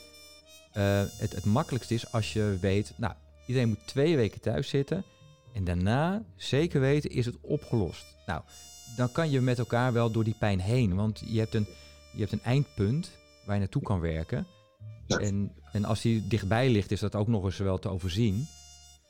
Eh, 0.72 1.02
het, 1.18 1.34
het 1.34 1.44
makkelijkste 1.44 1.94
is 1.94 2.12
als 2.12 2.32
je 2.32 2.56
weet, 2.60 2.92
nou, 2.96 3.14
iedereen 3.46 3.68
moet 3.68 3.86
twee 3.86 4.16
weken 4.16 4.40
thuis 4.40 4.68
zitten. 4.68 5.04
En 5.52 5.64
daarna, 5.64 6.24
zeker 6.36 6.80
weten, 6.80 7.10
is 7.10 7.26
het 7.26 7.40
opgelost. 7.40 8.16
Nou, 8.26 8.42
dan 8.96 9.12
kan 9.12 9.30
je 9.30 9.40
met 9.40 9.58
elkaar 9.58 9.92
wel 9.92 10.10
door 10.10 10.24
die 10.24 10.36
pijn 10.38 10.60
heen. 10.60 10.94
Want 10.94 11.22
je 11.26 11.38
hebt 11.38 11.54
een, 11.54 11.66
je 12.12 12.18
hebt 12.18 12.32
een 12.32 12.42
eindpunt 12.42 13.10
waar 13.44 13.54
je 13.54 13.60
naartoe 13.60 13.82
kan 13.82 14.00
werken. 14.00 14.46
Ja. 15.10 15.18
En, 15.18 15.52
en 15.72 15.84
als 15.84 16.00
die 16.00 16.26
dichtbij 16.26 16.70
ligt, 16.70 16.90
is 16.90 17.00
dat 17.00 17.14
ook 17.14 17.28
nog 17.28 17.44
eens 17.44 17.58
wel 17.58 17.78
te 17.78 17.88
overzien. 17.88 18.46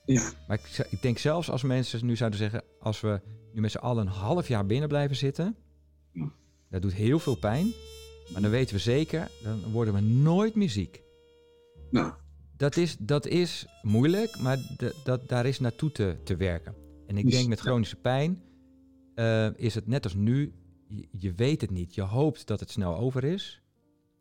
Ja. 0.04 0.30
Maar 0.48 0.58
ik, 0.58 0.86
ik 0.90 1.02
denk 1.02 1.18
zelfs 1.18 1.50
als 1.50 1.62
mensen 1.62 2.06
nu 2.06 2.16
zouden 2.16 2.38
zeggen, 2.38 2.62
als 2.78 3.00
we 3.00 3.20
nu 3.52 3.60
met 3.60 3.70
z'n 3.70 3.78
allen 3.78 4.06
een 4.06 4.12
half 4.12 4.48
jaar 4.48 4.66
binnen 4.66 4.88
blijven 4.88 5.16
zitten, 5.16 5.56
Ja. 6.12 6.32
dat 6.70 6.82
doet 6.82 6.94
heel 6.94 7.18
veel 7.18 7.36
pijn. 7.36 7.72
Maar 8.32 8.42
dan 8.42 8.50
weten 8.50 8.74
we 8.74 8.80
zeker, 8.80 9.30
dan 9.42 9.70
worden 9.72 9.94
we 9.94 10.00
nooit 10.00 10.54
meer 10.54 10.70
ziek. 10.70 11.02
Nou, 11.90 12.12
Dat 12.56 12.76
is, 12.76 12.96
dat 12.98 13.26
is 13.26 13.66
moeilijk, 13.82 14.38
maar 14.38 14.58
dat, 15.04 15.28
daar 15.28 15.46
is 15.46 15.60
naartoe 15.60 15.92
te, 15.92 16.16
te 16.24 16.36
werken. 16.36 16.74
En 17.06 17.16
ik 17.18 17.30
denk 17.30 17.48
met 17.48 17.60
chronische 17.60 17.96
pijn 17.96 18.42
eh, 19.14 19.48
is 19.56 19.74
het 19.74 19.86
net 19.86 20.04
als 20.04 20.14
nu, 20.14 20.54
je, 20.88 21.08
je 21.10 21.32
weet 21.32 21.60
het 21.60 21.70
niet. 21.70 21.94
Je 21.94 22.02
hoopt 22.02 22.46
dat 22.46 22.60
het 22.60 22.70
snel 22.70 22.96
over 22.96 23.24
is. 23.24 23.62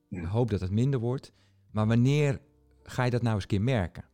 Ja. 0.08 0.22
Je 0.22 0.28
hoopt 0.28 0.52
dat 0.52 0.60
het 0.62 0.72
minder 0.72 1.00
wordt. 1.00 1.34
Maar 1.72 1.88
wanneer 1.88 2.40
ga 2.84 3.04
je 3.04 3.12
dat 3.12 3.22
nou 3.22 3.34
eens 3.34 3.44
een 3.44 3.50
keer 3.50 3.62
merken? 3.62 4.06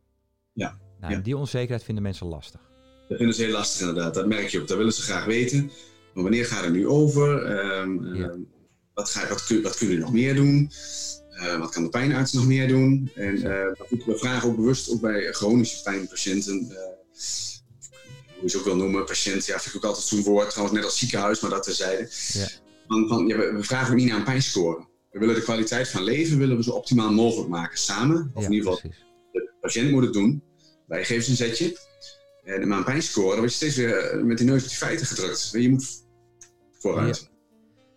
Ja. 0.52 0.78
Nou, 1.00 1.12
Ja. 1.12 1.18
Die 1.20 1.36
onzekerheid 1.36 1.84
vinden 1.84 2.02
mensen 2.02 2.26
lastig. 2.26 2.60
dat 3.08 3.16
vinden 3.16 3.34
ze 3.34 3.42
heel 3.42 3.52
lastig 3.52 3.80
inderdaad. 3.88 4.14
Dat 4.14 4.26
merk 4.26 4.48
je 4.48 4.60
ook. 4.60 4.68
Dat 4.68 4.76
willen 4.76 4.92
ze 4.92 5.02
graag 5.02 5.24
weten. 5.24 5.70
Maar 6.14 6.22
wanneer 6.22 6.46
gaat 6.46 6.64
het 6.64 6.72
nu 6.72 6.86
over? 6.88 7.42
Ehm, 7.44 8.14
Ja. 8.14 8.28
ehm, 8.28 8.38
wat, 8.94 9.10
ga, 9.10 9.28
wat, 9.28 9.44
kun, 9.46 9.62
wat 9.62 9.76
kunnen 9.76 9.96
we 9.96 10.02
nog 10.02 10.12
meer 10.12 10.34
doen? 10.34 10.70
Eh, 11.30 11.58
wat 11.58 11.70
kan 11.70 11.82
de 11.82 11.88
pijnarts 11.88 12.32
nog 12.32 12.46
meer 12.46 12.68
doen? 12.68 13.10
En 13.14 13.34
eh, 13.36 13.86
we 14.06 14.14
vragen 14.18 14.48
ook 14.48 14.56
bewust 14.56 14.90
ook 14.90 15.00
bij 15.00 15.32
chronische 15.32 15.82
pijnpatiënten, 15.82 16.58
eh, 16.70 16.76
hoe 18.34 18.42
je 18.42 18.48
ze 18.48 18.58
ook 18.58 18.64
wil 18.64 18.76
noemen, 18.76 19.04
patiënt, 19.04 19.46
ja, 19.46 19.58
vind 19.60 19.74
ik 19.74 19.76
ook 19.76 19.84
altijd 19.90 20.06
zo'n 20.06 20.22
woord, 20.22 20.50
trouwens 20.50 20.76
net 20.78 20.84
als 20.86 20.98
ziekenhuis, 20.98 21.40
maar 21.40 21.50
dat 21.50 21.62
terzijde. 21.62 22.10
Ja. 22.32 22.46
Van, 22.88 23.08
van, 23.08 23.26
ja, 23.26 23.36
we, 23.36 23.52
we 23.52 23.62
vragen 23.62 23.90
ook 23.90 23.96
niet 23.98 24.08
naar 24.08 24.18
een 24.18 24.24
pijnscore. 24.24 24.86
We 25.16 25.22
willen 25.22 25.34
de 25.34 25.42
kwaliteit 25.42 25.88
van 25.88 26.02
leven 26.02 26.38
willen 26.38 26.56
we 26.56 26.62
zo 26.62 26.70
optimaal 26.70 27.12
mogelijk 27.12 27.48
maken, 27.48 27.78
samen. 27.78 28.30
Of 28.34 28.42
ja, 28.42 28.46
in 28.48 28.52
ieder 28.52 28.72
geval 28.72 28.80
precies. 28.88 29.06
de 29.32 29.52
patiënt 29.60 29.90
moet 29.90 30.02
het 30.04 30.12
doen. 30.12 30.42
Wij 30.86 31.04
geven 31.04 31.24
ze 31.24 31.30
een 31.30 31.36
zetje. 31.36 31.78
En 32.44 32.68
maar 32.68 32.78
een 32.78 32.84
pijnscore, 32.84 33.28
dan 33.28 33.38
word 33.38 33.50
je 33.50 33.56
steeds 33.56 33.76
weer 33.76 33.98
eh, 33.98 34.22
met 34.22 34.38
die 34.38 34.46
neus 34.46 34.62
op 34.62 34.68
die 34.68 34.76
feiten 34.78 35.06
gedrukt. 35.06 35.50
Je 35.52 35.68
moet 35.70 36.06
vooruit. 36.70 37.30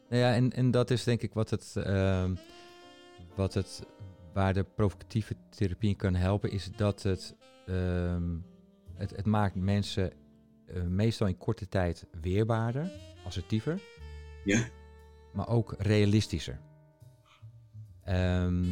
Nou 0.09 0.21
ja, 0.21 0.33
en, 0.33 0.51
en 0.53 0.71
dat 0.71 0.91
is 0.91 1.03
denk 1.03 1.21
ik 1.21 1.33
wat 1.33 1.49
het, 1.49 1.71
ehm, 1.75 2.35
wat 3.35 3.53
het, 3.53 3.81
waar 4.33 4.53
de 4.53 4.63
provocatieve 4.75 5.35
therapie 5.49 5.89
in 5.89 5.95
kan 5.95 6.15
helpen, 6.15 6.51
is 6.51 6.69
dat 6.75 7.03
het, 7.03 7.35
ehm, 7.65 8.35
het, 8.93 9.15
het 9.15 9.25
maakt 9.25 9.55
mensen 9.55 10.11
eh, 10.65 10.83
meestal 10.83 11.27
in 11.27 11.37
korte 11.37 11.67
tijd 11.67 12.05
weerbaarder, 12.21 12.91
assertiever, 13.25 13.81
Ja. 14.43 14.67
maar 15.33 15.47
ook 15.47 15.75
realistischer. 15.77 16.59
Ehm, 18.09 18.63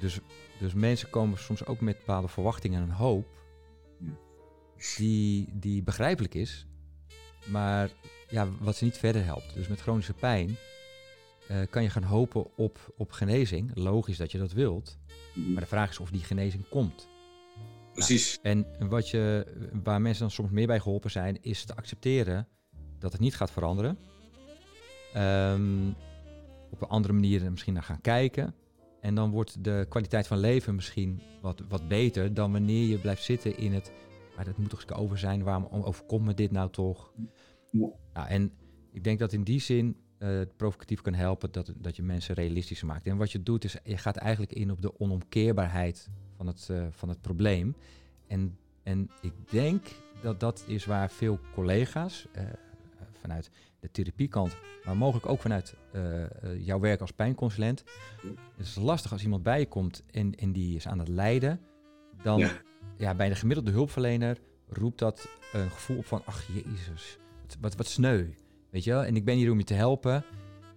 dus, 0.00 0.18
dus 0.58 0.74
mensen 0.74 1.10
komen 1.10 1.38
soms 1.38 1.66
ook 1.66 1.80
met 1.80 1.98
bepaalde 1.98 2.28
verwachtingen 2.28 2.82
en 2.82 2.90
hoop, 2.90 3.26
Ja. 3.98 4.12
die, 4.96 5.48
die 5.52 5.82
begrijpelijk 5.82 6.34
is, 6.34 6.66
maar 7.46 7.90
ja, 8.28 8.48
wat 8.60 8.76
ze 8.76 8.84
niet 8.84 8.98
verder 8.98 9.24
helpt. 9.24 9.54
Dus 9.54 9.68
met 9.68 9.80
chronische 9.80 10.12
pijn 10.14 10.56
eh, 11.48 11.60
kan 11.70 11.82
je 11.82 11.90
gaan 11.90 12.02
hopen 12.02 12.56
op, 12.56 12.94
op 12.96 13.12
genezing. 13.12 13.70
Logisch 13.74 14.16
dat 14.16 14.32
je 14.32 14.38
dat 14.38 14.52
wilt. 14.52 14.98
Mhm. 15.34 15.52
Maar 15.52 15.62
de 15.62 15.68
vraag 15.68 15.90
is 15.90 15.98
of 15.98 16.10
die 16.10 16.22
genezing 16.24 16.68
komt. 16.68 17.08
Precies. 17.92 18.38
En 18.42 18.66
wat 18.88 19.08
je, 19.08 19.46
waar 19.82 20.00
mensen 20.00 20.22
dan 20.22 20.30
soms 20.30 20.50
meer 20.50 20.66
bij 20.66 20.80
geholpen 20.80 21.10
zijn, 21.10 21.42
is 21.42 21.64
te 21.64 21.76
accepteren 21.76 22.48
dat 22.98 23.12
het 23.12 23.20
niet 23.20 23.36
gaat 23.36 23.50
veranderen. 23.50 23.98
Ehm, 25.12 25.90
op 26.70 26.82
een 26.82 26.88
andere 26.88 27.14
manier 27.14 27.50
misschien 27.50 27.74
naar 27.74 27.82
gaan 27.82 28.00
kijken. 28.00 28.54
En 29.00 29.14
dan 29.14 29.30
wordt 29.30 29.64
de 29.64 29.86
kwaliteit 29.88 30.26
van 30.26 30.38
leven 30.38 30.74
misschien 30.74 31.22
wat, 31.40 31.62
wat 31.68 31.88
beter 31.88 32.34
dan 32.34 32.52
wanneer 32.52 32.86
je 32.86 32.98
blijft 32.98 33.22
zitten 33.22 33.58
in 33.58 33.72
het. 33.72 33.92
Maar 34.36 34.44
dat 34.44 34.58
moet 34.58 34.70
toch 34.70 34.82
eens 34.82 34.92
over 34.92 35.18
zijn. 35.18 35.42
Waarom 35.42 35.66
overkomt 35.84 36.24
me 36.24 36.34
dit 36.34 36.50
nou 36.50 36.70
toch? 36.70 37.12
Ja. 37.70 37.88
Nou, 38.12 38.28
en 38.28 38.52
ik 38.92 39.04
denk 39.04 39.18
dat 39.18 39.32
in 39.32 39.42
die 39.42 39.60
zin 39.60 39.96
het 40.18 40.56
provocatief 40.56 41.00
kan 41.00 41.14
helpen 41.14 41.52
dat, 41.52 41.72
dat 41.76 41.96
je 41.96 42.02
mensen 42.02 42.34
realistischer 42.34 42.86
maakt. 42.86 43.06
En 43.06 43.16
wat 43.16 43.32
je 43.32 43.42
doet 43.42 43.64
is, 43.64 43.76
je 43.84 43.96
gaat 43.96 44.16
eigenlijk 44.16 44.52
in 44.52 44.70
op 44.70 44.82
de 44.82 45.00
onomkeerbaarheid 45.00 46.08
van 46.36 46.46
het, 46.46 46.68
eh, 46.70 46.86
van 46.90 47.08
het 47.08 47.20
probleem. 47.20 47.76
En, 48.26 48.58
en 48.82 49.10
ik 49.20 49.32
denk 49.50 49.86
dat 50.22 50.40
dat 50.40 50.64
is 50.66 50.84
waar 50.84 51.10
veel 51.10 51.38
collega's 51.54 52.26
eh, 52.32 52.44
vanuit 53.20 53.50
de 53.80 53.90
therapiekant, 53.90 54.56
maar 54.84 54.96
mogelijk 54.96 55.26
ook 55.28 55.40
vanuit 55.40 55.74
eh, 55.92 56.22
eh, 56.24 56.30
jouw 56.66 56.80
werk 56.80 57.00
als 57.00 57.10
pijnconsulent. 57.12 57.84
Het 58.56 58.66
is 58.66 58.74
lastig 58.74 59.12
als 59.12 59.22
iemand 59.22 59.42
bij 59.42 59.58
je 59.58 59.66
komt 59.68 60.02
en, 60.10 60.34
en 60.34 60.52
die 60.52 60.76
is 60.76 60.86
aan 60.86 60.98
het 60.98 61.08
lijden. 61.08 61.60
Dan 62.22 62.38
Ja. 62.38 62.50
ja. 62.96 63.14
bij 63.14 63.28
de 63.28 63.34
gemiddelde 63.34 63.70
hulpverlener 63.70 64.38
roept 64.68 64.98
dat 64.98 65.28
een 65.52 65.70
gevoel 65.70 65.96
op 65.98 66.06
van, 66.06 66.22
ach 66.24 66.44
jezus, 66.46 67.18
wat, 67.60 67.74
wat, 67.76 67.86
sneu. 67.86 68.26
Weet 68.70 68.84
je 68.84 68.90
wel? 68.90 69.04
En 69.04 69.16
ik 69.16 69.24
ben 69.24 69.36
hier 69.36 69.50
om 69.50 69.58
je 69.58 69.64
te 69.64 69.74
helpen. 69.74 70.24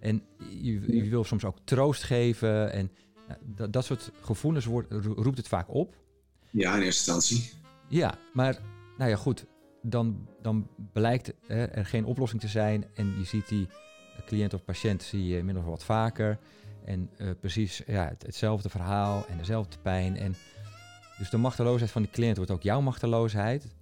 En 0.00 0.22
je, 0.48 1.02
je 1.02 1.08
wil 1.08 1.24
soms 1.24 1.44
ook 1.44 1.58
troost 1.64 2.02
geven. 2.02 2.72
En 2.72 2.90
nou, 3.28 3.40
dat, 3.44 3.72
dat 3.72 3.84
soort 3.84 4.12
gevoelens 4.20 4.64
wordt, 4.64 4.92
ro- 4.92 5.12
roept 5.16 5.36
het 5.36 5.48
vaak 5.48 5.68
op. 5.74 5.96
Ja, 6.50 6.76
in 6.76 6.82
eerste 6.82 7.12
instantie. 7.12 7.52
Ja, 7.88 8.18
maar 8.32 8.58
nou 8.98 9.10
ja, 9.10 9.16
goed. 9.16 9.46
Dan, 9.86 10.28
dan 10.42 10.68
blijkt 10.92 11.32
hè, 11.46 11.64
er 11.64 11.86
geen 11.86 12.04
oplossing 12.04 12.40
te 12.40 12.48
zijn. 12.48 12.84
En 12.94 13.14
je 13.18 13.24
ziet 13.24 13.48
die 13.48 13.68
cliënt 14.26 14.54
of 14.54 14.64
patiënt 14.64 15.02
zie 15.02 15.26
je 15.26 15.36
inmiddels 15.38 15.66
wat 15.66 15.84
vaker. 15.84 16.38
En 16.84 17.10
eh, 17.16 17.30
precies 17.40 17.82
ja, 17.86 18.08
het- 18.08 18.22
hetzelfde 18.22 18.68
verhaal 18.68 19.26
en 19.26 19.38
dezelfde 19.38 19.78
pijn. 19.82 20.16
En 20.16 20.34
dus 21.18 21.30
de 21.30 21.36
machteloosheid 21.36 21.90
van 21.90 22.02
die 22.02 22.10
cliënt 22.10 22.36
wordt 22.36 22.50
ook 22.52 22.62
jouw 22.62 22.80
machteloosheid. 22.80 23.74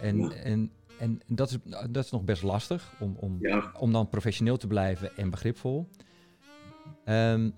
En, 0.00 0.18
Ja. 0.18 0.30
en, 0.30 0.72
en 0.98 1.20
dat, 1.26 1.50
is, 1.50 1.58
dat 1.90 2.04
is 2.04 2.10
nog 2.10 2.24
best 2.24 2.42
lastig 2.42 2.92
om, 3.00 3.16
om, 3.20 3.36
Ja, 3.40 3.72
om 3.78 3.92
dan 3.92 4.08
professioneel 4.08 4.56
te 4.56 4.66
blijven 4.66 5.16
en 5.16 5.30
begripvol. 5.30 5.88
Ehm 7.04 7.50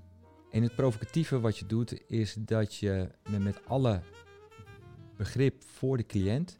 en 0.50 0.62
het 0.62 0.74
provocatieve 0.74 1.40
wat 1.40 1.58
je 1.58 1.66
doet, 1.66 2.10
is 2.10 2.36
dat 2.38 2.74
je 2.74 3.08
met, 3.30 3.42
met 3.42 3.60
alle 3.66 4.00
begrip 5.16 5.62
voor 5.64 5.96
de 5.96 6.06
cliënt, 6.06 6.56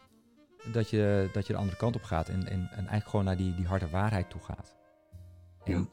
dat 0.72 0.90
je, 0.90 1.28
dat 1.32 1.46
je 1.46 1.52
de 1.52 1.58
andere 1.58 1.76
kant 1.76 1.96
op 1.96 2.02
gaat 2.02 2.28
en, 2.28 2.46
en, 2.46 2.60
en 2.70 2.70
eigenlijk 2.76 3.08
gewoon 3.08 3.24
naar 3.24 3.36
die, 3.36 3.54
die 3.54 3.66
harde 3.66 3.88
waarheid 3.88 4.30
toe 4.30 4.40
gaat. 4.40 4.76
En, 5.64 5.88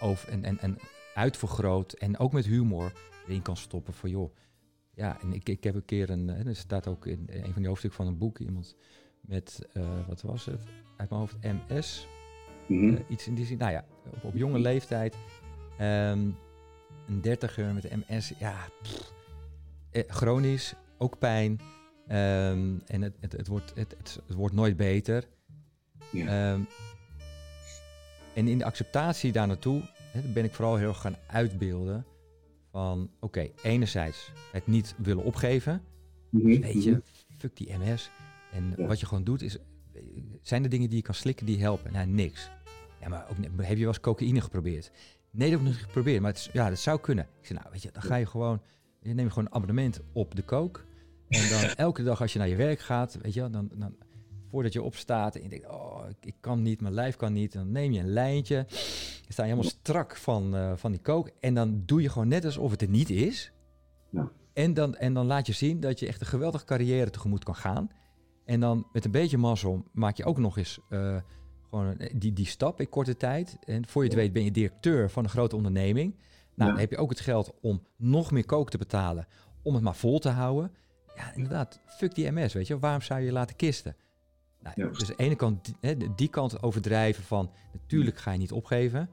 over, 0.00 0.28
en, 0.28 0.44
en, 0.44 0.58
en 0.58 0.78
uitvergroot 1.14 1.92
en 1.92 2.18
ook 2.18 2.32
met 2.32 2.44
humor 2.46 2.92
erin 3.26 3.42
kan 3.42 3.56
stoppen 3.56 3.94
voor 3.94 4.08
joh. 4.08 4.34
Ja, 4.94 5.20
en 5.20 5.32
ik, 5.32 5.48
ik 5.48 5.64
heb 5.64 5.74
een 5.74 5.84
keer 5.84 6.10
een, 6.10 6.30
en 6.30 6.46
er 6.46 6.56
staat 6.56 6.86
ook 6.86 7.06
in 7.06 7.24
een 7.30 7.42
van 7.52 7.54
die 7.60 7.66
hoofdstukken 7.66 8.04
van 8.04 8.12
een 8.12 8.18
boek 8.18 8.38
iemand 8.38 8.76
met, 9.20 9.66
eh, 9.72 10.06
wat 10.06 10.22
was 10.22 10.44
het, 10.44 10.60
uit 10.96 11.08
mijn 11.08 11.20
hoofd 11.20 11.36
MS, 11.40 12.06
Mhm. 12.66 12.94
eh, 12.94 13.00
iets 13.08 13.26
in 13.26 13.34
die 13.34 13.46
zin. 13.46 13.58
Nou 13.58 13.72
ja, 13.72 13.84
op, 14.10 14.24
op 14.24 14.34
jonge 14.36 14.58
leeftijd. 14.58 15.16
ehm, 15.78 16.28
een 17.06 17.20
dertiger 17.20 17.74
met 17.74 17.90
MS, 18.08 18.32
ja, 18.38 18.68
pff, 18.82 19.12
eh, 19.90 20.02
chronisch, 20.06 20.74
ook 20.98 21.18
pijn. 21.18 21.60
Ehm, 22.12 22.78
en 22.86 23.02
het, 23.02 23.14
het, 23.20 23.32
het, 23.32 23.46
wordt, 23.46 23.72
het, 23.74 24.20
wordt 24.26 24.54
nooit 24.54 24.76
beter. 24.76 25.28
Ja. 26.12 26.52
Ehm, 26.52 26.60
en 28.34 28.48
in 28.48 28.58
de 28.58 28.64
acceptatie 28.64 29.32
daar 29.32 29.46
naartoe 29.46 29.82
ben 30.32 30.44
ik 30.44 30.54
vooral 30.54 30.76
heel 30.76 30.88
erg 30.88 31.00
gaan 31.00 31.16
uitbeelden 31.26 32.04
van, 32.70 33.10
oké, 33.20 33.48
enerzijds 33.62 34.32
het 34.52 34.66
niet 34.66 34.94
willen 34.98 35.24
opgeven. 35.24 35.82
Mhm, 36.30 36.60
Weet 36.60 36.84
je, 36.84 37.02
fuck 37.38 37.56
die 37.56 37.72
MS. 37.78 38.10
En 38.52 38.74
Ja. 38.76 38.86
wat 38.86 39.00
je 39.00 39.06
gewoon 39.06 39.24
doet 39.24 39.42
is, 39.42 39.56
zijn 40.42 40.62
er 40.64 40.68
dingen 40.70 40.88
die 40.88 40.96
je 40.96 41.02
kan 41.04 41.14
slikken 41.14 41.46
die 41.46 41.60
helpen? 41.60 41.92
Nou, 41.92 42.06
niks. 42.06 42.50
Ja, 43.00 43.08
maar 43.08 43.26
ook, 43.30 43.36
heb 43.56 43.72
je 43.76 43.78
wel 43.78 43.86
eens 43.88 44.00
cocaïne 44.00 44.40
geprobeerd? 44.40 44.90
Nee, 45.30 45.50
dat 45.50 45.58
heb 45.58 45.58
ik 45.58 45.64
nog 45.64 45.74
niet 45.74 45.84
geprobeerd, 45.84 46.20
maar 46.22 46.32
het, 46.32 46.50
ja, 46.52 46.68
dat 46.68 46.78
zou 46.78 47.00
kunnen. 47.00 47.24
Ik 47.40 47.46
zei, 47.46 47.58
nou, 47.58 47.70
weet 47.72 47.82
je, 47.82 47.90
dan 47.92 48.02
ga 48.02 48.16
je 48.16 48.26
gewoon, 48.26 48.62
je 49.00 49.14
neemt 49.14 49.28
gewoon 49.32 49.44
een 49.46 49.54
abonnement 49.54 50.00
op 50.12 50.34
de 50.34 50.44
coke. 50.44 50.80
En 51.32 51.48
dan 51.50 51.60
elke 51.76 52.02
dag 52.02 52.20
als 52.20 52.32
je 52.32 52.38
naar 52.38 52.48
je 52.48 52.56
werk 52.56 52.80
gaat, 52.80 53.18
weet 53.22 53.34
je, 53.34 53.40
wel, 53.40 53.50
dan, 53.50 53.70
dan 53.74 53.94
voordat 54.50 54.72
je 54.72 54.82
opstaat 54.82 55.36
en 55.36 55.42
je 55.42 55.48
denkt, 55.48 55.68
oh, 55.68 56.04
ik, 56.08 56.16
ik 56.26 56.34
kan 56.40 56.62
niet, 56.62 56.80
mijn 56.80 56.94
lijf 56.94 57.16
kan 57.16 57.32
niet, 57.32 57.52
dan 57.52 57.72
neem 57.72 57.92
je 57.92 58.00
een 58.00 58.12
lijntje. 58.12 58.64
Je 59.26 59.32
staat 59.32 59.44
helemaal 59.46 59.70
strak 59.70 60.16
van, 60.16 60.56
eh, 60.56 60.72
van 60.76 60.90
die 60.90 61.00
coke 61.00 61.32
en 61.40 61.54
dan 61.54 61.82
doe 61.86 62.02
je 62.02 62.08
gewoon 62.08 62.28
net 62.28 62.44
alsof 62.44 62.70
het 62.70 62.82
er 62.82 62.88
niet 62.88 63.10
is. 63.10 63.52
Ja. 64.10 64.30
En, 64.52 64.74
dan, 64.74 64.96
en 64.96 65.14
dan 65.14 65.26
laat 65.26 65.46
je 65.46 65.52
zien 65.52 65.80
dat 65.80 65.98
je 66.00 66.06
echt 66.06 66.20
een 66.20 66.26
geweldige 66.26 66.64
carrière 66.64 67.10
tegemoet 67.10 67.44
kan 67.44 67.54
gaan. 67.56 67.90
En 68.44 68.60
dan 68.60 68.86
met 68.92 69.04
een 69.04 69.10
beetje 69.10 69.38
mazzel 69.38 69.84
maak 69.92 70.16
je 70.16 70.24
ook 70.24 70.38
nog 70.38 70.58
eens 70.58 70.78
eh, 70.88 71.16
gewoon 71.70 71.86
een- 71.86 72.18
die, 72.18 72.32
die 72.32 72.46
stap 72.46 72.80
in 72.80 72.88
korte 72.88 73.16
tijd. 73.16 73.56
En 73.64 73.86
voor 73.88 74.02
je 74.02 74.08
het 74.08 74.18
weet 74.18 74.32
ben 74.32 74.44
je 74.44 74.50
directeur 74.50 75.10
van 75.10 75.24
een 75.24 75.30
grote 75.30 75.56
onderneming. 75.56 76.14
Nou, 76.14 76.24
Ja. 76.54 76.66
dan 76.66 76.78
heb 76.78 76.90
je 76.90 76.96
ook 76.96 77.10
het 77.10 77.20
geld 77.20 77.52
om 77.60 77.82
nog 77.96 78.30
meer 78.30 78.46
kook 78.46 78.70
te 78.70 78.78
betalen, 78.78 79.26
om 79.62 79.74
het 79.74 79.82
maar 79.82 79.94
vol 79.96 80.18
te 80.18 80.28
houden. 80.28 80.72
Ja, 81.16 81.34
inderdaad, 81.34 81.80
fuck 81.86 82.14
die 82.14 82.30
MS, 82.30 82.52
weet 82.52 82.66
je. 82.66 82.78
Waarom 82.78 83.02
zou 83.02 83.20
je 83.20 83.26
je 83.26 83.32
laten 83.32 83.56
kisten? 83.56 83.96
Nou, 84.60 84.74
Ja, 84.80 84.88
dus 84.88 85.00
aan 85.00 85.16
de 85.16 85.22
ene 85.22 85.36
kant, 85.36 85.64
die, 85.64 85.76
hè, 85.80 86.14
die 86.14 86.28
kant 86.28 86.62
overdrijven 86.62 87.24
van, 87.24 87.50
natuurlijk 87.72 88.18
ga 88.18 88.32
je 88.32 88.38
niet 88.38 88.52
opgeven. 88.52 89.10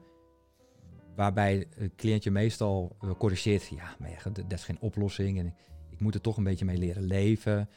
Waarbij 1.16 1.66
een 1.76 1.94
cliëntje 1.96 2.30
meestal 2.30 2.96
eh, 3.00 3.10
corrigeert, 3.18 3.66
ja, 3.66 3.96
maar 3.98 4.10
ja, 4.10 4.30
dat 4.32 4.52
is 4.52 4.64
geen 4.64 4.80
oplossing 4.80 5.38
en 5.38 5.54
ik, 5.90 6.00
moet 6.00 6.14
er 6.14 6.20
toch 6.20 6.36
een 6.36 6.44
beetje 6.44 6.64
mee 6.64 6.78
leren 6.78 7.02
leven. 7.02 7.68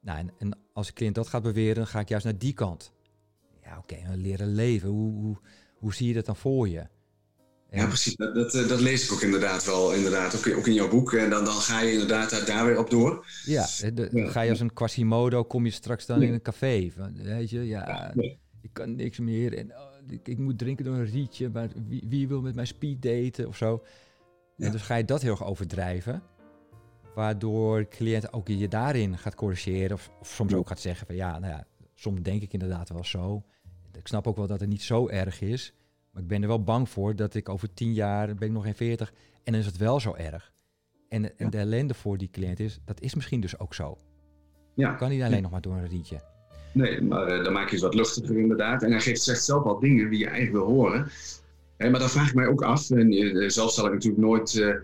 Nou, 0.00 0.18
en, 0.18 0.30
en 0.38 0.58
als 0.72 0.88
een 0.88 0.94
cliënt 0.94 1.14
dat 1.14 1.28
gaat 1.28 1.42
beweren, 1.42 1.74
dan 1.74 1.86
ga 1.86 2.00
ik 2.00 2.08
juist 2.08 2.24
naar 2.24 2.38
die 2.38 2.52
kant. 2.52 2.92
Ja, 3.62 3.78
oké, 3.78 3.96
leren 4.14 4.54
leven, 4.54 4.88
hoe, 4.88 5.12
hoe, 5.12 5.36
hoe 5.74 5.94
zie 5.94 6.08
je 6.08 6.14
dat 6.14 6.26
dan 6.26 6.36
voor 6.36 6.68
je? 6.68 6.86
Ja, 7.74 7.86
precies. 7.86 8.16
Dat, 8.16 8.34
dat, 8.34 8.54
eh, 8.54 8.68
dat 8.68 8.80
lees 8.80 9.04
ik 9.04 9.12
ook 9.12 9.20
inderdaad 9.22 9.64
wel, 9.64 9.92
inderdaad. 9.94 10.36
Ook, 10.36 10.56
ook 10.56 10.66
in 10.66 10.72
jouw 10.74 10.88
boek. 10.88 11.12
En 11.12 11.30
dan, 11.30 11.44
dan 11.44 11.54
ga 11.54 11.80
je 11.80 11.92
inderdaad 11.92 12.46
daar, 12.46 12.66
weer 12.66 12.78
op 12.78 12.90
door. 12.90 13.26
Ja, 13.44 13.66
eh, 13.80 13.90
de- 13.94 14.08
Ja. 14.12 14.30
ga 14.30 14.40
je 14.40 14.50
als 14.50 14.60
een 14.60 14.72
Quasimodo, 14.72 15.44
kom 15.44 15.64
je 15.64 15.70
straks 15.70 16.06
dan 16.06 16.22
in 16.22 16.32
een 16.32 16.42
café. 16.42 16.90
Van, 16.96 17.22
weet 17.22 17.50
je, 17.50 17.66
ja, 17.66 18.14
ik 18.60 18.70
kan 18.72 18.94
niks 18.94 19.18
meer 19.18 19.58
en 19.58 19.70
oh, 19.70 19.90
ik, 20.08 20.28
ik 20.28 20.38
moet 20.38 20.58
drinken 20.58 20.84
door 20.84 20.94
een 20.94 21.10
rietje, 21.10 21.48
maar 21.48 21.68
wie, 21.88 22.04
wie 22.08 22.28
wil 22.28 22.40
met 22.40 22.54
mij 22.54 22.64
speed 22.64 23.02
daten 23.02 23.48
of 23.48 23.56
zo. 23.56 23.82
Ja. 24.56 24.66
En 24.66 24.72
dus 24.72 24.82
ga 24.82 24.94
je 24.94 25.04
dat 25.04 25.22
heel 25.22 25.30
erg 25.30 25.44
overdrijven, 25.44 26.22
waardoor 27.14 27.78
de 27.78 27.88
cliënt 27.88 28.32
ook 28.32 28.48
je 28.48 28.68
daarin 28.68 29.18
gaat 29.18 29.34
corrigeren 29.34 29.92
of, 29.92 30.10
of 30.20 30.28
soms 30.28 30.54
ook 30.54 30.68
gaat 30.68 30.80
zeggen 30.80 31.06
van 31.06 31.14
ja, 31.16 31.38
nou 31.38 31.52
ja, 31.52 31.66
soms 31.94 32.20
denk 32.22 32.42
ik 32.42 32.52
inderdaad 32.52 32.88
wel 32.88 33.04
zo. 33.04 33.42
Ik 33.98 34.06
snap 34.06 34.26
ook 34.26 34.36
wel 34.36 34.46
dat 34.46 34.60
het 34.60 34.68
niet 34.68 34.82
zo 34.82 35.08
erg 35.08 35.40
is, 35.40 35.72
maar 36.14 36.22
ik 36.22 36.28
ben 36.28 36.42
er 36.42 36.48
wel 36.48 36.62
bang 36.62 36.88
voor 36.88 37.16
dat 37.16 37.34
ik 37.34 37.48
over 37.48 37.74
tien 37.74 37.92
jaar 37.92 38.34
ben 38.34 38.48
ik 38.48 38.54
nog 38.54 38.64
geen 38.64 38.74
veertig 38.74 39.12
en 39.44 39.52
dan 39.52 39.60
is 39.60 39.66
het 39.66 39.76
wel 39.76 40.00
zo 40.00 40.14
erg. 40.14 40.52
En, 41.08 41.24
en 41.24 41.32
Ja. 41.38 41.48
de 41.50 41.58
ellende 41.58 41.94
voor 41.94 42.18
die 42.18 42.30
cliënt 42.30 42.60
is, 42.60 42.80
dat 42.84 43.00
is 43.00 43.14
misschien 43.14 43.40
dus 43.40 43.58
ook 43.58 43.74
zo. 43.74 43.96
Ja. 44.74 44.92
Kan 44.92 45.10
niet 45.10 45.22
alleen 45.22 45.42
nog 45.42 45.50
maar 45.50 45.60
door 45.60 45.74
een 45.76 45.88
rietje. 45.88 46.20
Nee, 46.72 47.02
maar 47.02 47.26
eh, 47.26 47.44
dan 47.44 47.52
maak 47.52 47.66
je 47.68 47.74
het 47.74 47.84
wat 47.84 47.94
luchtiger 47.94 48.38
inderdaad. 48.38 48.82
En 48.82 48.90
hij 48.90 49.00
geeft, 49.00 49.22
zegt 49.22 49.44
zelf 49.44 49.64
al 49.64 49.78
dingen 49.78 50.10
die 50.10 50.18
je 50.18 50.28
eigenlijk 50.28 50.66
wil 50.66 50.74
horen. 50.74 51.08
Hè, 51.76 51.90
maar 51.90 52.00
dan 52.00 52.08
vraag 52.08 52.28
ik 52.28 52.34
mij 52.34 52.46
ook 52.46 52.62
af, 52.62 52.90
en 52.90 53.12
eh, 53.12 53.48
zelf 53.48 53.72
zal 53.72 53.86
ik 53.86 53.92
natuurlijk 53.92 54.22
nooit 54.22 54.54
eh, 54.60 54.74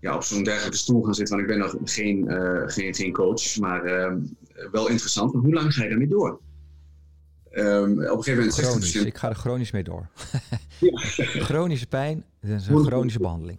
ja, 0.00 0.14
op 0.14 0.22
zo'n 0.22 0.42
dergelijke 0.44 0.76
stoel 0.76 1.02
gaan 1.02 1.14
zitten, 1.14 1.36
want 1.36 1.48
ik 1.48 1.56
ben 1.56 1.64
nog 1.66 1.76
geen, 1.84 2.28
eh, 2.28 2.62
geen, 2.66 2.94
geen 2.94 3.12
coach, 3.12 3.58
maar 3.58 3.84
eh, 3.84 4.14
wel 4.72 4.88
interessant. 4.88 5.32
Maar 5.32 5.42
hoe 5.42 5.54
lang 5.54 5.74
ga 5.74 5.82
je 5.82 5.88
daarmee 5.88 6.08
door? 6.08 6.40
Ehm, 7.52 7.90
op 7.90 7.98
een 7.98 8.06
gegeven 8.06 8.34
moment 8.34 8.56
hij 8.56 8.64
Chronisch. 8.64 8.80
misschien... 8.80 9.06
Ik 9.06 9.16
ga 9.16 9.28
er 9.28 9.34
chronisch 9.34 9.70
mee 9.70 9.82
door. 9.82 10.08
Ja. 10.78 11.00
Chronische 11.48 11.86
pijn, 11.86 12.24
dat 12.40 12.60
is 12.60 12.66
een 12.66 12.84
chronische 12.84 13.18
behandeling. 13.18 13.58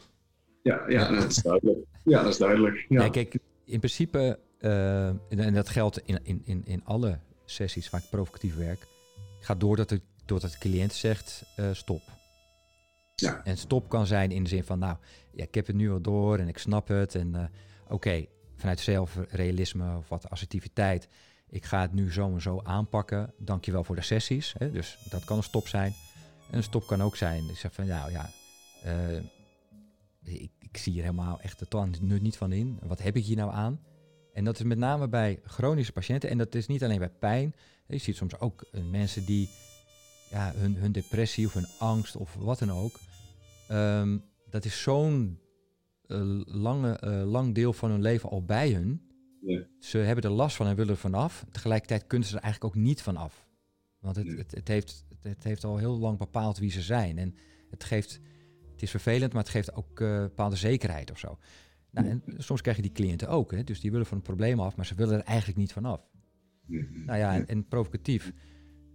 Ja, 0.61 0.83
ja, 0.87 1.11
dat 1.11 1.29
is 1.29 1.35
duidelijk. 1.35 1.77
Ja, 2.03 2.23
dat 2.23 2.31
is 2.31 2.37
duidelijk. 2.37 2.85
Ja. 2.89 3.09
Kijk, 3.09 3.37
in 3.65 3.79
principe, 3.79 4.39
eh, 4.59 5.07
en, 5.07 5.19
en 5.29 5.53
dat 5.53 5.69
geldt 5.69 6.01
in, 6.05 6.19
in, 6.23 6.41
in, 6.45 6.61
in 6.65 6.85
alle 6.85 7.19
sessies 7.45 7.89
waar 7.89 8.01
ik 8.01 8.09
provocatief 8.09 8.55
werk, 8.55 8.87
gaat 9.39 9.59
door 9.59 9.75
dat 9.75 9.89
de, 9.89 10.01
doordat 10.25 10.51
de 10.51 10.57
cliënt 10.57 10.93
zegt 10.93 11.43
eh, 11.55 11.65
stop. 11.71 12.01
Ja. 13.15 13.41
En 13.43 13.57
stop 13.57 13.89
kan 13.89 14.07
zijn 14.07 14.31
in 14.31 14.43
de 14.43 14.49
zin 14.49 14.63
van, 14.63 14.79
nou, 14.79 14.97
ja, 15.31 15.43
ik 15.43 15.55
heb 15.55 15.67
het 15.67 15.75
nu 15.75 15.91
al 15.91 16.01
door 16.01 16.37
en 16.37 16.47
ik 16.47 16.57
snap 16.57 16.87
het. 16.87 17.15
En 17.15 17.35
eh, 17.35 17.43
oké, 17.87 18.25
vanuit 18.55 18.79
zelfrealisme 18.79 19.97
of 19.97 20.09
wat 20.09 20.29
assertiviteit, 20.29 21.07
ik 21.53 21.65
ga 21.65 21.81
het 21.81 21.93
nu 21.93 22.11
zo 22.11 22.33
en 22.33 22.41
zo 22.41 22.59
aanpakken. 22.63 23.33
Dankjewel 23.37 23.83
voor 23.83 23.95
de 23.95 24.01
sessies. 24.01 24.53
Hè? 24.57 24.71
Dus 24.71 24.97
dat 25.09 25.23
kan 25.23 25.37
een 25.37 25.43
stop 25.43 25.67
zijn. 25.67 25.93
En 26.49 26.57
een 26.57 26.63
stop 26.63 26.87
kan 26.87 27.01
ook 27.01 27.15
zijn, 27.15 27.49
ik 27.49 27.57
zeg 27.57 27.73
van, 27.73 27.87
nou 27.87 28.11
ja, 28.11 28.29
eh, 28.83 29.17
ik, 30.23 30.51
ik 30.59 30.77
zie 30.77 30.93
hier 30.93 31.01
helemaal 31.01 31.39
echt 31.39 31.57
totaal 31.57 31.87
nut 32.01 32.21
niet 32.21 32.37
van 32.37 32.51
in. 32.51 32.79
Wat 32.83 33.01
heb 33.01 33.15
ik 33.15 33.25
hier 33.25 33.35
nou 33.35 33.51
aan? 33.51 33.79
En 34.33 34.43
dat 34.43 34.59
is 34.59 34.65
met 34.65 34.77
name 34.77 35.07
bij 35.07 35.39
chronische 35.45 35.91
patiënten. 35.91 36.29
En 36.29 36.37
dat 36.37 36.55
is 36.55 36.67
niet 36.67 36.83
alleen 36.83 36.99
bij 36.99 37.09
pijn. 37.09 37.55
Je 37.87 37.97
ziet 37.97 38.15
soms 38.15 38.39
ook 38.39 38.61
eh, 38.61 38.83
mensen 38.83 39.25
die 39.25 39.49
ja, 40.29 40.53
hun, 40.55 40.75
hun 40.75 40.91
depressie 40.91 41.45
of 41.45 41.53
hun 41.53 41.67
angst 41.79 42.15
of 42.15 42.35
wat 42.35 42.59
dan 42.59 42.71
ook. 42.71 42.99
ehm, 43.67 44.17
dat 44.49 44.65
is 44.65 44.81
zo'n 44.81 45.39
eh, 46.07 46.41
lange, 46.45 47.25
lang 47.25 47.55
deel 47.55 47.73
van 47.73 47.91
hun 47.91 48.01
leven 48.01 48.29
al 48.29 48.43
bij 48.43 48.71
hun. 48.71 49.12
Ja. 49.45 49.67
Ze 49.79 49.97
hebben 49.97 50.23
er 50.23 50.31
last 50.31 50.55
van 50.55 50.67
en 50.67 50.75
willen 50.75 50.91
er 50.91 50.99
vanaf. 50.99 51.45
Tegelijkertijd 51.51 52.07
kunnen 52.07 52.27
ze 52.27 52.35
er 52.35 52.41
eigenlijk 52.41 52.75
ook 52.75 52.83
niet 52.83 53.01
van 53.01 53.17
af. 53.17 53.47
Want 53.99 54.15
het, 54.15 54.25
Nee. 54.25 54.37
het, 54.37 54.51
het, 54.51 54.67
heeft, 54.67 55.05
het, 55.09 55.23
het 55.23 55.43
heeft 55.43 55.63
al 55.63 55.77
heel 55.77 55.97
lang 55.97 56.17
bepaald 56.17 56.57
wie 56.57 56.71
ze 56.71 56.81
zijn. 56.81 57.17
En 57.17 57.35
het 57.69 57.83
geeft, 57.83 58.19
het 58.71 58.81
is 58.81 58.89
vervelend, 58.89 59.33
maar 59.33 59.41
het 59.41 59.51
geeft 59.51 59.73
ook 59.73 59.99
eh, 59.99 60.19
bepaalde 60.19 60.55
zekerheid 60.55 61.11
of 61.11 61.19
zo. 61.19 61.37
Nou, 61.91 62.07
en 62.07 62.23
soms 62.37 62.61
krijg 62.61 62.77
je 62.77 62.83
die 62.83 62.91
cliënten 62.91 63.27
ook. 63.29 63.51
Hè? 63.51 63.63
Dus 63.63 63.79
die 63.79 63.91
willen 63.91 64.05
van 64.05 64.17
een 64.17 64.23
probleem 64.23 64.59
af, 64.59 64.75
maar 64.75 64.85
ze 64.85 64.95
willen 64.95 65.17
er 65.17 65.23
eigenlijk 65.23 65.57
niet 65.57 65.73
van 65.73 65.85
af. 65.85 66.09
Nou 67.05 67.17
ja, 67.19 67.35
en, 67.35 67.47
en 67.47 67.67
provocatief, 67.67 68.33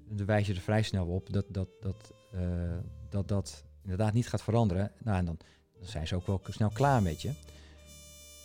dan 0.08 0.26
wijs 0.26 0.46
je 0.46 0.54
er 0.54 0.60
vrij 0.60 0.82
snel 0.82 1.06
op 1.06 1.32
dat 1.32 1.46
dat, 1.48 1.68
dat, 1.80 2.14
eh, 2.32 2.78
dat, 3.08 3.28
dat 3.28 3.64
inderdaad 3.82 4.12
niet 4.12 4.28
gaat 4.28 4.42
veranderen. 4.42 4.92
Nou, 5.02 5.18
en 5.18 5.24
dan, 5.24 5.38
dan 5.78 5.88
zijn 5.88 6.06
ze 6.06 6.14
ook 6.14 6.26
wel 6.26 6.40
snel 6.48 6.70
klaar 6.70 7.02
met 7.02 7.22
je. 7.22 7.32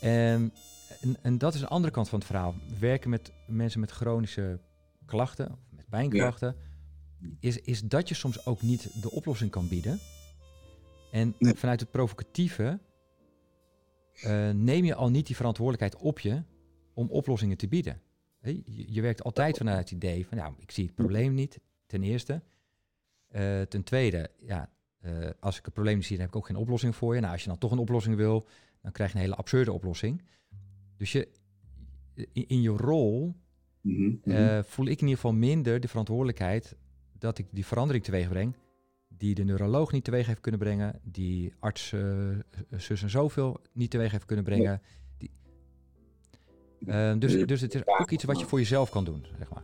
En, 0.01 0.53
en, 1.03 1.17
en 1.21 1.37
dat 1.37 1.53
is 1.53 1.61
een 1.61 1.67
andere 1.67 1.93
kant 1.93 2.09
van 2.09 2.19
het 2.19 2.27
verhaal. 2.27 2.55
Werken 2.79 3.09
met 3.09 3.31
mensen 3.47 3.79
met 3.79 3.91
chronische 3.91 4.59
klachten, 5.05 5.51
of 5.51 5.59
met 5.75 5.89
pijnklachten, 5.89 6.55
is, 7.39 7.59
is 7.59 7.81
dat 7.81 8.09
je 8.09 8.15
soms 8.15 8.45
ook 8.45 8.61
niet 8.61 9.01
de 9.01 9.11
oplossing 9.11 9.51
kan 9.51 9.67
bieden. 9.67 9.99
En 11.11 11.35
Nee. 11.39 11.53
vanuit 11.55 11.79
het 11.79 11.91
provocatieve 11.91 12.79
eh, 14.13 14.49
neem 14.49 14.85
je 14.85 14.95
al 14.95 15.09
niet 15.09 15.25
die 15.27 15.35
verantwoordelijkheid 15.35 16.03
op 16.03 16.19
je 16.19 16.43
om 16.93 17.09
oplossingen 17.09 17.57
te 17.57 17.67
bieden. 17.67 18.01
Je, 18.41 18.93
je 18.93 19.01
werkt 19.01 19.23
altijd 19.23 19.57
vanuit 19.57 19.79
het 19.79 19.91
idee 19.91 20.27
van, 20.27 20.37
nou, 20.37 20.53
ik 20.57 20.71
zie 20.71 20.85
het 20.85 20.95
probleem 20.95 21.33
niet, 21.33 21.59
ten 21.85 22.03
eerste. 22.03 22.41
Eh, 23.27 23.61
ten 23.61 23.83
tweede, 23.83 24.29
ja, 24.39 24.69
eh, 24.99 25.29
als 25.39 25.57
ik 25.57 25.65
het 25.65 25.73
probleem 25.73 25.95
niet 25.95 26.05
zie, 26.05 26.15
dan 26.17 26.25
heb 26.25 26.35
ik 26.35 26.41
ook 26.41 26.47
geen 26.47 26.55
oplossing 26.55 26.95
voor 26.95 27.13
je. 27.15 27.19
Nou, 27.19 27.33
als 27.33 27.41
je 27.43 27.49
dan 27.49 27.57
toch 27.57 27.71
een 27.71 27.77
oplossing 27.77 28.15
wil, 28.15 28.47
dan 28.81 28.91
krijg 28.91 29.09
je 29.11 29.15
een 29.15 29.23
hele 29.23 29.35
absurde 29.35 29.71
oplossing. 29.71 30.21
Dus 31.03 31.11
je, 31.11 31.27
in, 32.33 32.47
in 32.47 32.61
je 32.61 32.69
rol 32.69 33.35
Mhm, 33.81 34.03
mhm. 34.23 34.31
eh, 34.31 34.59
voel 34.63 34.85
ik 34.85 34.91
in 35.01 35.07
ieder 35.07 35.15
geval 35.15 35.33
minder 35.33 35.79
de 35.79 35.87
verantwoordelijkheid 35.87 36.75
dat 37.19 37.37
ik 37.37 37.45
die 37.51 37.65
verandering 37.65 38.03
teweeg 38.03 38.29
breng, 38.29 38.55
die 39.07 39.35
de 39.35 39.43
neuroloog 39.43 39.91
niet 39.91 40.03
teweeg 40.03 40.25
heeft 40.27 40.39
kunnen 40.39 40.59
brengen, 40.59 40.99
die 41.03 41.53
arts 41.59 41.93
eh, 41.93 42.29
zus 42.77 43.01
en 43.01 43.09
zoveel 43.09 43.61
niet 43.73 43.91
teweeg 43.91 44.11
heeft 44.11 44.25
kunnen 44.25 44.45
brengen. 44.45 44.81
Die, 45.17 45.31
Eh, 46.85 47.13
dus, 47.19 47.33
Ja. 47.33 47.45
dus 47.45 47.61
het 47.61 47.75
is 47.75 47.81
ook 47.85 48.11
iets 48.11 48.23
wat 48.23 48.39
je 48.39 48.45
voor 48.45 48.59
jezelf 48.59 48.89
kan 48.89 49.03
doen, 49.05 49.25
zeg 49.37 49.49
maar. 49.49 49.63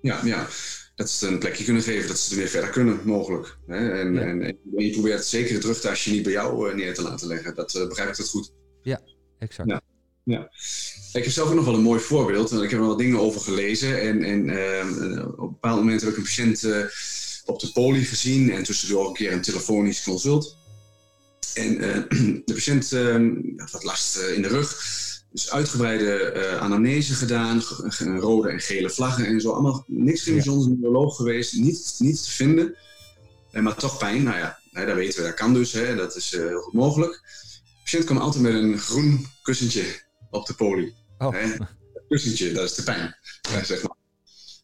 Ja, 0.00 0.24
ja, 0.24 0.46
dat 0.94 1.10
ze 1.10 1.26
een 1.26 1.38
plekje 1.38 1.64
kunnen 1.64 1.82
geven, 1.82 2.08
dat 2.08 2.18
ze 2.18 2.30
er 2.30 2.36
weer 2.40 2.48
verder 2.48 2.70
kunnen, 2.70 3.00
mogelijk. 3.04 3.58
Hè? 3.66 3.90
En, 3.90 4.14
Ja. 4.14 4.20
en, 4.20 4.42
en 4.42 4.56
je 4.76 4.90
probeert 4.90 5.24
zeker 5.24 5.54
het 5.54 5.64
rugtasje 5.64 6.10
niet 6.10 6.22
bij 6.22 6.32
jou 6.32 6.70
eh, 6.70 6.76
neer 6.76 6.94
te 6.94 7.02
laten 7.02 7.28
leggen. 7.28 7.54
Dat 7.54 7.72
begrijp 7.88 8.08
ik 8.10 8.16
dat 8.16 8.28
goed. 8.28 8.52
Exact. 9.38 9.68
Ja. 9.68 9.82
Ik 11.12 11.24
heb 11.24 11.32
zelf 11.32 11.48
ook 11.48 11.54
nog 11.54 11.64
wel 11.64 11.74
een 11.74 11.82
mooi 11.82 12.00
voorbeeld. 12.00 12.50
want 12.50 12.62
Ik 12.62 12.70
heb 12.70 12.80
er 12.80 12.86
wat 12.86 12.98
dingen 12.98 13.20
over 13.20 13.40
gelezen. 13.40 14.00
En, 14.00 14.22
en 14.22 14.50
ehm, 14.50 15.18
op 15.20 15.38
een 15.38 15.48
bepaald 15.50 15.78
moment 15.78 16.00
heb 16.00 16.10
ik 16.10 16.16
een 16.16 16.22
patiënt 16.22 16.64
eh, 16.64 16.84
op 17.44 17.60
de 17.60 17.72
poli 17.72 18.04
gezien. 18.04 18.50
En 18.52 18.62
tussendoor 18.62 19.06
een 19.06 19.12
keer 19.14 19.32
een 19.32 19.42
telefonisch 19.42 20.02
consult. 20.02 20.56
En 21.54 21.80
eh, 21.80 22.02
de 22.44 22.52
patiënt 22.54 22.92
ehm, 22.92 23.30
had 23.56 23.70
wat 23.70 23.84
last 23.84 24.16
eh, 24.16 24.34
in 24.34 24.42
de 24.42 24.48
rug. 24.48 24.96
Dus 25.32 25.50
uitgebreide 25.50 26.12
eh, 26.18 26.58
anamnese 26.60 27.14
gedaan, 27.14 27.62
ge- 27.62 27.90
ge- 27.90 28.16
rode 28.16 28.48
en 28.48 28.60
gele 28.60 28.90
vlaggen 28.90 29.26
en 29.26 29.40
zo. 29.40 29.50
Allemaal 29.52 29.84
niks 29.86 30.22
geen 30.22 30.34
Ja. 30.34 30.42
bijzonder 30.42 30.68
neuroloog 30.78 31.16
geweest, 31.16 31.52
niets, 31.56 31.98
niets 31.98 32.24
te 32.24 32.30
vinden. 32.30 32.76
Eh, 33.50 33.62
maar 33.62 33.74
toch 33.76 33.98
pijn, 33.98 34.22
nou 34.22 34.36
ja, 34.38 34.58
hè, 34.72 34.86
dat 34.86 34.94
weten 34.96 35.18
we, 35.22 35.28
dat 35.28 35.36
kan 35.38 35.54
dus, 35.54 35.72
hè, 35.72 35.96
dat 35.96 36.16
is 36.16 36.34
eh, 36.34 36.40
heel 36.46 36.60
goed 36.60 36.72
mogelijk. 36.74 37.12
De 37.12 37.80
patiënt 37.84 38.04
kwam 38.04 38.18
altijd 38.18 38.42
met 38.42 38.54
een 38.54 38.78
groen 38.78 39.26
kussentje 39.42 39.84
op 40.30 40.46
de 40.46 40.54
poli. 40.54 40.94
Oh, 41.18 41.32
Hè? 41.32 41.38
Het 41.38 42.04
kussentje, 42.08 42.52
dat 42.52 42.64
is 42.64 42.74
de 42.74 42.82
pijn, 42.82 43.16
zeg 43.64 43.82
maar. 43.82 43.96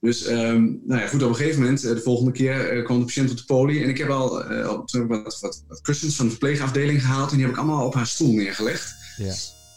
Dus 0.01 0.25
ehm, 0.25 0.63
nou 0.85 1.01
ja, 1.01 1.07
goed, 1.07 1.23
op 1.23 1.29
een 1.29 1.35
gegeven 1.35 1.61
moment, 1.61 1.85
eh, 1.85 1.91
de 1.91 2.01
volgende 2.01 2.33
keer, 2.33 2.71
eh, 2.71 2.85
kwam 2.85 2.99
de 2.99 3.05
patiënt 3.05 3.31
op 3.31 3.37
de 3.37 3.45
poli. 3.45 3.83
En 3.83 3.89
ik 3.89 3.99
heb 3.99 4.09
al 4.09 4.45
eh, 4.45 4.81
toen 4.85 5.07
wat, 5.07 5.41
wat, 5.41 5.65
wat 5.69 5.81
kussens 5.81 6.17
van 6.17 6.25
de 6.25 6.31
verpleegafdeling 6.31 7.01
gehaald. 7.03 7.31
En 7.31 7.37
die 7.37 7.45
heb 7.45 7.55
ik 7.55 7.61
allemaal 7.61 7.87
op 7.87 7.95
haar 7.95 8.07
stoel 8.07 8.33
neergelegd. 8.33 8.95
ja. 9.17 9.35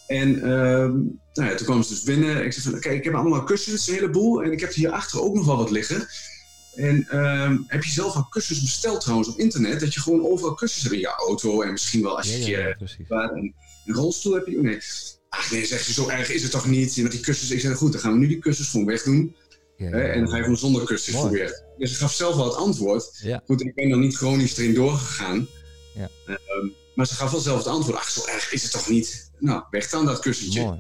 En 0.08 0.36
ehm, 0.42 0.92
nou 1.34 1.50
ja, 1.50 1.56
toen 1.56 1.66
kwam 1.66 1.84
ze 1.84 1.90
dus 1.90 2.04
binnen. 2.04 2.46
Ik 2.46 2.54
zei 2.54 2.72
van, 2.72 2.80
kijk, 2.80 2.98
ik 2.98 3.04
heb 3.04 3.14
allemaal 3.14 3.44
kussens, 3.44 3.88
een 3.88 3.94
heleboel. 3.94 4.44
En 4.44 4.52
ik 4.52 4.60
heb 4.60 4.74
hierachter 4.74 5.22
ook 5.22 5.36
nog 5.36 5.46
wel 5.46 5.58
wat 5.58 5.72
liggen. 5.72 6.08
En 6.76 7.08
ehm, 7.10 7.58
heb 7.68 7.84
je 7.84 7.92
zelf 7.92 8.16
al 8.16 8.28
kussens 8.30 8.62
besteld 8.62 9.02
trouwens 9.02 9.30
op 9.30 9.40
internet? 9.40 9.80
Dat 9.80 9.94
je 9.94 10.00
gewoon 10.00 10.26
overal 10.26 10.54
kussens 10.54 10.84
hebt 10.84 10.96
in 10.96 11.02
je 11.02 11.08
auto. 11.28 11.62
En 11.62 11.72
misschien 11.72 12.02
wel 12.02 12.18
als 12.18 12.28
je 12.28 12.46
Ja, 13.08 13.32
een 13.32 13.54
ja, 13.86 13.94
rolstoel 13.94 14.34
heb 14.34 14.48
je. 14.48 14.62
Nee. 14.62 14.80
Ach 15.38 15.52
nee, 15.52 15.66
zegt 15.66 15.86
ze, 15.86 15.94
zo 15.94 16.10
erg 16.10 16.30
is 16.30 16.44
het 16.44 16.52
toch 16.52 16.68
niet? 16.68 16.98
Met 16.98 17.12
die 17.12 17.20
kussens. 17.20 17.52
Ik 17.52 17.60
zei, 17.60 17.76
goed, 17.76 17.92
dan 17.92 18.02
gaan 18.02 18.12
we 18.12 18.18
nu 18.18 18.28
die 18.28 18.40
kussens 18.40 18.70
gewoon 18.70 18.86
wegdoen. 18.86 19.36
Ja, 19.78 19.90
Hè, 19.90 20.02
en 20.02 20.20
dan 20.20 20.30
ga 20.30 20.36
je 20.36 20.42
gewoon 20.42 20.58
zonder 20.58 20.86
kussens 20.86 21.16
proberen. 21.16 21.64
Dus 21.78 21.92
ik 21.92 21.98
gaf 21.98 22.14
zelf 22.14 22.36
wel 22.36 22.46
het 22.46 22.56
antwoord. 22.56 23.24
Goed, 23.46 23.62
ik 23.62 23.76
ben 23.76 23.90
dan 23.90 24.00
niet 24.00 24.16
chronisch 24.16 24.58
erin 24.58 24.74
doorgegaan. 24.74 25.48
Ja. 25.94 26.10
Ehm, 26.26 26.68
maar 26.96 27.08
ze 27.08 27.14
gaf 27.14 27.32
wel 27.32 27.40
zelf 27.40 27.58
het 27.58 27.68
antwoord. 27.68 27.98
Ach, 27.98 28.10
zo 28.10 28.26
erg 28.26 28.54
is 28.54 28.64
het 28.64 28.72
toch 28.72 28.90
niet? 28.90 29.32
Nou, 29.40 29.64
weg 29.70 29.90
dan 29.90 30.06
dat 30.06 30.20
kussentje. 30.20 30.64
Mooi. 30.64 30.80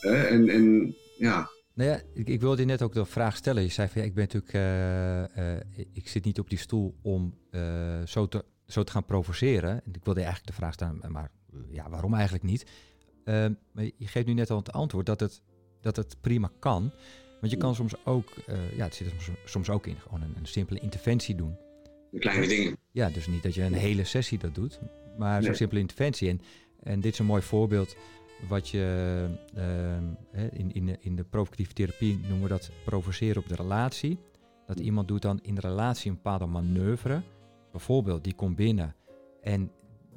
En, 0.00 0.48
en 0.48 0.96
ja, 1.18 1.50
Nou 1.74 1.90
ja, 1.90 2.00
ik, 2.14 2.28
ik 2.28 2.40
wilde 2.40 2.60
je 2.60 2.66
net 2.66 2.82
ook 2.82 2.92
de 2.92 3.04
vraag 3.04 3.36
stellen. 3.36 3.62
Je 3.62 3.68
zei 3.68 3.88
van 3.88 4.00
ja, 4.00 4.06
ik 4.06 4.14
ben 4.14 4.24
natuurlijk, 4.24 4.52
eh, 4.52 5.54
eh, 5.54 5.60
ik 5.92 6.08
zit 6.08 6.24
niet 6.24 6.38
op 6.38 6.50
die 6.50 6.58
stoel 6.58 6.94
om 7.02 7.34
eh, 7.50 8.02
zo, 8.06 8.28
te, 8.28 8.44
zo 8.66 8.82
te 8.82 8.92
gaan 8.92 9.04
provoceren. 9.04 9.70
En 9.70 9.92
ik 9.92 10.04
wilde 10.04 10.20
je 10.20 10.26
eigenlijk 10.26 10.46
de 10.46 10.62
vraag 10.62 10.72
stellen, 10.72 11.00
maar 11.08 11.30
ja, 11.70 11.90
waarom 11.90 12.14
eigenlijk 12.14 12.44
niet? 12.44 12.64
Ehm, 13.24 13.52
maar 13.72 13.84
je 13.84 14.06
geeft 14.06 14.26
nu 14.26 14.32
net 14.32 14.50
al 14.50 14.56
het 14.56 14.72
antwoord 14.72 15.06
dat 15.06 15.20
het, 15.20 15.42
dat 15.80 15.96
het 15.96 16.16
prima 16.20 16.50
kan. 16.58 16.90
Want 17.40 17.52
je 17.52 17.56
kan 17.56 17.74
soms 17.74 18.04
ook, 18.04 18.30
eh, 18.46 18.76
ja, 18.76 18.84
het 18.84 18.94
zit 18.94 19.06
er 19.06 19.20
soms, 19.20 19.38
soms 19.44 19.70
ook 19.70 19.86
in, 19.86 19.96
gewoon 19.96 20.22
een, 20.22 20.34
een 20.36 20.46
simpele 20.46 20.80
interventie 20.80 21.34
doen. 21.34 21.56
de 22.10 22.18
kleine 22.18 22.46
dingen. 22.46 22.76
Ja, 22.90 23.10
dus 23.10 23.26
niet 23.26 23.42
dat 23.42 23.54
je 23.54 23.62
een 23.62 23.72
hele 23.72 24.04
sessie 24.04 24.38
dat 24.38 24.54
doet, 24.54 24.80
maar 25.18 25.42
zo'n 25.42 25.54
simpele 25.54 25.80
interventie. 25.80 26.28
En, 26.28 26.40
en 26.82 27.00
dit 27.00 27.12
is 27.12 27.18
een 27.18 27.26
mooi 27.26 27.42
voorbeeld 27.42 27.96
wat 28.48 28.68
je 28.68 28.78
hè, 30.30 30.46
in, 30.50 30.72
in, 30.72 30.86
de, 30.86 30.96
in 31.00 31.16
de 31.16 31.24
provocatieve 31.24 31.72
therapie 31.72 32.18
noemen 32.18 32.42
we 32.42 32.48
dat 32.48 32.70
provoceren 32.84 33.42
op 33.42 33.48
de 33.48 33.54
relatie. 33.54 34.18
Dat 34.66 34.80
iemand 34.80 35.08
doet 35.08 35.22
dan 35.22 35.38
in 35.42 35.54
de 35.54 35.60
relatie 35.60 36.10
een 36.10 36.16
bepaalde 36.16 36.46
manoeuvre. 36.46 37.22
Bijvoorbeeld, 37.70 38.24
die 38.24 38.34
komt 38.34 38.56
binnen 38.56 38.94
en 39.42 39.70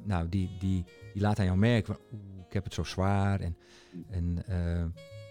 nou, 0.04 0.28
die, 0.28 0.50
die, 0.58 0.84
die 1.12 1.22
laat 1.22 1.38
aan 1.38 1.44
jou 1.44 1.58
merken 1.58 1.94
van, 1.94 2.18
ik 2.48 2.52
heb 2.54 2.64
het 2.64 2.74
zo 2.74 2.82
zwaar. 2.84 3.40
En, 3.40 3.56
en 4.10 4.46
eh, 4.46 4.84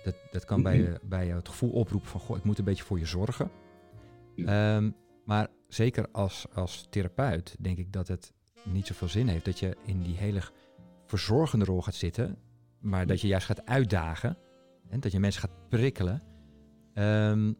dat, 0.04 0.16
dat 0.32 0.46
kan 0.46 0.62
bij, 0.64 0.78
je- 0.78 1.00
bij 1.04 1.26
jou 1.26 1.38
het 1.38 1.50
gevoel 1.50 1.72
oproepen 1.72 2.10
van, 2.10 2.20
goh, 2.20 2.38
ik 2.38 2.44
moet 2.44 2.58
een 2.58 2.66
beetje 2.66 2.84
voor 2.84 3.00
je 3.00 3.06
zorgen. 3.06 3.52
Ehm, 4.46 4.92
maar 5.26 5.48
zeker 5.68 6.08
als, 6.12 6.46
als 6.54 6.88
therapeut 6.90 7.56
denk 7.60 7.78
ik 7.78 7.94
dat 7.94 8.08
het 8.08 8.34
niet 8.64 8.88
zoveel 8.88 9.08
zin 9.08 9.28
heeft 9.28 9.46
dat 9.46 9.60
je 9.60 9.78
in 9.86 10.02
die 10.02 10.16
hele 10.18 10.42
verzorgende 11.06 11.66
rol 11.66 11.82
gaat 11.82 11.96
zitten, 11.96 12.38
maar 12.80 13.08
dat 13.08 13.22
je 13.22 13.28
juist 13.28 13.46
gaat 13.46 13.66
uitdagen 13.66 14.38
en 14.90 15.00
dat 15.00 15.12
je 15.12 15.20
mensen 15.20 15.42
gaat 15.42 15.70
prikkelen. 15.70 16.22
Ehm, 16.94 17.54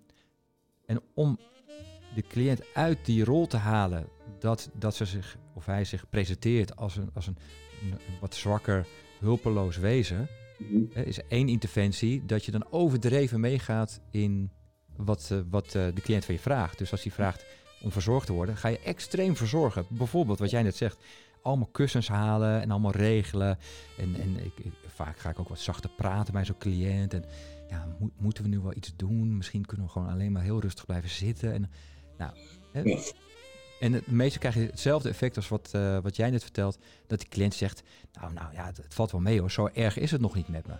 en 0.86 1.02
om 1.14 1.40
de 2.16 2.22
cliënt 2.22 2.74
uit 2.74 3.06
die 3.06 3.24
rol 3.24 3.48
te 3.48 3.58
halen, 3.58 4.08
dat, 4.40 4.70
dat 4.74 4.96
ze 4.96 5.06
zich, 5.06 5.38
of 5.54 5.66
hij 5.66 5.84
zich 5.86 6.10
presenteert 6.10 6.76
als 6.76 6.96
een, 6.96 7.10
als 7.14 7.28
een 7.28 7.38
wat 8.22 8.36
zwakker, 8.36 8.88
hulpeloos 9.20 9.78
wezen, 9.78 10.28
Mhm. 10.58 11.00
is 11.08 11.20
één 11.28 11.48
interventie 11.50 12.26
dat 12.26 12.46
je 12.46 12.52
dan 12.52 12.66
overdreven 12.72 13.40
meegaat 13.40 14.00
in 14.12 14.50
wat, 14.96 15.30
eh, 15.32 15.38
wat 15.50 15.66
eh, 15.66 15.86
de 15.94 16.02
cliënt 16.02 16.26
van 16.26 16.34
je 16.36 16.40
vraagt. 16.40 16.78
Dus 16.78 16.92
als 16.92 17.04
hij 17.04 17.12
vraagt 17.12 17.46
om 17.82 17.92
verzorgd 17.92 18.26
te 18.26 18.34
worden, 18.34 18.58
ga 18.58 18.68
je 18.68 18.80
extreem 18.80 19.36
verzorgen. 19.36 19.86
Bijvoorbeeld 19.90 20.40
wat 20.40 20.50
jij 20.50 20.64
net 20.64 20.76
zegt, 20.76 20.98
allemaal 21.42 21.70
kussens 21.72 22.08
halen 22.08 22.62
en 22.62 22.72
allemaal 22.72 22.92
regelen. 22.92 23.58
En, 23.98 24.16
en 24.16 24.46
ik, 24.46 24.52
ik- 24.66 24.74
vaak 24.88 25.20
ga 25.20 25.30
ik 25.30 25.40
ook 25.40 25.50
wat 25.50 25.60
zachter 25.60 25.90
praten 25.90 26.34
bij 26.34 26.46
zo'n 26.46 26.58
cliënt. 26.58 27.14
En 27.14 27.26
ja, 27.70 27.96
moet- 28.00 28.20
moeten 28.22 28.44
we 28.44 28.50
nu 28.50 28.60
wel 28.60 28.76
iets 28.76 28.94
doen? 28.96 29.38
Misschien 29.38 29.66
kunnen 29.66 29.86
we 29.86 29.92
gewoon 29.92 30.10
alleen 30.10 30.32
maar 30.32 30.44
heel 30.44 30.60
rustig 30.62 30.86
blijven 30.86 31.10
zitten. 31.10 31.54
En, 31.54 31.70
nou, 32.18 32.32
hè. 32.72 32.82
Ja. 33.80 33.86
En 33.86 33.94
het 33.94 34.08
meeste 34.08 34.40
krijg 34.40 34.56
je 34.56 34.62
hetzelfde 34.62 35.10
effect 35.10 35.36
als 35.36 35.48
wat, 35.48 35.70
eh, 35.72 36.00
wat 36.00 36.16
jij 36.16 36.30
net 36.30 36.44
vertelt. 36.44 36.78
Dat 37.08 37.20
die 37.20 37.30
cliënt 37.30 37.54
zegt, 37.54 37.84
nou, 38.14 38.34
nou 38.34 38.54
ja, 38.54 38.66
het, 38.66 38.78
het 38.78 38.94
valt 38.94 39.12
wel 39.12 39.22
mee 39.22 39.40
hoor. 39.40 39.52
Zo 39.52 39.70
erg 39.74 39.98
is 39.98 40.12
het 40.12 40.22
nog 40.22 40.36
niet 40.36 40.48
met 40.48 40.68
me. 40.68 40.74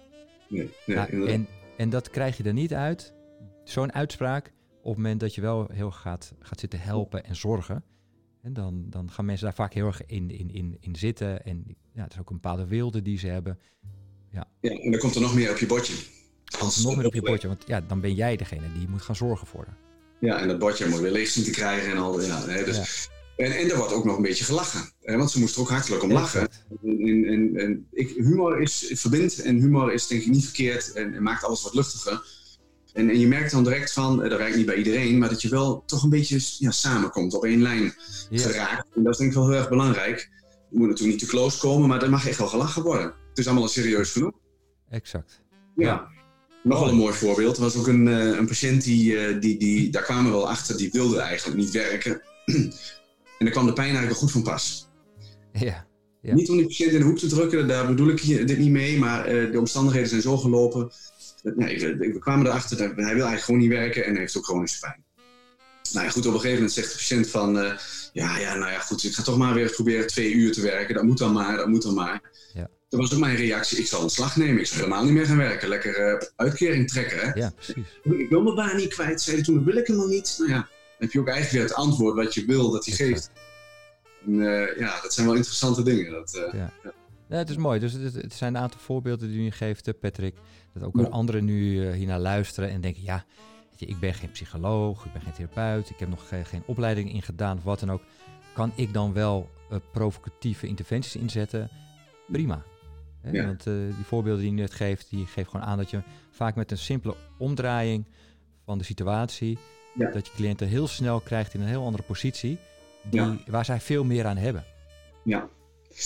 Nee, 0.50 0.72
nee, 0.86 0.96
Nou, 0.96 1.30
en, 1.30 1.48
en 1.78 1.90
dat 1.90 2.10
krijg 2.10 2.38
je 2.38 2.44
er 2.44 2.54
niet 2.54 2.74
uit, 2.74 3.14
zo'n 3.64 3.94
uitspraak, 3.94 4.54
op 4.82 4.94
het 4.94 5.04
moment 5.04 5.20
dat 5.20 5.36
je 5.36 5.42
wel 5.42 5.68
heel 5.72 5.92
gaat, 5.92 6.34
gaat 6.40 6.60
zitten 6.60 6.80
helpen 6.80 7.24
en 7.24 7.36
zorgen. 7.36 7.84
En 8.42 8.54
dan, 8.54 8.86
dan 8.90 9.12
gaan 9.12 9.26
mensen 9.26 9.46
daar 9.46 9.56
vaak 9.56 9.74
heel 9.74 9.86
erg 9.86 10.06
in, 10.06 10.32
in, 10.32 10.52
in, 10.52 10.78
in 10.80 10.96
zitten. 10.96 11.46
En 11.46 11.78
ja, 11.94 12.04
het 12.04 12.14
is 12.14 12.20
ook 12.20 12.30
een 12.30 12.36
bepaalde 12.36 12.68
wilde 12.68 13.02
die 13.02 13.18
ze 13.18 13.28
hebben. 13.28 13.60
Ja, 14.32 14.48
en 14.62 14.92
dan 14.92 15.00
komt 15.00 15.16
er 15.16 15.22
nog 15.22 15.36
meer 15.36 15.52
op 15.52 15.58
je 15.58 15.66
bordje. 15.66 16.06
Als 16.60 16.84
nog 16.84 16.96
meer 16.96 17.06
op 17.06 17.14
je 17.14 17.22
bordje, 17.22 17.48
want 17.48 17.64
ja, 17.68 17.82
dan 17.82 18.02
ben 18.02 18.14
jij 18.14 18.36
degene 18.36 18.72
die 18.74 18.88
moet 18.88 19.02
gaan 19.02 19.16
zorgen 19.16 19.48
voor 19.48 19.66
haar. 19.66 19.78
Ja, 20.20 20.40
en 20.40 20.48
dat 20.48 20.60
bordje 20.60 20.88
moet 20.88 21.00
weer 21.00 21.12
leeg 21.12 21.30
zien 21.30 21.44
te 21.44 21.52
krijgen 21.52 21.92
en 21.92 21.98
al. 21.98 22.22
Ja, 22.22 22.46
hè, 22.46 22.64
dus, 22.64 23.10
En, 23.36 23.52
en 23.52 23.70
er 23.70 23.78
wordt 23.78 23.94
ook 23.94 24.06
nog 24.06 24.16
een 24.16 24.22
beetje 24.22 24.44
gelachen. 24.44 24.92
Hè, 25.02 25.18
want 25.18 25.32
ze 25.32 25.40
moest 25.40 25.56
er 25.56 25.62
ook 25.62 25.70
hartelijk 25.70 26.04
om 26.04 26.12
lachen. 26.12 26.48
En, 26.84 27.00
en, 27.00 27.26
en, 27.26 27.56
en 27.56 27.88
ik, 27.92 28.10
humor 28.10 28.62
is 28.62 28.92
verbindt 28.94 29.42
en 29.42 29.56
humor 29.56 29.94
is 29.94 30.08
denk 30.08 30.22
ik 30.22 30.28
niet 30.28 30.44
verkeerd 30.44 30.92
en, 30.92 31.14
en 31.14 31.24
maakt 31.24 31.44
alles 31.44 31.64
wat 31.64 31.74
luchtiger. 31.74 32.22
En, 32.94 33.10
en 33.10 33.20
je 33.20 33.28
merkt 33.28 33.52
dan 33.52 33.64
direct 33.64 33.94
van, 33.94 34.24
eh, 34.24 34.30
dat 34.30 34.40
werkt 34.40 34.56
niet 34.56 34.66
bij 34.66 34.76
iedereen, 34.76 35.18
maar 35.18 35.30
dat 35.30 35.42
je 35.42 35.50
wel 35.50 35.84
toch 35.86 36.04
een 36.04 36.10
beetje 36.10 36.40
ja, 36.58 36.72
samenkomt, 36.72 37.34
op 37.34 37.46
één 37.46 37.62
lijn 37.62 37.94
geraakt. 38.32 38.88
En 38.96 39.04
dat 39.04 39.12
is 39.12 39.18
denk 39.18 39.32
ik 39.32 39.38
wel 39.38 39.48
heel 39.48 39.58
erg 39.58 39.70
belangrijk. 39.70 40.30
Je 40.70 40.78
moet 40.78 40.88
natuurlijk 40.88 41.20
niet 41.20 41.30
te 41.30 41.36
close 41.36 41.60
komen, 41.60 41.88
maar 41.88 42.04
er 42.04 42.10
mag 42.10 42.28
echt 42.28 42.38
wel 42.38 42.48
gelachen 42.48 42.84
worden. 42.84 43.06
Het 43.06 43.38
is 43.38 43.46
allemaal 43.46 43.64
al 43.64 43.70
serieus 43.70 44.12
genoeg. 44.12 44.34
exact. 44.90 45.42
Ja. 45.76 46.16
Wel 46.68 46.90
een 46.90 46.96
mooi 46.96 47.14
voorbeeld. 47.14 47.56
Er 47.56 47.64
was 47.64 47.76
ook 47.76 47.88
een, 47.88 48.08
eh, 48.08 48.38
een 48.38 48.48
patiënt 48.48 48.84
die, 48.84 49.18
eh, 49.18 49.42
die, 49.42 49.58
die, 49.58 49.90
daar 49.90 50.04
kwamen 50.04 50.32
we 50.32 50.38
wel 50.38 50.50
achter, 50.50 50.78
die 50.78 50.90
wilde 50.92 51.20
eigenlijk 51.20 51.58
niet 51.58 51.72
werken. 51.72 52.22
en 53.38 53.46
daar 53.46 53.52
kwam 53.52 53.66
de 53.66 53.74
pijn 53.74 53.88
eigenlijk 53.88 54.20
wel 54.20 54.22
goed 54.22 54.32
van 54.32 54.44
pas. 54.44 54.88
Ja, 55.52 55.88
Ja. 56.22 56.34
Niet 56.34 56.50
om 56.50 56.58
die 56.58 56.66
patiënt 56.66 56.92
in 56.92 57.00
de 57.00 57.06
hoek 57.06 57.18
te 57.18 57.28
drukken, 57.28 57.68
daar 57.68 57.88
bedoel 57.88 58.10
ik 58.10 58.48
dit 58.48 58.58
niet 58.58 58.72
mee, 58.72 58.98
maar 58.98 59.26
eh, 59.26 59.52
de 59.52 59.60
omstandigheden 59.60 60.10
zijn 60.10 60.22
zo 60.22 60.38
gelopen. 60.38 60.92
Dat, 61.44 61.56
nee, 61.56 61.80
we, 61.80 61.98
we 61.98 62.20
kwamen 62.20 62.46
erachter, 62.46 62.78
dat 62.78 62.88
hij 62.88 62.96
wil 62.96 63.06
eigenlijk 63.06 63.44
gewoon 63.44 63.60
niet 63.60 63.70
werken 63.70 64.06
en 64.06 64.12
hij 64.12 64.20
heeft 64.20 64.38
ook 64.38 64.46
chronische 64.46 64.80
pijn. 64.80 65.06
Nou 65.94 66.06
ja, 66.06 66.12
goed, 66.12 66.26
op 66.26 66.34
een 66.34 66.40
gegeven 66.40 66.56
moment 66.56 66.74
zegt 66.74 66.92
de 66.92 66.98
patiënt 66.98 67.28
van, 67.28 67.54
ja, 68.14 68.38
ja, 68.38 68.56
nou 68.56 68.72
ja, 68.72 68.80
goed, 68.80 69.04
ik 69.04 69.14
ga 69.14 69.24
toch 69.24 69.38
maar 69.38 69.54
weer 69.54 69.72
proberen 69.72 70.08
twee 70.08 70.34
uur 70.34 70.52
te 70.52 70.62
werken. 70.62 70.96
Dat 70.96 71.04
moet 71.04 71.18
dan 71.18 71.34
maar, 71.34 71.58
dat 71.58 71.68
moet 71.68 71.84
dan 71.84 71.94
maar. 71.94 72.22
Ja. 72.54 72.70
Dat 72.90 73.00
was 73.00 73.14
ook 73.14 73.20
mijn 73.20 73.36
reactie, 73.36 73.78
ik 73.78 73.88
zal 73.88 74.02
ontslag 74.02 74.36
nemen, 74.38 74.60
ik 74.60 74.66
zal 74.66 74.78
helemaal 74.78 75.04
niet 75.04 75.14
meer 75.14 75.26
gaan 75.26 75.38
werken. 75.38 75.68
Lekker 75.70 75.96
eh, 75.96 76.28
uitkering 76.36 76.88
trekken, 76.90 77.20
hè. 77.20 77.32
ja, 77.34 77.52
precies. 77.56 77.76
Ik 78.04 78.30
wil 78.30 78.42
mijn 78.42 78.56
baan 78.56 78.76
niet 78.76 78.94
kwijt, 78.94 79.22
zei 79.22 79.36
hij 79.36 79.46
toen, 79.46 79.56
dat 79.56 79.64
wil 79.64 79.78
ik 79.78 79.88
helemaal 79.88 80.08
niet. 80.08 80.36
Nou 80.38 80.50
ja, 80.50 80.56
dan 80.58 80.68
heb 80.98 81.12
je 81.12 81.20
ook 81.20 81.28
eigenlijk 81.28 81.56
weer 81.58 81.64
het 81.76 81.86
antwoord 81.86 82.16
wat 82.16 82.34
je 82.34 82.46
wil 82.46 82.72
dat 82.72 82.86
hij 82.86 82.96
geeft. 82.96 83.32
En, 84.26 84.42
eh, 84.42 84.78
ja, 84.80 85.02
dat 85.02 85.14
zijn 85.14 85.28
wel 85.28 85.36
interessante 85.36 85.84
dingen. 85.84 86.12
Dat, 86.12 86.34
eh, 86.36 86.54
Ja. 86.54 86.74
Ja, 87.30 87.38
het 87.38 87.50
is 87.50 87.58
mooi. 87.58 87.80
Dus 87.80 87.94
het, 87.94 88.14
het 88.14 88.34
zijn 88.34 88.56
een 88.56 88.62
aantal 88.62 88.80
voorbeelden 88.80 89.30
die 89.30 89.48
u 89.48 89.52
geeft, 89.52 90.00
Patrick. 90.00 90.36
Dat 90.74 90.84
ook 90.84 91.00
Ja. 91.00 91.04
anderen 91.08 91.46
nu 91.46 91.92
hiernaar 91.92 92.20
luisteren 92.20 92.70
en 92.70 92.82
denken... 92.82 93.04
ja, 93.04 93.26
je, 93.76 93.86
ik 93.86 94.00
ben 94.00 94.14
geen 94.14 94.32
psycholoog, 94.32 95.06
ik 95.06 95.14
ben 95.14 95.22
geen 95.22 95.34
therapeut... 95.34 95.90
ik 95.90 96.00
heb 96.00 96.10
nog 96.10 96.28
ge- 96.28 96.46
geen 96.46 96.64
opleiding 96.66 97.14
in 97.14 97.22
gedaan 97.22 97.58
of 97.58 97.64
wat 97.64 97.80
dan 97.80 97.92
ook. 97.92 98.02
Kan 98.54 98.72
ik 98.76 98.94
dan 98.94 99.14
wel 99.14 99.50
provocatieve 99.92 100.68
interventies 100.68 101.16
inzetten? 101.16 101.70
Prima. 102.32 102.64
Hè, 103.22 103.32
Ja. 103.32 103.46
Want 103.46 103.68
eh, 103.68 103.74
die 103.74 104.06
voorbeelden 104.06 104.44
die 104.44 104.52
u 104.52 104.56
net 104.56 104.74
geeft... 104.74 105.10
die 105.10 105.26
geven 105.26 105.52
gewoon 105.52 105.66
aan 105.66 105.78
dat 105.78 105.90
je 105.90 106.02
vaak 106.32 106.56
met 106.56 106.72
een 106.72 106.78
simpele 106.78 107.16
omdraaiing 107.38 108.06
van 108.66 108.78
de 108.78 108.84
situatie... 108.84 109.58
Ja. 109.94 110.12
dat 110.12 110.28
je 110.28 110.34
cliënten 110.36 110.68
heel 110.68 110.88
snel 110.88 111.20
krijgt 111.20 111.54
in 111.54 111.62
een 111.62 111.68
heel 111.68 111.84
andere 111.84 112.04
positie... 112.04 112.58
Die, 113.10 113.22
Ja. 113.22 113.38
waar 113.48 113.66
zij 113.66 113.80
veel 113.80 114.04
meer 114.04 114.26
aan 114.26 114.38
hebben. 114.38 114.64
Ja, 115.24 115.50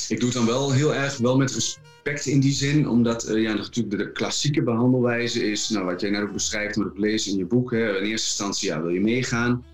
ik 0.07 0.19
doe 0.19 0.29
het 0.29 0.37
dan 0.37 0.45
wel 0.45 0.71
heel 0.71 0.95
erg 0.95 1.17
wel 1.17 1.37
met 1.37 1.51
respect 1.51 2.25
in 2.25 2.39
die 2.39 2.51
zin, 2.51 2.87
omdat 2.87 3.23
eh, 3.23 3.41
ja, 3.41 3.53
natuurlijk 3.53 3.97
de, 3.97 4.11
klassieke 4.11 4.63
behandelwijze 4.63 5.51
is, 5.51 5.69
nou, 5.69 5.85
wat 5.85 6.01
jij 6.01 6.09
net 6.09 6.21
ook 6.21 6.33
beschrijft, 6.33 6.75
wat 6.75 6.87
ik 6.87 6.97
lees 6.97 7.27
in 7.27 7.37
je 7.37 7.45
boek. 7.45 7.71
Hè, 7.71 7.97
in 7.97 8.03
eerste 8.03 8.09
instantie 8.11 8.69
ja, 8.69 8.81
wil 8.81 8.89
je 8.89 9.01
meegaan. 9.01 9.65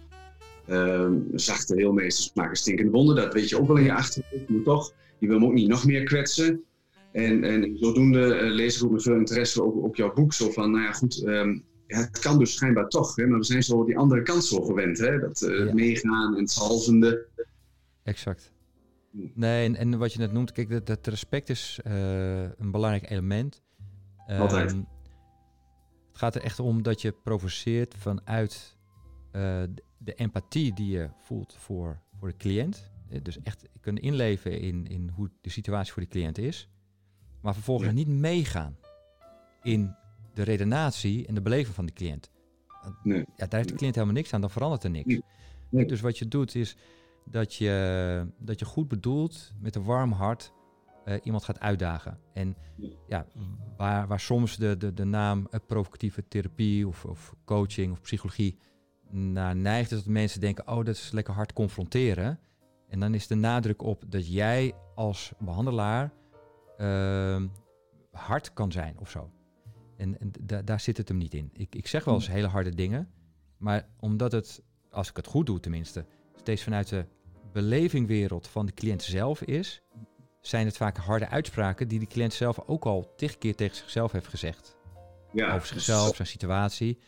Ehm, 0.66 1.14
zachte 1.34 1.74
heelmeesters 1.76 2.32
maken 2.34 2.58
stinkende 2.58 2.92
wonden, 2.92 3.16
dat 3.16 3.34
weet 3.34 3.50
je 3.50 3.60
ook 3.60 3.68
wel 3.68 3.78
in 3.78 3.84
je 3.84 3.94
achterhoofd. 3.94 4.48
Je 4.48 4.54
moet 4.54 4.64
toch 4.64 4.94
je 5.18 5.28
wil 5.28 5.36
hem 5.36 5.46
ook 5.46 5.54
niet 5.54 5.68
nog 5.68 5.86
meer 5.86 6.04
kwetsen. 6.04 6.64
En, 7.12 7.44
en 7.44 7.78
zodoende 7.78 8.42
uh, 8.42 8.54
lees 8.54 8.78
ik 8.78 8.84
ook 8.84 8.92
met 8.92 9.02
veel 9.04 9.16
interesse 9.16 9.64
op, 9.64 9.76
op 9.76 9.96
jouw 9.96 10.14
boek. 10.14 10.34
Zo 10.34 10.52
van, 10.52 10.72
nou 10.72 10.84
ja, 10.84 10.92
goed, 10.92 11.24
um, 11.26 11.64
ja, 11.88 11.98
het 11.98 12.20
kan 12.20 12.40
dus 12.40 12.54
schijnbaar 12.54 12.88
toch. 12.88 13.16
Hè, 13.16 13.28
maar 13.28 13.40
we 13.40 13.46
zijn 13.46 13.64
zo 13.64 13.86
die 13.86 13.98
andere 13.98 14.22
kant 14.22 14.46
zo 14.46 14.62
gewend. 14.62 14.98
Hè, 14.98 15.20
dat 15.20 15.42
uh, 15.42 15.66
ja. 15.66 15.74
meegaan 15.74 16.34
en 16.34 16.42
het 16.42 16.52
zalvende. 16.52 17.26
Exact. 18.04 18.54
Nee, 19.34 19.66
en, 19.66 19.76
en, 19.76 19.98
wat 19.98 20.14
je 20.14 20.20
net 20.20 20.32
noemt, 20.32 20.52
kijk, 20.52 20.70
dat, 20.70 20.86
dat 20.86 21.08
respect 21.08 21.50
is 21.50 21.80
uh, 21.88 22.42
een 22.42 22.72
belangrijk 22.72 23.10
element. 23.10 23.62
Altijd. 24.28 24.72
Um, 24.72 24.88
het 26.08 26.18
gaat 26.18 26.36
er 26.36 26.42
echt 26.42 26.60
om 26.60 26.84
dat 26.84 27.02
je 27.02 27.12
provoceert 27.24 27.96
vanuit 27.98 28.78
de, 29.32 29.74
de 29.98 30.14
empathie 30.14 30.74
die 30.74 30.90
je 30.90 31.10
voelt 31.24 31.56
voor, 31.60 32.02
voor 32.20 32.28
de 32.28 32.38
cliënt. 32.38 32.92
Dus 33.22 33.42
echt 33.44 33.68
kunnen 33.82 34.02
inleven 34.04 34.60
in, 34.60 34.88
in 34.88 35.10
hoe 35.16 35.30
de 35.42 35.50
situatie 35.50 35.94
voor 35.94 36.02
de 36.02 36.08
cliënt 36.08 36.38
is. 36.38 36.70
Maar 37.42 37.54
vervolgens 37.54 37.90
ja. 37.90 37.96
niet 37.96 38.08
meegaan 38.08 38.78
in 39.64 39.96
de 40.34 40.44
redenatie 40.44 41.28
en 41.28 41.34
de 41.34 41.42
beleving 41.42 41.76
van 41.76 41.86
de 41.86 41.94
cliënt. 41.94 42.32
Nee. 43.04 43.18
Ja, 43.18 43.48
daar 43.48 43.60
heeft 43.60 43.70
de 43.70 43.76
cliënt 43.76 43.96
helemaal 43.96 44.16
niks 44.16 44.34
aan, 44.34 44.42
dan 44.42 44.50
verandert 44.50 44.84
er 44.84 44.90
niks. 44.90 45.20
Nee. 45.70 45.86
Dus 45.86 46.02
wat 46.02 46.18
je 46.18 46.28
doet 46.28 46.56
is 46.56 46.76
dat 47.26 47.54
je, 47.54 48.28
dat 48.40 48.60
je 48.60 48.66
goed 48.66 48.88
bedoeld, 48.88 49.54
met 49.60 49.76
een 49.76 49.84
warm 49.84 50.12
hart, 50.12 50.54
uh, 51.06 51.16
iemand 51.24 51.44
gaat 51.44 51.60
uitdagen. 51.60 52.20
En 52.34 52.56
ja, 53.08 53.26
waar, 53.78 54.08
waar 54.08 54.20
soms 54.20 54.58
de, 54.58 54.78
de, 54.78 54.94
de 54.94 55.04
naam 55.04 55.48
uh, 55.52 55.60
provocatieve 55.68 56.28
therapie 56.28 56.88
of, 56.88 57.06
of 57.06 57.36
coaching 57.46 57.92
of 57.92 58.02
psychologie 58.02 58.58
naar 59.10 59.56
neigt, 59.56 59.92
is 59.92 59.98
dat 59.98 60.14
mensen 60.14 60.40
denken, 60.40 60.68
oh, 60.68 60.86
dat 60.86 60.96
is 60.96 61.12
lekker 61.12 61.34
hard 61.34 61.54
confronteren. 61.54 62.40
En 62.90 63.00
dan 63.00 63.14
is 63.14 63.28
de 63.28 63.36
nadruk 63.36 63.82
op 63.82 64.04
dat 64.08 64.28
jij 64.28 64.74
als 64.96 65.34
behandelaar 65.40 66.14
uh, 66.78 67.44
hard 68.12 68.54
kan 68.54 68.72
zijn 68.72 69.00
of 69.00 69.10
zo. 69.10 69.32
En, 69.98 70.20
en 70.20 70.32
da 70.42 70.62
daar 70.62 70.80
zit 70.80 70.98
het 70.98 71.08
hem 71.08 71.18
niet 71.18 71.34
in. 71.34 71.50
Ik, 71.54 71.76
ik 71.76 71.88
zeg 71.88 72.04
wel 72.04 72.14
eens 72.14 72.28
hele 72.28 72.48
harde 72.48 72.76
dingen, 72.76 73.10
maar 73.58 73.88
omdat 74.00 74.32
het, 74.32 74.62
als 74.92 75.10
ik 75.10 75.16
het 75.16 75.28
goed 75.28 75.46
doe 75.46 75.60
tenminste, 75.60 76.06
steeds 76.36 76.64
vanuit 76.64 76.88
de 76.88 77.06
belevingwereld 77.52 78.48
van 78.48 78.66
de 78.66 78.74
cliënt 78.74 79.04
zelf 79.04 79.42
is, 79.42 79.82
zijn 80.42 80.66
het 80.66 80.78
vaak 80.78 80.98
harde 80.98 81.28
uitspraken 81.28 81.88
die 81.88 82.00
de 82.00 82.08
cliënt 82.08 82.34
zelf 82.34 82.60
ook 82.66 82.86
al 82.86 83.14
tig 83.16 83.38
keer 83.38 83.56
tegen 83.56 83.76
zichzelf 83.76 84.12
heeft 84.12 84.28
gezegd. 84.28 84.78
Ja, 85.32 85.54
Over 85.54 85.68
zichzelf, 85.68 86.16
zijn 86.16 86.28
situatie. 86.28 87.00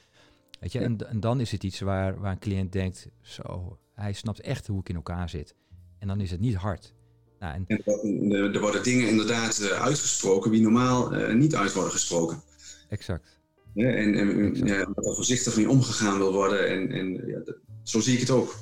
Weet 0.60 0.72
je, 0.72 0.80
ja. 0.80 0.86
en, 0.86 1.10
en 1.10 1.20
dan 1.20 1.40
is 1.40 1.52
het 1.52 1.64
iets 1.64 1.80
waar, 1.80 2.20
waar 2.20 2.32
een 2.32 2.40
cliënt 2.40 2.72
denkt, 2.72 3.10
zo, 3.22 3.78
hij 3.94 4.14
snapt 4.14 4.42
echt 4.42 4.68
hoe 4.68 4.80
ik 4.80 4.90
in 4.90 4.96
elkaar 4.96 5.30
zit. 5.30 5.56
En 5.98 6.08
dan 6.08 6.22
is 6.22 6.32
het 6.32 6.40
niet 6.40 6.56
hard. 6.56 6.94
Nou, 7.40 7.54
en... 7.54 7.66
En 7.68 8.32
er 8.54 8.60
worden 8.60 8.84
dingen 8.84 9.08
inderdaad 9.08 9.72
uitgesproken 9.72 10.52
die 10.52 10.62
normaal 10.62 11.16
uh, 11.16 11.34
niet 11.34 11.56
uit 11.56 11.74
worden 11.74 11.92
gesproken. 11.92 12.42
Exact. 12.90 13.38
Ja, 13.74 13.90
en 13.90 14.16
en 14.16 14.46
exact. 14.46 14.70
Ja, 14.70 14.86
dat 14.86 15.06
er 15.06 15.16
voorzichtig 15.16 15.56
mee 15.56 15.70
omgegaan 15.70 16.18
wil 16.18 16.34
worden. 16.34 16.70
En, 16.70 16.92
en 16.92 17.28
ja, 17.28 17.40
dat, 17.46 17.56
zo 17.84 18.00
zie 18.00 18.14
ik 18.14 18.20
het 18.20 18.30
ook. 18.30 18.56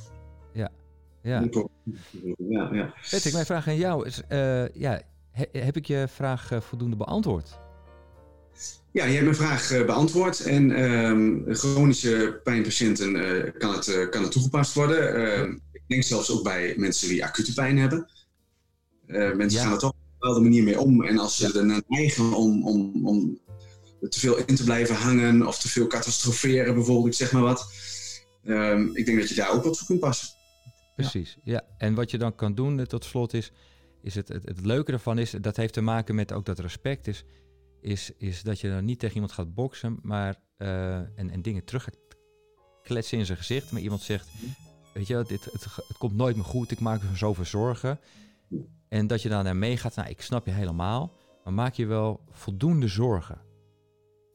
Ja. 0.53 0.71
Ja. 1.21 1.47
ja, 2.37 2.69
ja. 2.71 2.93
Patrick, 3.11 3.33
mijn 3.33 3.45
vraag 3.45 3.67
aan 3.67 3.77
jou 3.77 4.05
is: 4.05 4.21
uh, 4.31 4.67
ja, 4.69 5.01
he, 5.31 5.45
heb 5.51 5.75
ik 5.77 5.85
je 5.85 6.05
vraag 6.13 6.51
uh, 6.51 6.61
voldoende 6.61 6.95
beantwoord? 6.95 7.59
Ja, 8.91 9.05
je 9.05 9.11
hebt 9.11 9.23
mijn 9.23 9.35
vraag 9.35 9.71
uh, 9.71 9.85
beantwoord. 9.85 10.39
En 10.39 10.83
um, 10.83 11.45
chronische 11.49 12.39
pijnpatiënten 12.43 13.13
kan, 13.57 13.73
het, 13.73 14.09
kan 14.09 14.23
het 14.23 14.31
toegepast 14.31 14.73
worden. 14.73 15.15
Ehm, 15.15 15.51
ik 15.71 15.83
denk 15.87 16.03
zelfs 16.03 16.31
ook 16.31 16.43
bij 16.43 16.73
mensen 16.77 17.07
die 17.07 17.25
acute 17.25 17.53
pijn 17.53 17.77
hebben. 17.77 18.07
Mensen 19.07 19.49
ja. 19.49 19.63
gaan 19.63 19.73
er 19.73 19.79
toch 19.79 19.89
op 19.89 19.95
een 19.95 20.17
bepaalde 20.19 20.41
manier 20.41 20.63
mee 20.63 20.79
om. 20.79 21.03
En 21.03 21.17
als 21.17 21.37
ze 21.37 21.59
er 21.59 21.83
neigen 21.87 22.33
om, 22.33 22.67
om, 22.67 23.07
om 23.07 23.39
te 24.09 24.19
veel 24.19 24.37
in 24.45 24.55
te 24.55 24.63
blijven 24.63 24.95
hangen 24.95 25.47
of 25.47 25.59
te 25.59 25.69
veel 25.69 25.87
catastroferen, 25.87 26.73
bijvoorbeeld, 26.73 27.07
ik 27.07 27.13
zeg 27.13 27.31
maar 27.31 27.41
wat. 27.41 27.71
Um, 28.43 28.95
ik 28.95 29.05
denk 29.05 29.19
dat 29.19 29.29
je 29.29 29.35
daar 29.35 29.51
ook 29.51 29.63
wat 29.63 29.77
voor 29.77 29.87
kunt 29.87 29.99
passen. 29.99 30.27
Precies, 30.95 31.37
ja. 31.43 31.53
ja. 31.53 31.63
En 31.77 31.93
wat 31.93 32.11
je 32.11 32.17
dan 32.17 32.35
kan 32.35 32.55
doen 32.55 32.85
tot 32.85 33.05
slot 33.05 33.33
is, 33.33 33.51
is 34.01 34.15
het, 34.15 34.27
het, 34.27 34.43
het 34.43 34.65
leuke 34.65 34.91
ervan 34.91 35.17
is, 35.17 35.31
dat 35.31 35.55
heeft 35.55 35.73
te 35.73 35.81
maken 35.81 36.15
met 36.15 36.33
ook 36.33 36.45
dat 36.45 36.59
respect 36.59 37.07
is, 37.07 37.25
is, 37.81 38.11
is 38.17 38.43
dat 38.43 38.59
je 38.59 38.69
dan 38.69 38.85
niet 38.85 38.99
tegen 38.99 39.15
iemand 39.15 39.33
gaat 39.33 39.53
boksen, 39.53 39.99
maar 40.01 40.41
uh, 40.57 40.95
en, 40.95 41.29
en 41.29 41.41
dingen 41.41 41.63
terug 41.63 41.83
gaat 41.83 41.97
kletsen 42.83 43.17
in 43.17 43.25
zijn 43.25 43.37
gezicht. 43.37 43.71
Maar 43.71 43.81
iemand 43.81 44.01
zegt, 44.01 44.29
weet 44.93 45.07
je, 45.07 45.23
dit, 45.27 45.45
het, 45.45 45.63
het 45.87 45.97
komt 45.97 46.15
nooit 46.15 46.35
meer 46.35 46.45
goed, 46.45 46.71
ik 46.71 46.79
maak 46.79 47.01
me 47.01 47.15
zoveel 47.15 47.45
zorgen. 47.45 47.99
En 48.89 49.07
dat 49.07 49.21
je 49.21 49.29
dan 49.29 49.43
naar 49.43 49.55
meegaat, 49.55 49.95
nou 49.95 50.09
ik 50.09 50.21
snap 50.21 50.45
je 50.45 50.51
helemaal, 50.51 51.13
maar 51.43 51.53
maak 51.53 51.73
je 51.73 51.85
wel 51.85 52.21
voldoende 52.29 52.87
zorgen. 52.87 53.41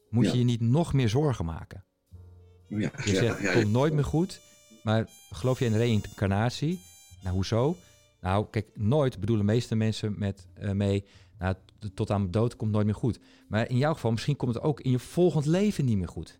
Moet 0.09 0.25
ja. 0.25 0.31
je 0.31 0.37
je 0.37 0.43
niet 0.43 0.61
nog 0.61 0.93
meer 0.93 1.09
zorgen 1.09 1.45
maken? 1.45 1.85
Ja, 2.67 2.91
je 3.03 3.15
zegt, 3.15 3.39
het 3.39 3.51
komt 3.51 3.71
nooit 3.71 3.93
meer 3.93 4.05
goed, 4.05 4.41
maar 4.83 5.09
geloof 5.29 5.59
je 5.59 5.65
in 5.65 5.75
reïncarnatie? 5.75 6.79
Nou, 7.21 7.35
hoezo? 7.35 7.75
Nou, 8.21 8.47
kijk, 8.49 8.67
nooit 8.73 9.19
bedoelen 9.19 9.45
de 9.45 9.51
meeste 9.51 9.75
mensen 9.75 10.19
met 10.19 10.47
uh, 10.61 10.71
mee, 10.71 11.05
nou, 11.37 11.55
tot 11.93 12.11
aan 12.11 12.19
mijn 12.19 12.31
dood 12.31 12.55
komt 12.55 12.71
nooit 12.71 12.85
meer 12.85 12.95
goed. 12.95 13.19
Maar 13.47 13.69
in 13.69 13.77
jouw 13.77 13.93
geval, 13.93 14.11
misschien 14.11 14.35
komt 14.35 14.53
het 14.53 14.63
ook 14.63 14.81
in 14.81 14.91
je 14.91 14.99
volgend 14.99 15.45
leven 15.45 15.85
niet 15.85 15.97
meer 15.97 16.07
goed. 16.07 16.39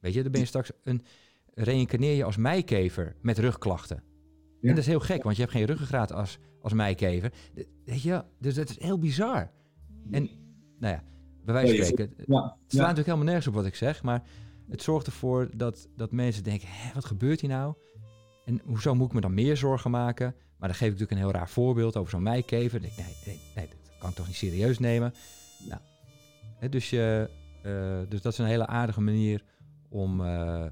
Weet 0.00 0.14
je, 0.14 0.22
dan 0.22 0.32
ben 0.32 0.40
je 0.40 0.46
straks 0.46 0.70
een, 0.82 1.04
reïncarneer 1.54 2.16
je 2.16 2.24
als 2.24 2.36
meikever 2.36 3.16
met 3.20 3.38
rugklachten. 3.38 4.02
En 4.62 4.68
dat 4.68 4.78
is 4.78 4.86
heel 4.86 5.00
gek, 5.00 5.22
want 5.22 5.36
je 5.36 5.42
hebt 5.42 5.54
geen 5.54 5.64
ruggengraat 5.64 6.12
als, 6.12 6.38
als 6.60 6.72
meikever. 6.72 7.32
Weet 7.84 8.02
je, 8.02 8.24
dus 8.38 8.54
dat 8.54 8.70
is 8.70 8.80
heel 8.80 8.98
bizar. 8.98 9.50
En, 10.10 10.30
nou 10.78 10.94
ja, 10.94 11.02
bij 11.44 11.54
wijze 11.54 11.76
van 11.76 11.84
spreken, 11.84 12.14
het 12.16 12.26
slaat 12.26 12.56
natuurlijk 12.66 13.06
helemaal 13.06 13.24
nergens 13.24 13.46
op 13.46 13.54
wat 13.54 13.66
ik 13.66 13.74
zeg, 13.74 14.02
maar 14.02 14.22
het 14.68 14.82
zorgt 14.82 15.06
ervoor 15.06 15.50
dat, 15.56 15.88
dat 15.96 16.12
mensen 16.12 16.44
denken, 16.44 16.68
hé, 16.70 16.92
wat 16.94 17.04
gebeurt 17.04 17.40
hier 17.40 17.50
nou? 17.50 17.74
En 18.44 18.60
hoezo 18.64 18.94
moet 18.94 19.06
ik 19.06 19.12
me 19.12 19.20
dan 19.20 19.34
meer 19.34 19.56
zorgen 19.56 19.90
maken? 19.90 20.34
Maar 20.58 20.68
dan 20.68 20.78
geef 20.78 20.88
ik 20.88 20.92
natuurlijk 20.92 21.10
een 21.10 21.26
heel 21.26 21.38
raar 21.40 21.48
voorbeeld 21.48 21.96
over 21.96 22.10
zo'n 22.10 22.22
meikever. 22.22 22.80
Dan 22.80 22.90
denk 22.96 23.08
ik, 23.08 23.26
nee, 23.26 23.34
nee, 23.34 23.40
nee, 23.54 23.68
dat 23.68 23.98
kan 23.98 24.10
ik 24.10 24.16
toch 24.16 24.26
niet 24.26 24.36
serieus 24.36 24.78
nemen? 24.78 25.14
Nou, 25.68 25.80
hè, 26.58 26.68
dus, 26.68 26.90
je, 26.90 27.30
uh, 27.66 27.98
dus 28.08 28.22
dat 28.22 28.32
is 28.32 28.38
een 28.38 28.46
hele 28.46 28.66
aardige 28.66 29.00
manier 29.00 29.44
om 29.88 30.20
uh, 30.20 30.66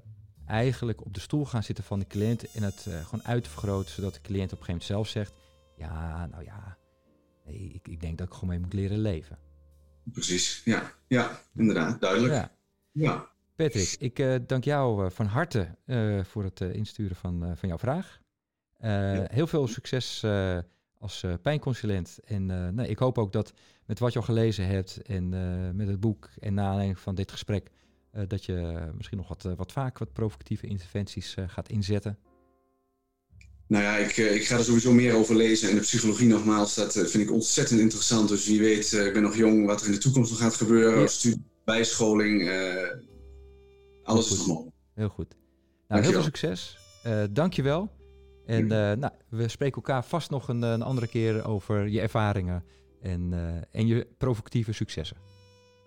eigenlijk 0.50 1.04
op 1.04 1.14
de 1.14 1.20
stoel 1.20 1.44
gaan 1.44 1.62
zitten 1.62 1.84
van 1.84 1.98
de 1.98 2.06
cliënt 2.06 2.52
en 2.52 2.62
het 2.62 2.86
uh, 2.88 3.04
gewoon 3.04 3.24
uit 3.24 3.44
te 3.44 3.50
vergroten, 3.50 3.94
zodat 3.94 4.14
de 4.14 4.20
cliënt 4.20 4.52
op 4.52 4.58
een 4.58 4.64
gegeven 4.64 4.94
moment 4.94 5.06
zelf 5.06 5.08
zegt, 5.08 5.34
ja, 5.76 6.26
nou 6.26 6.44
ja, 6.44 6.76
nee, 7.44 7.70
ik, 7.74 7.88
ik 7.88 8.00
denk 8.00 8.18
dat 8.18 8.26
ik 8.26 8.32
gewoon 8.32 8.48
mee 8.48 8.58
moet 8.58 8.72
leren 8.72 8.98
leven. 8.98 9.38
Precies, 10.12 10.62
ja, 10.64 10.92
ja 11.06 11.40
inderdaad, 11.54 12.00
duidelijk. 12.00 12.32
Ja. 12.32 12.52
ja. 12.92 13.28
Patrick, 13.54 13.96
ik 13.98 14.18
uh, 14.18 14.34
dank 14.46 14.64
jou 14.64 15.04
uh, 15.04 15.10
van 15.10 15.26
harte 15.26 15.76
voor 16.22 16.44
het 16.44 16.60
insturen 16.60 17.16
van, 17.16 17.56
van 17.56 17.68
jouw 17.68 17.78
vraag. 17.78 18.20
Ja. 18.78 19.26
Heel 19.30 19.46
veel 19.46 19.66
succes 19.66 20.24
als 20.98 21.24
pijnconsulent. 21.42 22.18
En 22.24 22.46
nou, 22.46 22.82
ik 22.82 22.98
hoop 22.98 23.18
ook 23.18 23.32
dat 23.32 23.52
met 23.86 23.98
wat 23.98 24.12
je 24.12 24.18
al 24.18 24.24
gelezen 24.24 24.66
hebt 24.66 25.02
en 25.02 25.28
met 25.76 25.88
het 25.88 26.00
boek 26.00 26.30
en 26.38 26.54
na 26.54 26.66
aanleiding 26.66 26.98
van 26.98 27.14
dit 27.14 27.30
gesprek, 27.30 27.70
dat 28.28 28.44
je 28.44 28.88
misschien 28.96 29.18
nog 29.18 29.28
wat, 29.28 29.42
wat 29.56 29.72
vaak 29.72 29.98
wat 29.98 30.12
provocatieve 30.12 30.66
interventies 30.66 31.36
gaat 31.46 31.68
inzetten. 31.68 32.18
Nou 33.66 33.84
ja, 33.84 33.96
ik, 33.96 34.16
ik 34.16 34.46
ga 34.46 34.56
er 34.56 34.64
sowieso 34.64 34.92
meer 34.92 35.14
over 35.14 35.36
lezen. 35.36 35.68
En 35.68 35.74
de 35.74 35.80
psychologie 35.80 36.28
nogmaals, 36.28 36.74
dat 36.74 36.92
vind 36.92 37.14
ik 37.14 37.32
ontzettend 37.32 37.80
interessant. 37.80 38.28
Dus 38.28 38.46
wie 38.46 38.60
weet, 38.60 38.92
ik 38.92 39.12
ben 39.12 39.22
nog 39.22 39.36
jong, 39.36 39.66
wat 39.66 39.80
er 39.80 39.86
in 39.86 39.92
de 39.92 39.98
toekomst 39.98 40.30
nog 40.30 40.40
gaat 40.40 40.54
gebeuren. 40.54 41.00
Ja. 41.00 41.06
Studie, 41.06 41.44
bijscholing, 41.64 42.50
alles 44.02 44.32
is 44.32 44.46
mogelijk. 44.46 44.76
Heel 44.94 45.08
goed. 45.08 45.36
Nou, 45.88 46.02
heel 46.02 46.12
veel 46.12 46.22
succes. 46.22 46.78
Uh, 47.06 47.22
dankjewel. 47.30 47.90
En 48.46 48.62
uh, 48.62 48.70
nou, 48.70 49.10
we 49.28 49.48
spreken 49.48 49.76
elkaar 49.76 50.04
vast 50.04 50.30
nog 50.30 50.48
een, 50.48 50.62
een 50.62 50.82
andere 50.82 51.06
keer 51.06 51.44
over 51.46 51.88
je 51.88 52.00
ervaringen 52.00 52.64
en, 53.02 53.32
en 53.70 53.86
je 53.86 54.06
provocatieve 54.18 54.72
successen. 54.72 55.16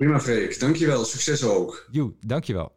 Prima, 0.03 0.19
Freek. 0.19 0.59
Dankjewel. 0.59 1.05
Succes 1.05 1.43
ook. 1.43 1.87
Jo, 1.91 2.15
dankjewel. 2.19 2.75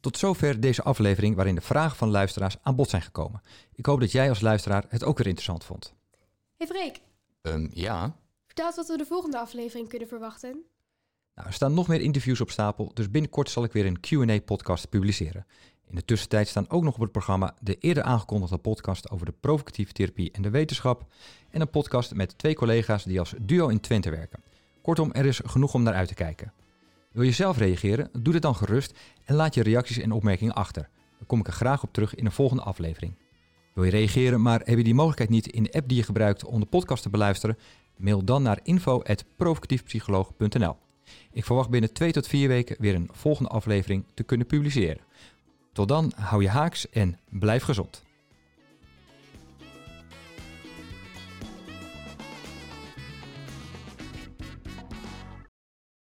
Tot 0.00 0.18
zover 0.18 0.60
deze 0.60 0.82
aflevering 0.82 1.36
waarin 1.36 1.54
de 1.54 1.60
vragen 1.60 1.96
van 1.96 2.10
luisteraars 2.10 2.56
aan 2.62 2.76
bod 2.76 2.90
zijn 2.90 3.02
gekomen. 3.02 3.42
Ik 3.74 3.86
hoop 3.86 4.00
dat 4.00 4.12
jij 4.12 4.28
als 4.28 4.40
luisteraar 4.40 4.84
het 4.88 5.04
ook 5.04 5.18
weer 5.18 5.26
interessant 5.26 5.64
vond. 5.64 5.94
Hey 6.56 6.66
Freek, 6.66 7.00
Um, 7.42 7.70
ja. 7.72 8.16
Vertel 8.46 8.72
wat 8.76 8.88
we 8.88 8.96
de 8.96 9.06
volgende 9.06 9.38
aflevering 9.38 9.88
kunnen 9.88 10.08
verwachten. 10.08 10.64
Nou, 11.34 11.48
er 11.48 11.54
staan 11.54 11.74
nog 11.74 11.88
meer 11.88 12.00
interviews 12.00 12.40
op 12.40 12.50
stapel, 12.50 12.90
dus 12.94 13.10
binnenkort 13.10 13.50
zal 13.50 13.64
ik 13.64 13.72
weer 13.72 13.86
een 13.86 14.00
Q&A-podcast 14.00 14.88
publiceren. 14.88 15.46
In 15.92 15.98
de 15.98 16.04
tussentijd 16.04 16.48
staan 16.48 16.70
ook 16.70 16.82
nog 16.82 16.94
op 16.94 17.00
het 17.00 17.12
programma 17.12 17.54
de 17.60 17.78
eerder 17.78 18.02
aangekondigde 18.02 18.56
podcast 18.56 19.10
over 19.10 19.26
de 19.26 19.34
provocatieve 19.40 19.92
therapie 19.92 20.30
en 20.30 20.42
de 20.42 20.50
wetenschap 20.50 21.06
en 21.50 21.60
een 21.60 21.70
podcast 21.70 22.14
met 22.14 22.38
twee 22.38 22.54
collega's 22.54 23.04
die 23.04 23.18
als 23.18 23.34
duo 23.40 23.68
in 23.68 23.80
Twente 23.80 24.10
werken. 24.10 24.42
Kortom, 24.82 25.12
er 25.12 25.26
is 25.26 25.40
genoeg 25.44 25.74
om 25.74 25.82
naar 25.82 25.94
uit 25.94 26.08
te 26.08 26.14
kijken. 26.14 26.52
Wil 27.10 27.22
je 27.22 27.32
zelf 27.32 27.58
reageren? 27.58 28.08
Doe 28.12 28.32
dit 28.32 28.42
dan 28.42 28.54
gerust 28.54 28.98
en 29.24 29.34
laat 29.34 29.54
je 29.54 29.62
reacties 29.62 29.98
en 29.98 30.12
opmerkingen 30.12 30.54
achter. 30.54 30.88
Dan 31.18 31.26
kom 31.26 31.40
ik 31.40 31.46
er 31.46 31.52
graag 31.52 31.82
op 31.82 31.92
terug 31.92 32.14
in 32.14 32.26
een 32.26 32.32
volgende 32.32 32.62
aflevering. 32.62 33.14
Wil 33.74 33.84
je 33.84 33.90
reageren, 33.90 34.42
maar 34.42 34.60
heb 34.64 34.76
je 34.76 34.84
die 34.84 34.94
mogelijkheid 34.94 35.30
niet 35.30 35.46
in 35.46 35.62
de 35.62 35.72
app 35.72 35.88
die 35.88 35.96
je 35.96 36.02
gebruikt 36.02 36.44
om 36.44 36.60
de 36.60 36.66
podcast 36.66 37.02
te 37.02 37.10
beluisteren? 37.10 37.58
Mail 37.96 38.24
dan 38.24 38.42
naar 38.42 38.60
info.provocatiefpsycholoog.nl. 38.62 40.76
Ik 41.32 41.44
verwacht 41.44 41.70
binnen 41.70 41.92
2 41.92 42.12
tot 42.12 42.26
4 42.26 42.48
weken 42.48 42.76
weer 42.78 42.94
een 42.94 43.08
volgende 43.12 43.50
aflevering 43.50 44.04
te 44.14 44.22
kunnen 44.22 44.46
publiceren. 44.46 45.00
Tot 45.72 45.88
dan, 45.88 46.12
hou 46.16 46.42
je 46.42 46.48
haaks 46.48 46.90
en 46.90 47.18
blijf 47.28 47.62
gezond. 47.62 48.02